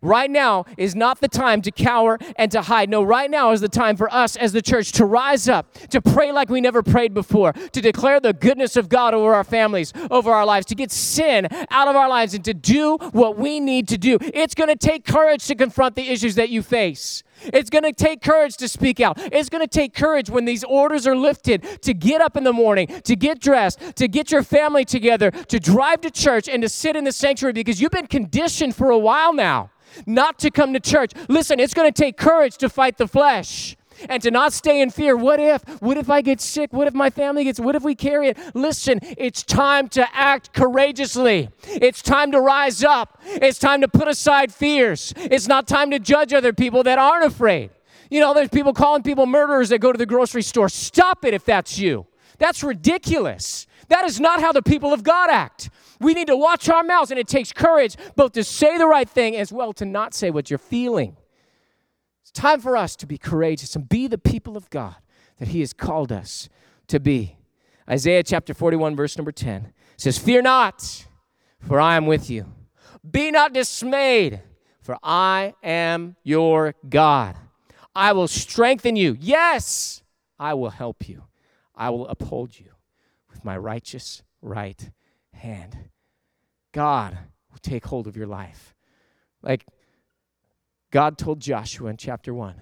Right 0.02 0.30
now 0.30 0.66
is 0.78 0.96
not 0.96 1.22
the 1.22 1.28
time 1.28 1.62
to 1.64 1.72
cower 1.72 2.20
and 2.36 2.52
to 2.52 2.62
hide. 2.62 2.90
No, 2.90 3.02
right 3.04 3.30
now 3.30 3.52
is 3.52 3.62
the 3.62 3.70
time 3.70 3.98
for 3.98 4.14
us 4.14 4.36
as 4.36 4.52
the 4.52 4.62
church 4.62 4.92
to 4.94 5.06
rise 5.06 5.50
up, 5.50 5.74
to 5.90 6.02
pray 6.02 6.32
like 6.32 6.50
we 6.50 6.62
never 6.62 6.84
prayed 6.84 7.14
before, 7.14 7.54
to 7.54 7.82
declare 7.82 8.20
the 8.20 8.34
goodness 8.34 8.76
of 8.76 8.90
God 8.90 9.14
over 9.14 9.34
our 9.34 9.44
families, 9.44 9.94
over 10.12 10.32
our 10.32 10.46
lives, 10.46 10.66
to 10.68 10.76
get 10.76 10.92
sin 10.92 11.48
out 11.72 11.88
of 11.88 11.96
our 11.96 12.10
lives, 12.10 12.34
and 12.34 12.46
to 12.46 12.54
do 12.54 12.98
what 13.12 13.38
we 13.38 13.60
need 13.60 13.88
to 13.88 13.98
do. 13.98 14.18
It's 14.22 14.54
going 14.54 14.70
to 14.70 14.76
take 14.76 15.06
courage 15.06 15.46
to 15.48 15.56
confront 15.56 15.96
the 15.96 16.10
issues 16.10 16.36
that 16.36 16.50
you 16.50 16.62
face. 16.62 17.24
It's 17.46 17.70
going 17.70 17.84
to 17.84 17.94
take 17.94 18.22
courage 18.22 18.58
to 18.58 18.68
speak 18.68 19.00
out. 19.00 19.18
It's 19.18 19.50
going 19.50 19.64
to 19.64 19.68
take 19.68 19.94
courage 19.94 20.30
when 20.30 20.46
these 20.46 20.64
orders 20.64 21.06
are 21.08 21.16
lifted 21.16 21.82
to 21.84 21.94
get 21.94 22.22
up 22.22 22.36
in 22.36 22.44
the 22.44 22.54
morning, 22.54 22.88
to 23.04 23.16
get 23.16 23.40
dressed, 23.40 23.96
to 23.96 24.08
get 24.08 24.32
your 24.32 24.44
family 24.44 24.86
together, 24.86 25.32
to 25.32 25.60
drive 25.60 26.02
to 26.02 26.12
church, 26.12 26.48
and 26.48 26.62
to 26.62 26.70
sit 26.70 26.96
in 26.96 27.04
the 27.04 27.12
sanctuary 27.12 27.54
because 27.54 27.82
you've 27.82 27.92
been 27.92 28.08
conditioned 28.08 28.76
for 28.76 28.90
a 28.90 28.98
while 28.98 29.34
now 29.34 29.72
not 30.06 30.40
to 30.40 30.52
come 30.52 30.74
to 30.74 30.80
church. 30.80 31.12
Listen, 31.30 31.60
it's 31.60 31.74
going 31.74 31.92
to 31.92 32.02
take 32.02 32.18
courage 32.18 32.58
to 32.58 32.70
fight 32.70 32.98
the 32.98 33.08
flesh 33.08 33.76
and 34.10 34.22
to 34.24 34.32
not 34.32 34.54
stay 34.54 34.82
in 34.82 34.90
fear. 34.90 35.16
What 35.16 35.40
if? 35.40 35.64
What 35.82 35.98
if 35.98 36.10
I 36.10 36.22
get 36.22 36.40
sick? 36.40 36.72
What 36.72 36.88
if 36.88 36.94
my 36.94 37.10
family 37.10 37.44
gets? 37.44 37.60
What 37.60 37.76
if 37.76 37.84
we 37.84 37.96
carry 37.96 38.30
it? 38.30 38.38
Listen, 38.54 39.00
it's 39.18 39.44
time 39.44 39.90
to 39.90 40.08
act 40.16 40.54
courageously. 40.54 41.50
It's 41.66 42.02
time 42.02 42.32
to 42.32 42.42
rise 42.42 42.84
up. 42.84 43.20
It's 43.26 43.60
time 43.60 43.82
to 43.82 43.88
put 43.88 44.08
aside 44.08 44.54
fears. 44.54 45.14
It's 45.18 45.48
not 45.48 45.68
time 45.68 45.92
to 45.92 46.00
judge 46.00 46.34
other 46.34 46.54
people 46.54 46.84
that 46.84 47.00
aren't 47.00 47.26
afraid. 47.26 47.72
You 48.10 48.20
know, 48.22 48.34
there's 48.34 48.50
people 48.50 48.74
calling 48.74 49.04
people 49.04 49.26
murderers 49.26 49.70
that 49.70 49.80
go 49.80 49.92
to 49.92 49.98
the 49.98 50.06
grocery 50.06 50.42
store. 50.42 50.70
Stop 50.70 51.26
it 51.26 51.34
if 51.34 51.44
that's 51.44 51.78
you. 51.78 52.06
That's 52.38 52.64
ridiculous. 52.64 53.68
That 53.90 54.06
is 54.06 54.20
not 54.20 54.42
how 54.42 54.52
the 54.52 54.62
people 54.62 54.94
of 54.94 55.04
God 55.04 55.30
act. 55.30 55.70
We 56.00 56.14
need 56.14 56.28
to 56.28 56.38
watch 56.38 56.70
our 56.70 56.84
mouths, 56.84 57.12
and 57.12 57.20
it 57.20 57.28
takes 57.28 57.52
courage 57.52 57.96
both 58.16 58.34
to 58.34 58.44
say 58.44 58.78
the 58.78 58.88
right 58.88 59.10
thing 59.10 59.36
as 59.36 59.52
well 59.52 59.74
to 59.74 59.86
not 59.86 60.14
say 60.14 60.30
what 60.30 60.50
you're 60.50 60.58
feeling. 60.58 61.18
It's 62.22 62.32
time 62.32 62.60
for 62.60 62.78
us 62.78 62.96
to 62.98 63.08
be 63.08 63.18
courageous 63.18 63.76
and 63.76 63.88
be 63.88 64.08
the 64.08 64.18
people 64.18 64.58
of 64.58 64.70
God 64.70 64.96
that 65.38 65.50
He 65.50 65.62
has 65.62 65.74
called 65.74 66.12
us 66.12 66.50
to 66.88 67.00
be. 67.00 67.38
Isaiah 67.90 68.24
chapter 68.24 68.54
41, 68.54 68.96
verse 68.96 69.18
number 69.18 69.32
10 69.32 69.74
says, 69.96 70.18
Fear 70.18 70.44
not, 70.44 71.06
for 71.62 71.80
I 71.80 71.96
am 71.96 72.06
with 72.06 72.30
you. 72.30 72.46
Be 73.10 73.32
not 73.32 73.54
dismayed, 73.54 74.42
for 74.82 74.98
I 75.02 75.54
am 75.64 76.16
your 76.24 76.76
God. 76.88 77.36
I 77.96 78.12
will 78.12 78.28
strengthen 78.28 78.96
you. 78.96 79.18
Yes, 79.20 80.04
I 80.38 80.54
will 80.54 80.70
help 80.70 81.08
you. 81.08 81.24
I 81.76 81.90
will 81.90 82.08
uphold 82.08 82.60
you 82.60 82.72
with 83.30 83.46
my 83.46 83.58
righteous 83.58 84.22
right 84.42 84.92
hand. 85.38 85.90
God 86.74 87.18
will 87.52 87.60
take 87.62 87.86
hold 87.86 88.08
of 88.08 88.18
your 88.18 88.28
life. 88.28 88.76
Like 89.42 89.66
God 90.92 91.18
told 91.18 91.40
Joshua 91.40 91.90
in 91.90 91.98
chapter 91.98 92.34
1 92.34 92.56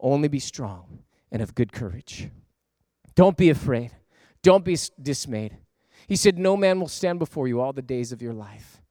only 0.00 0.28
be 0.28 0.38
strong 0.38 1.00
and 1.32 1.40
of 1.40 1.54
good 1.54 1.72
courage. 1.72 2.30
Don't 3.14 3.36
be 3.36 3.50
afraid. 3.50 3.92
Don't 4.42 4.64
be 4.64 4.76
dismayed. 5.00 5.56
He 6.06 6.16
said, 6.16 6.38
No 6.38 6.56
man 6.56 6.78
will 6.78 6.88
stand 6.88 7.18
before 7.18 7.48
you 7.48 7.60
all 7.60 7.72
the 7.72 7.82
days 7.82 8.12
of 8.12 8.20
your 8.20 8.34
life. 8.34 8.82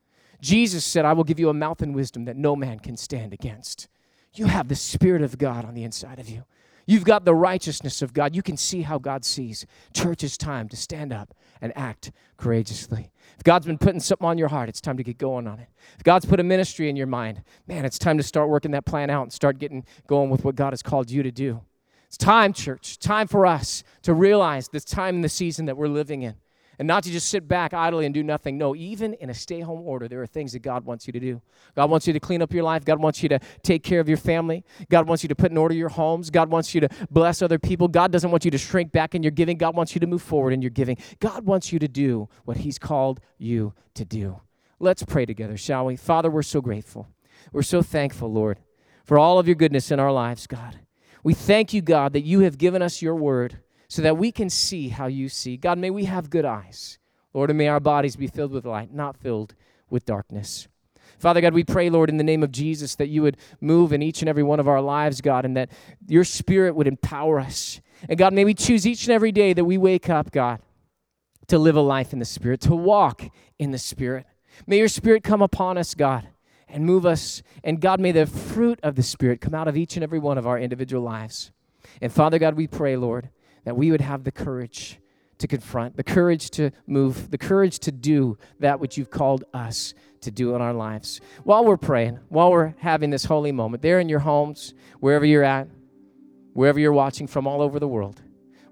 Jesus 0.41 0.83
said, 0.83 1.05
I 1.05 1.13
will 1.13 1.23
give 1.23 1.39
you 1.39 1.49
a 1.49 1.53
mouth 1.53 1.81
and 1.81 1.95
wisdom 1.95 2.25
that 2.25 2.35
no 2.35 2.55
man 2.55 2.79
can 2.79 2.97
stand 2.97 3.33
against. 3.33 3.87
You 4.33 4.47
have 4.47 4.67
the 4.67 4.75
Spirit 4.75 5.21
of 5.21 5.37
God 5.37 5.63
on 5.63 5.73
the 5.73 5.83
inside 5.83 6.19
of 6.19 6.27
you. 6.27 6.43
You've 6.85 7.05
got 7.05 7.25
the 7.25 7.35
righteousness 7.35 8.01
of 8.01 8.13
God. 8.13 8.35
You 8.35 8.41
can 8.41 8.57
see 8.57 8.81
how 8.81 8.97
God 8.97 9.23
sees. 9.23 9.65
Church, 9.93 10.23
is 10.23 10.37
time 10.37 10.69
to 10.69 10.77
stand 10.77 11.13
up 11.13 11.33
and 11.61 11.71
act 11.77 12.11
courageously. 12.37 13.11
If 13.37 13.43
God's 13.43 13.65
been 13.65 13.77
putting 13.77 13.99
something 13.99 14.27
on 14.27 14.37
your 14.37 14.49
heart, 14.49 14.69
it's 14.69 14.81
time 14.81 14.97
to 14.97 15.03
get 15.03 15.17
going 15.17 15.47
on 15.47 15.59
it. 15.59 15.67
If 15.97 16.03
God's 16.03 16.25
put 16.25 16.39
a 16.39 16.43
ministry 16.43 16.89
in 16.89 16.95
your 16.95 17.07
mind, 17.07 17.43
man, 17.67 17.85
it's 17.85 17.97
time 17.97 18.17
to 18.17 18.23
start 18.23 18.49
working 18.49 18.71
that 18.71 18.85
plan 18.85 19.09
out 19.09 19.23
and 19.23 19.33
start 19.33 19.59
getting 19.59 19.85
going 20.07 20.29
with 20.29 20.43
what 20.43 20.55
God 20.55 20.73
has 20.73 20.81
called 20.81 21.09
you 21.09 21.23
to 21.23 21.31
do. 21.31 21.61
It's 22.07 22.17
time, 22.17 22.53
church, 22.53 22.99
time 22.99 23.27
for 23.27 23.45
us 23.45 23.83
to 24.03 24.13
realize 24.13 24.67
this 24.67 24.85
time 24.85 25.15
in 25.15 25.21
the 25.21 25.29
season 25.29 25.65
that 25.65 25.77
we're 25.77 25.87
living 25.87 26.21
in 26.21 26.35
and 26.79 26.87
not 26.87 27.03
to 27.03 27.11
just 27.11 27.29
sit 27.29 27.47
back 27.47 27.73
idly 27.73 28.05
and 28.05 28.13
do 28.13 28.23
nothing. 28.23 28.57
No, 28.57 28.75
even 28.75 29.13
in 29.15 29.29
a 29.29 29.33
stay 29.33 29.61
home 29.61 29.81
order, 29.81 30.07
there 30.07 30.21
are 30.21 30.27
things 30.27 30.53
that 30.53 30.61
God 30.61 30.85
wants 30.85 31.07
you 31.07 31.13
to 31.13 31.19
do. 31.19 31.41
God 31.75 31.89
wants 31.89 32.07
you 32.07 32.13
to 32.13 32.19
clean 32.19 32.41
up 32.41 32.53
your 32.53 32.63
life. 32.63 32.83
God 32.83 32.99
wants 32.99 33.21
you 33.21 33.29
to 33.29 33.39
take 33.61 33.83
care 33.83 33.99
of 33.99 34.07
your 34.07 34.17
family. 34.17 34.63
God 34.89 35.07
wants 35.07 35.23
you 35.23 35.29
to 35.29 35.35
put 35.35 35.51
in 35.51 35.57
order 35.57 35.75
your 35.75 35.89
homes. 35.89 36.29
God 36.29 36.49
wants 36.49 36.73
you 36.73 36.81
to 36.81 36.89
bless 37.09 37.41
other 37.41 37.59
people. 37.59 37.87
God 37.87 38.11
doesn't 38.11 38.31
want 38.31 38.45
you 38.45 38.51
to 38.51 38.57
shrink 38.57 38.91
back 38.91 39.15
in 39.15 39.23
your 39.23 39.31
giving. 39.31 39.57
God 39.57 39.75
wants 39.75 39.95
you 39.95 39.99
to 39.99 40.07
move 40.07 40.21
forward 40.21 40.53
in 40.53 40.61
your 40.61 40.71
giving. 40.71 40.97
God 41.19 41.45
wants 41.45 41.71
you 41.71 41.79
to 41.79 41.87
do 41.87 42.29
what 42.45 42.57
He's 42.57 42.79
called 42.79 43.19
you 43.37 43.73
to 43.93 44.05
do. 44.05 44.41
Let's 44.79 45.03
pray 45.03 45.25
together, 45.25 45.57
shall 45.57 45.85
we? 45.85 45.95
Father, 45.95 46.29
we're 46.29 46.43
so 46.43 46.61
grateful. 46.61 47.07
We're 47.51 47.61
so 47.61 47.81
thankful, 47.81 48.31
Lord, 48.31 48.59
for 49.03 49.19
all 49.19 49.39
of 49.39 49.47
your 49.47 49.55
goodness 49.55 49.91
in 49.91 49.99
our 49.99 50.11
lives, 50.11 50.47
God. 50.47 50.79
We 51.23 51.33
thank 51.33 51.73
you, 51.73 51.81
God, 51.81 52.13
that 52.13 52.25
you 52.25 52.41
have 52.41 52.57
given 52.57 52.81
us 52.81 53.01
your 53.01 53.15
word 53.15 53.59
so 53.93 54.01
that 54.01 54.17
we 54.17 54.31
can 54.31 54.49
see 54.49 54.89
how 54.89 55.05
you 55.05 55.29
see. 55.29 55.55
God, 55.55 55.77
may 55.77 55.91
we 55.91 56.05
have 56.05 56.31
good 56.31 56.45
eyes. 56.45 56.97
Lord, 57.31 57.51
and 57.51 57.59
may 57.59 57.67
our 57.67 57.79
bodies 57.79 58.15
be 58.15 58.25
filled 58.25 58.51
with 58.51 58.65
light, 58.65 58.91
not 58.91 59.15
filled 59.15 59.53
with 59.87 60.03
darkness. 60.03 60.67
Father 61.19 61.41
God, 61.41 61.53
we 61.53 61.63
pray, 61.63 61.91
Lord, 61.91 62.09
in 62.09 62.17
the 62.17 62.23
name 62.23 62.41
of 62.41 62.51
Jesus, 62.51 62.95
that 62.95 63.09
you 63.09 63.21
would 63.21 63.37
move 63.61 63.93
in 63.93 64.01
each 64.01 64.23
and 64.23 64.27
every 64.27 64.41
one 64.41 64.59
of 64.59 64.67
our 64.67 64.81
lives, 64.81 65.21
God, 65.21 65.45
and 65.45 65.55
that 65.55 65.69
your 66.07 66.23
spirit 66.23 66.73
would 66.73 66.87
empower 66.87 67.39
us. 67.39 67.81
And 68.09 68.17
God, 68.17 68.33
may 68.33 68.43
we 68.43 68.55
choose 68.55 68.87
each 68.87 69.05
and 69.05 69.13
every 69.13 69.31
day 69.31 69.53
that 69.53 69.63
we 69.63 69.77
wake 69.77 70.09
up, 70.09 70.31
God, 70.31 70.59
to 71.45 71.59
live 71.59 71.75
a 71.75 71.81
life 71.81 72.13
in 72.13 72.17
the 72.17 72.25
Spirit, 72.25 72.61
to 72.61 72.75
walk 72.75 73.29
in 73.59 73.69
the 73.69 73.77
Spirit. 73.77 74.25
May 74.65 74.79
your 74.79 74.87
Spirit 74.87 75.23
come 75.23 75.43
upon 75.43 75.77
us, 75.77 75.93
God, 75.93 76.29
and 76.67 76.83
move 76.83 77.05
us. 77.05 77.43
And 77.63 77.79
God, 77.79 77.99
may 77.99 78.11
the 78.11 78.25
fruit 78.25 78.79
of 78.81 78.95
the 78.95 79.03
Spirit 79.03 79.39
come 79.39 79.53
out 79.53 79.67
of 79.67 79.77
each 79.77 79.95
and 79.97 80.03
every 80.03 80.17
one 80.17 80.39
of 80.39 80.47
our 80.47 80.57
individual 80.57 81.03
lives. 81.03 81.51
And 82.01 82.11
Father 82.11 82.39
God, 82.39 82.55
we 82.55 82.65
pray, 82.65 82.97
Lord, 82.97 83.29
that 83.65 83.75
we 83.75 83.91
would 83.91 84.01
have 84.01 84.23
the 84.23 84.31
courage 84.31 84.99
to 85.39 85.47
confront, 85.47 85.97
the 85.97 86.03
courage 86.03 86.49
to 86.51 86.71
move, 86.87 87.31
the 87.31 87.37
courage 87.37 87.79
to 87.79 87.91
do 87.91 88.37
that 88.59 88.79
which 88.79 88.97
you've 88.97 89.09
called 89.09 89.43
us 89.53 89.93
to 90.21 90.31
do 90.31 90.55
in 90.55 90.61
our 90.61 90.73
lives. 90.73 91.19
While 91.43 91.65
we're 91.65 91.77
praying, 91.77 92.19
while 92.29 92.51
we're 92.51 92.75
having 92.79 93.09
this 93.09 93.25
holy 93.25 93.51
moment, 93.51 93.83
there 93.83 93.99
in 93.99 94.09
your 94.09 94.19
homes, 94.19 94.73
wherever 94.99 95.25
you're 95.25 95.43
at, 95.43 95.67
wherever 96.53 96.79
you're 96.79 96.93
watching 96.93 97.27
from 97.27 97.45
all 97.45 97.61
over 97.61 97.79
the 97.79 97.87
world, 97.87 98.21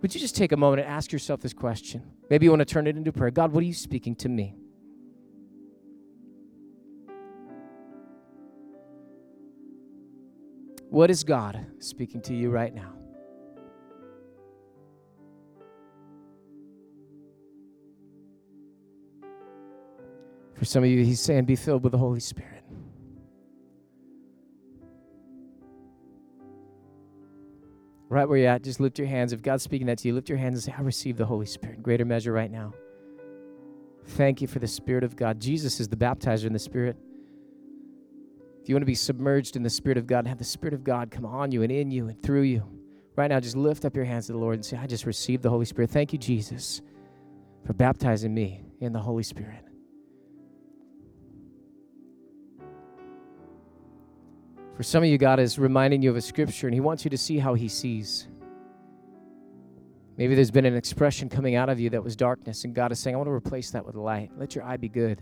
would 0.01 0.13
you 0.15 0.21
just 0.21 0.35
take 0.35 0.51
a 0.51 0.57
moment 0.57 0.81
and 0.81 0.89
ask 0.89 1.11
yourself 1.11 1.41
this 1.41 1.53
question? 1.53 2.03
Maybe 2.29 2.45
you 2.45 2.51
want 2.51 2.61
to 2.61 2.65
turn 2.65 2.87
it 2.87 2.95
into 2.95 3.11
prayer. 3.11 3.31
God, 3.31 3.51
what 3.51 3.61
are 3.61 3.67
you 3.67 3.73
speaking 3.73 4.15
to 4.15 4.29
me? 4.29 4.55
What 10.89 11.09
is 11.09 11.23
God 11.23 11.65
speaking 11.79 12.21
to 12.23 12.33
you 12.33 12.49
right 12.49 12.73
now? 12.73 13.00
For 20.61 20.65
some 20.65 20.83
of 20.83 20.91
you, 20.91 21.03
He's 21.03 21.19
saying, 21.19 21.45
be 21.45 21.55
filled 21.55 21.81
with 21.81 21.91
the 21.91 21.97
Holy 21.97 22.19
Spirit. 22.19 22.63
Right 28.09 28.29
where 28.29 28.37
you're 28.37 28.49
at, 28.51 28.61
just 28.61 28.79
lift 28.79 28.99
your 28.99 29.07
hands. 29.07 29.33
If 29.33 29.41
God's 29.41 29.63
speaking 29.63 29.87
that 29.87 29.97
to 29.97 30.07
you, 30.07 30.13
lift 30.13 30.29
your 30.29 30.37
hands 30.37 30.53
and 30.53 30.63
say, 30.63 30.75
I 30.77 30.83
receive 30.83 31.17
the 31.17 31.25
Holy 31.25 31.47
Spirit 31.47 31.81
greater 31.81 32.05
measure 32.05 32.31
right 32.31 32.51
now. 32.51 32.75
Thank 34.05 34.39
you 34.39 34.47
for 34.47 34.59
the 34.59 34.67
Spirit 34.67 35.03
of 35.03 35.15
God. 35.15 35.39
Jesus 35.39 35.79
is 35.79 35.87
the 35.87 35.95
baptizer 35.95 36.45
in 36.45 36.53
the 36.53 36.59
Spirit. 36.59 36.95
If 38.61 38.69
you 38.69 38.75
want 38.75 38.83
to 38.83 38.85
be 38.85 38.93
submerged 38.93 39.55
in 39.55 39.63
the 39.63 39.69
Spirit 39.71 39.97
of 39.97 40.05
God 40.05 40.19
and 40.19 40.27
have 40.27 40.37
the 40.37 40.43
Spirit 40.43 40.75
of 40.75 40.83
God 40.83 41.09
come 41.09 41.25
on 41.25 41.51
you 41.51 41.63
and 41.63 41.71
in 41.71 41.89
you 41.89 42.07
and 42.07 42.21
through 42.21 42.43
you, 42.43 42.63
right 43.15 43.31
now, 43.31 43.39
just 43.39 43.55
lift 43.55 43.83
up 43.83 43.95
your 43.95 44.05
hands 44.05 44.27
to 44.27 44.33
the 44.33 44.37
Lord 44.37 44.53
and 44.57 44.63
say, 44.63 44.77
I 44.77 44.85
just 44.85 45.07
received 45.07 45.41
the 45.41 45.49
Holy 45.49 45.65
Spirit. 45.65 45.89
Thank 45.89 46.13
you, 46.13 46.19
Jesus, 46.19 46.83
for 47.65 47.73
baptizing 47.73 48.31
me 48.31 48.61
in 48.79 48.93
the 48.93 48.99
Holy 48.99 49.23
Spirit. 49.23 49.65
For 54.81 54.85
some 54.85 55.03
of 55.03 55.09
you, 55.09 55.19
God 55.19 55.39
is 55.39 55.59
reminding 55.59 56.01
you 56.01 56.09
of 56.09 56.15
a 56.15 56.21
scripture 56.21 56.65
and 56.65 56.73
He 56.73 56.79
wants 56.79 57.03
you 57.03 57.11
to 57.11 57.17
see 57.17 57.37
how 57.37 57.53
He 57.53 57.67
sees. 57.67 58.27
Maybe 60.17 60.33
there's 60.33 60.49
been 60.49 60.65
an 60.65 60.75
expression 60.75 61.29
coming 61.29 61.53
out 61.53 61.69
of 61.69 61.79
you 61.79 61.91
that 61.91 62.03
was 62.03 62.15
darkness, 62.15 62.63
and 62.63 62.73
God 62.73 62.91
is 62.91 62.97
saying, 62.97 63.15
I 63.15 63.17
want 63.17 63.27
to 63.27 63.31
replace 63.31 63.69
that 63.69 63.85
with 63.85 63.93
light. 63.93 64.31
Let 64.39 64.55
your 64.55 64.63
eye 64.63 64.77
be 64.77 64.89
good. 64.89 65.21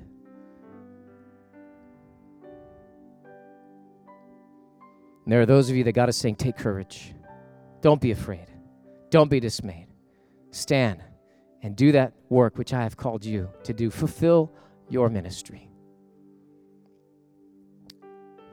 And 5.26 5.34
there 5.34 5.42
are 5.42 5.46
those 5.46 5.70
of 5.70 5.76
you 5.76 5.84
that 5.84 5.92
God 5.92 6.08
is 6.08 6.16
saying, 6.16 6.38
Take 6.38 6.56
courage. 6.56 7.14
Don't 7.82 8.00
be 8.00 8.12
afraid. 8.12 8.48
Don't 9.10 9.30
be 9.30 9.42
dismayed. 9.42 9.88
Stand 10.52 11.04
and 11.64 11.76
do 11.76 11.92
that 11.92 12.14
work 12.30 12.58
which 12.58 12.72
I 12.72 12.84
have 12.84 12.96
called 12.96 13.26
you 13.26 13.50
to 13.66 13.74
do. 13.74 13.90
Fulfill 13.90 14.54
your 14.88 15.10
ministry. 15.10 15.69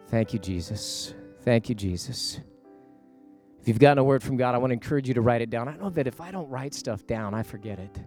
Thank 0.08 0.32
you, 0.32 0.38
Jesus. 0.38 1.14
Thank 1.42 1.68
you, 1.68 1.74
Jesus. 1.74 2.40
If 3.60 3.68
you've 3.68 3.78
gotten 3.78 3.98
a 3.98 4.04
word 4.04 4.22
from 4.22 4.36
God, 4.36 4.54
I 4.54 4.58
want 4.58 4.70
to 4.70 4.74
encourage 4.74 5.08
you 5.08 5.14
to 5.14 5.20
write 5.20 5.42
it 5.42 5.50
down. 5.50 5.68
I 5.68 5.76
know 5.76 5.90
that 5.90 6.06
if 6.06 6.20
I 6.20 6.30
don't 6.30 6.48
write 6.48 6.74
stuff 6.74 7.06
down, 7.06 7.34
I 7.34 7.42
forget 7.42 7.78
it. 7.78 7.98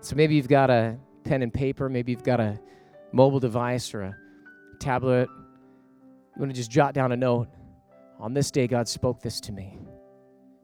So 0.00 0.14
maybe 0.14 0.34
you've 0.34 0.48
got 0.48 0.68
a 0.68 0.98
pen 1.24 1.42
and 1.42 1.52
paper, 1.52 1.88
maybe 1.88 2.12
you've 2.12 2.22
got 2.22 2.40
a 2.40 2.60
mobile 3.12 3.40
device 3.40 3.94
or 3.94 4.02
a 4.02 4.16
tablet. 4.78 5.28
You 6.36 6.40
want 6.40 6.50
to 6.50 6.56
just 6.56 6.70
jot 6.70 6.94
down 6.94 7.12
a 7.12 7.16
note. 7.16 7.48
On 8.20 8.34
this 8.34 8.50
day, 8.50 8.66
God 8.66 8.86
spoke 8.86 9.22
this 9.22 9.40
to 9.42 9.52
me. 9.52 9.78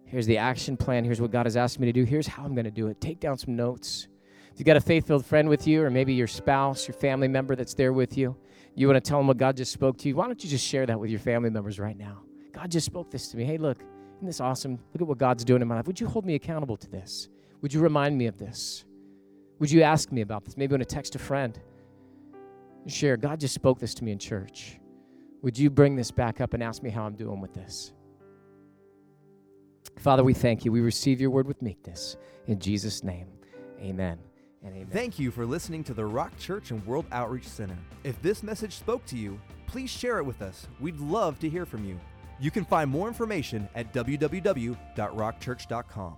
Here's 0.05 0.27
the 0.27 0.39
action 0.39 0.77
plan. 0.77 1.05
Here's 1.05 1.21
what 1.21 1.31
God 1.31 1.47
has 1.47 1.57
asked 1.57 1.81
me 1.81 1.87
to 1.87 1.93
do. 1.93 2.05
Here's 2.05 2.27
how 2.27 2.45
I'm 2.45 2.55
going 2.55 2.67
to 2.67 2.71
do 2.71 2.89
it. 2.89 3.01
Take 3.01 3.21
down 3.21 3.39
some 3.39 3.57
notes. 3.57 4.09
If 4.53 4.61
you've 4.61 4.67
got 4.67 4.77
a 4.77 4.81
faith 4.81 5.07
filled 5.07 5.25
friend 5.25 5.49
with 5.49 5.67
you, 5.67 5.83
or 5.83 5.91
maybe 5.91 6.13
your 6.15 6.27
spouse, 6.27 6.87
your 6.87 6.95
family 6.95 7.27
member 7.29 7.57
that's 7.57 7.75
there 7.75 7.93
with 7.93 8.17
you, 8.17 8.37
you 8.75 8.89
want 8.89 9.03
to 9.03 9.09
tell 9.09 9.19
them 9.19 9.27
what 9.27 9.37
God 9.37 9.57
just 9.57 9.73
spoke 9.73 9.99
to 9.99 10.09
you, 10.09 10.17
why 10.17 10.27
don't 10.27 10.43
you 10.43 10.51
just 10.51 10.67
share 10.67 10.87
that 10.87 10.99
with 10.99 11.11
your 11.11 11.21
family 11.21 11.51
members 11.51 11.79
right 11.79 11.97
now? 11.97 12.23
God 12.53 12.71
just 12.71 12.87
spoke 12.87 13.11
this 13.11 13.29
to 13.29 13.37
me. 13.37 13.45
Hey, 13.45 13.57
look, 13.57 13.79
isn't 14.17 14.27
this 14.27 14.41
awesome? 14.41 14.79
Look 14.93 15.03
at 15.03 15.07
what 15.07 15.19
God's 15.19 15.45
doing 15.45 15.63
in 15.63 15.69
my 15.69 15.77
life. 15.77 15.87
Would 15.87 16.01
you 16.01 16.07
hold 16.07 16.25
me 16.25 16.35
accountable 16.35 16.77
to 16.79 16.91
this? 16.91 17.29
Would 17.61 17.73
you 17.73 17.81
remind 17.81 18.19
me 18.19 18.27
of 18.27 18.39
this? 18.39 18.85
Would 19.61 19.71
you 19.71 19.83
ask 19.83 20.11
me 20.11 20.23
about 20.23 20.45
this? 20.45 20.57
Maybe 20.57 20.73
want 20.73 20.89
to 20.89 20.95
text 20.95 21.15
a 21.15 21.19
friend. 21.19 21.59
Share, 22.87 23.17
God 23.17 23.41
just 23.41 23.55
spoke 23.55 23.79
this 23.79 23.95
to 23.95 24.05
me 24.05 24.13
in 24.13 24.19
church. 24.19 24.79
Would 25.43 25.59
you 25.59 25.71
bring 25.71 25.95
this 25.95 26.11
back 26.11 26.41
up 26.41 26.55
and 26.55 26.63
ask 26.63 26.83
me 26.83 26.91
how 26.91 27.05
I'm 27.05 27.15
doing 27.15 27.41
with 27.41 27.55
this? 27.55 27.93
Father, 29.99 30.25
we 30.25 30.35
thank 30.35 30.65
you. 30.65 30.73
We 30.73 30.81
receive 30.81 31.21
your 31.21 31.31
word 31.31 31.47
with 31.47 31.63
meekness. 31.63 32.17
In 32.47 32.59
Jesus' 32.59 33.05
name, 33.05 33.29
amen 33.81 34.19
and 34.65 34.75
amen. 34.75 34.89
Thank 34.91 35.19
you 35.19 35.31
for 35.31 35.47
listening 35.47 35.85
to 35.85 35.95
the 35.95 36.05
Rock 36.05 36.37
Church 36.39 36.71
and 36.71 36.85
World 36.87 37.07
Outreach 37.13 37.47
Center. 37.47 37.79
If 38.03 38.21
this 38.23 38.43
message 38.43 38.73
spoke 38.73 39.05
to 39.07 39.17
you, 39.17 39.41
please 39.67 39.91
share 39.91 40.19
it 40.19 40.25
with 40.25 40.43
us. 40.43 40.67
We'd 40.81 40.99
love 40.99 41.39
to 41.41 41.49
hear 41.49 41.67
from 41.67 41.85
you. 41.85 42.01
You 42.41 42.51
can 42.51 42.65
find 42.65 42.91
more 42.91 43.09
information 43.09 43.69
at 43.75 43.93
www.rockchurch.com. 43.93 46.15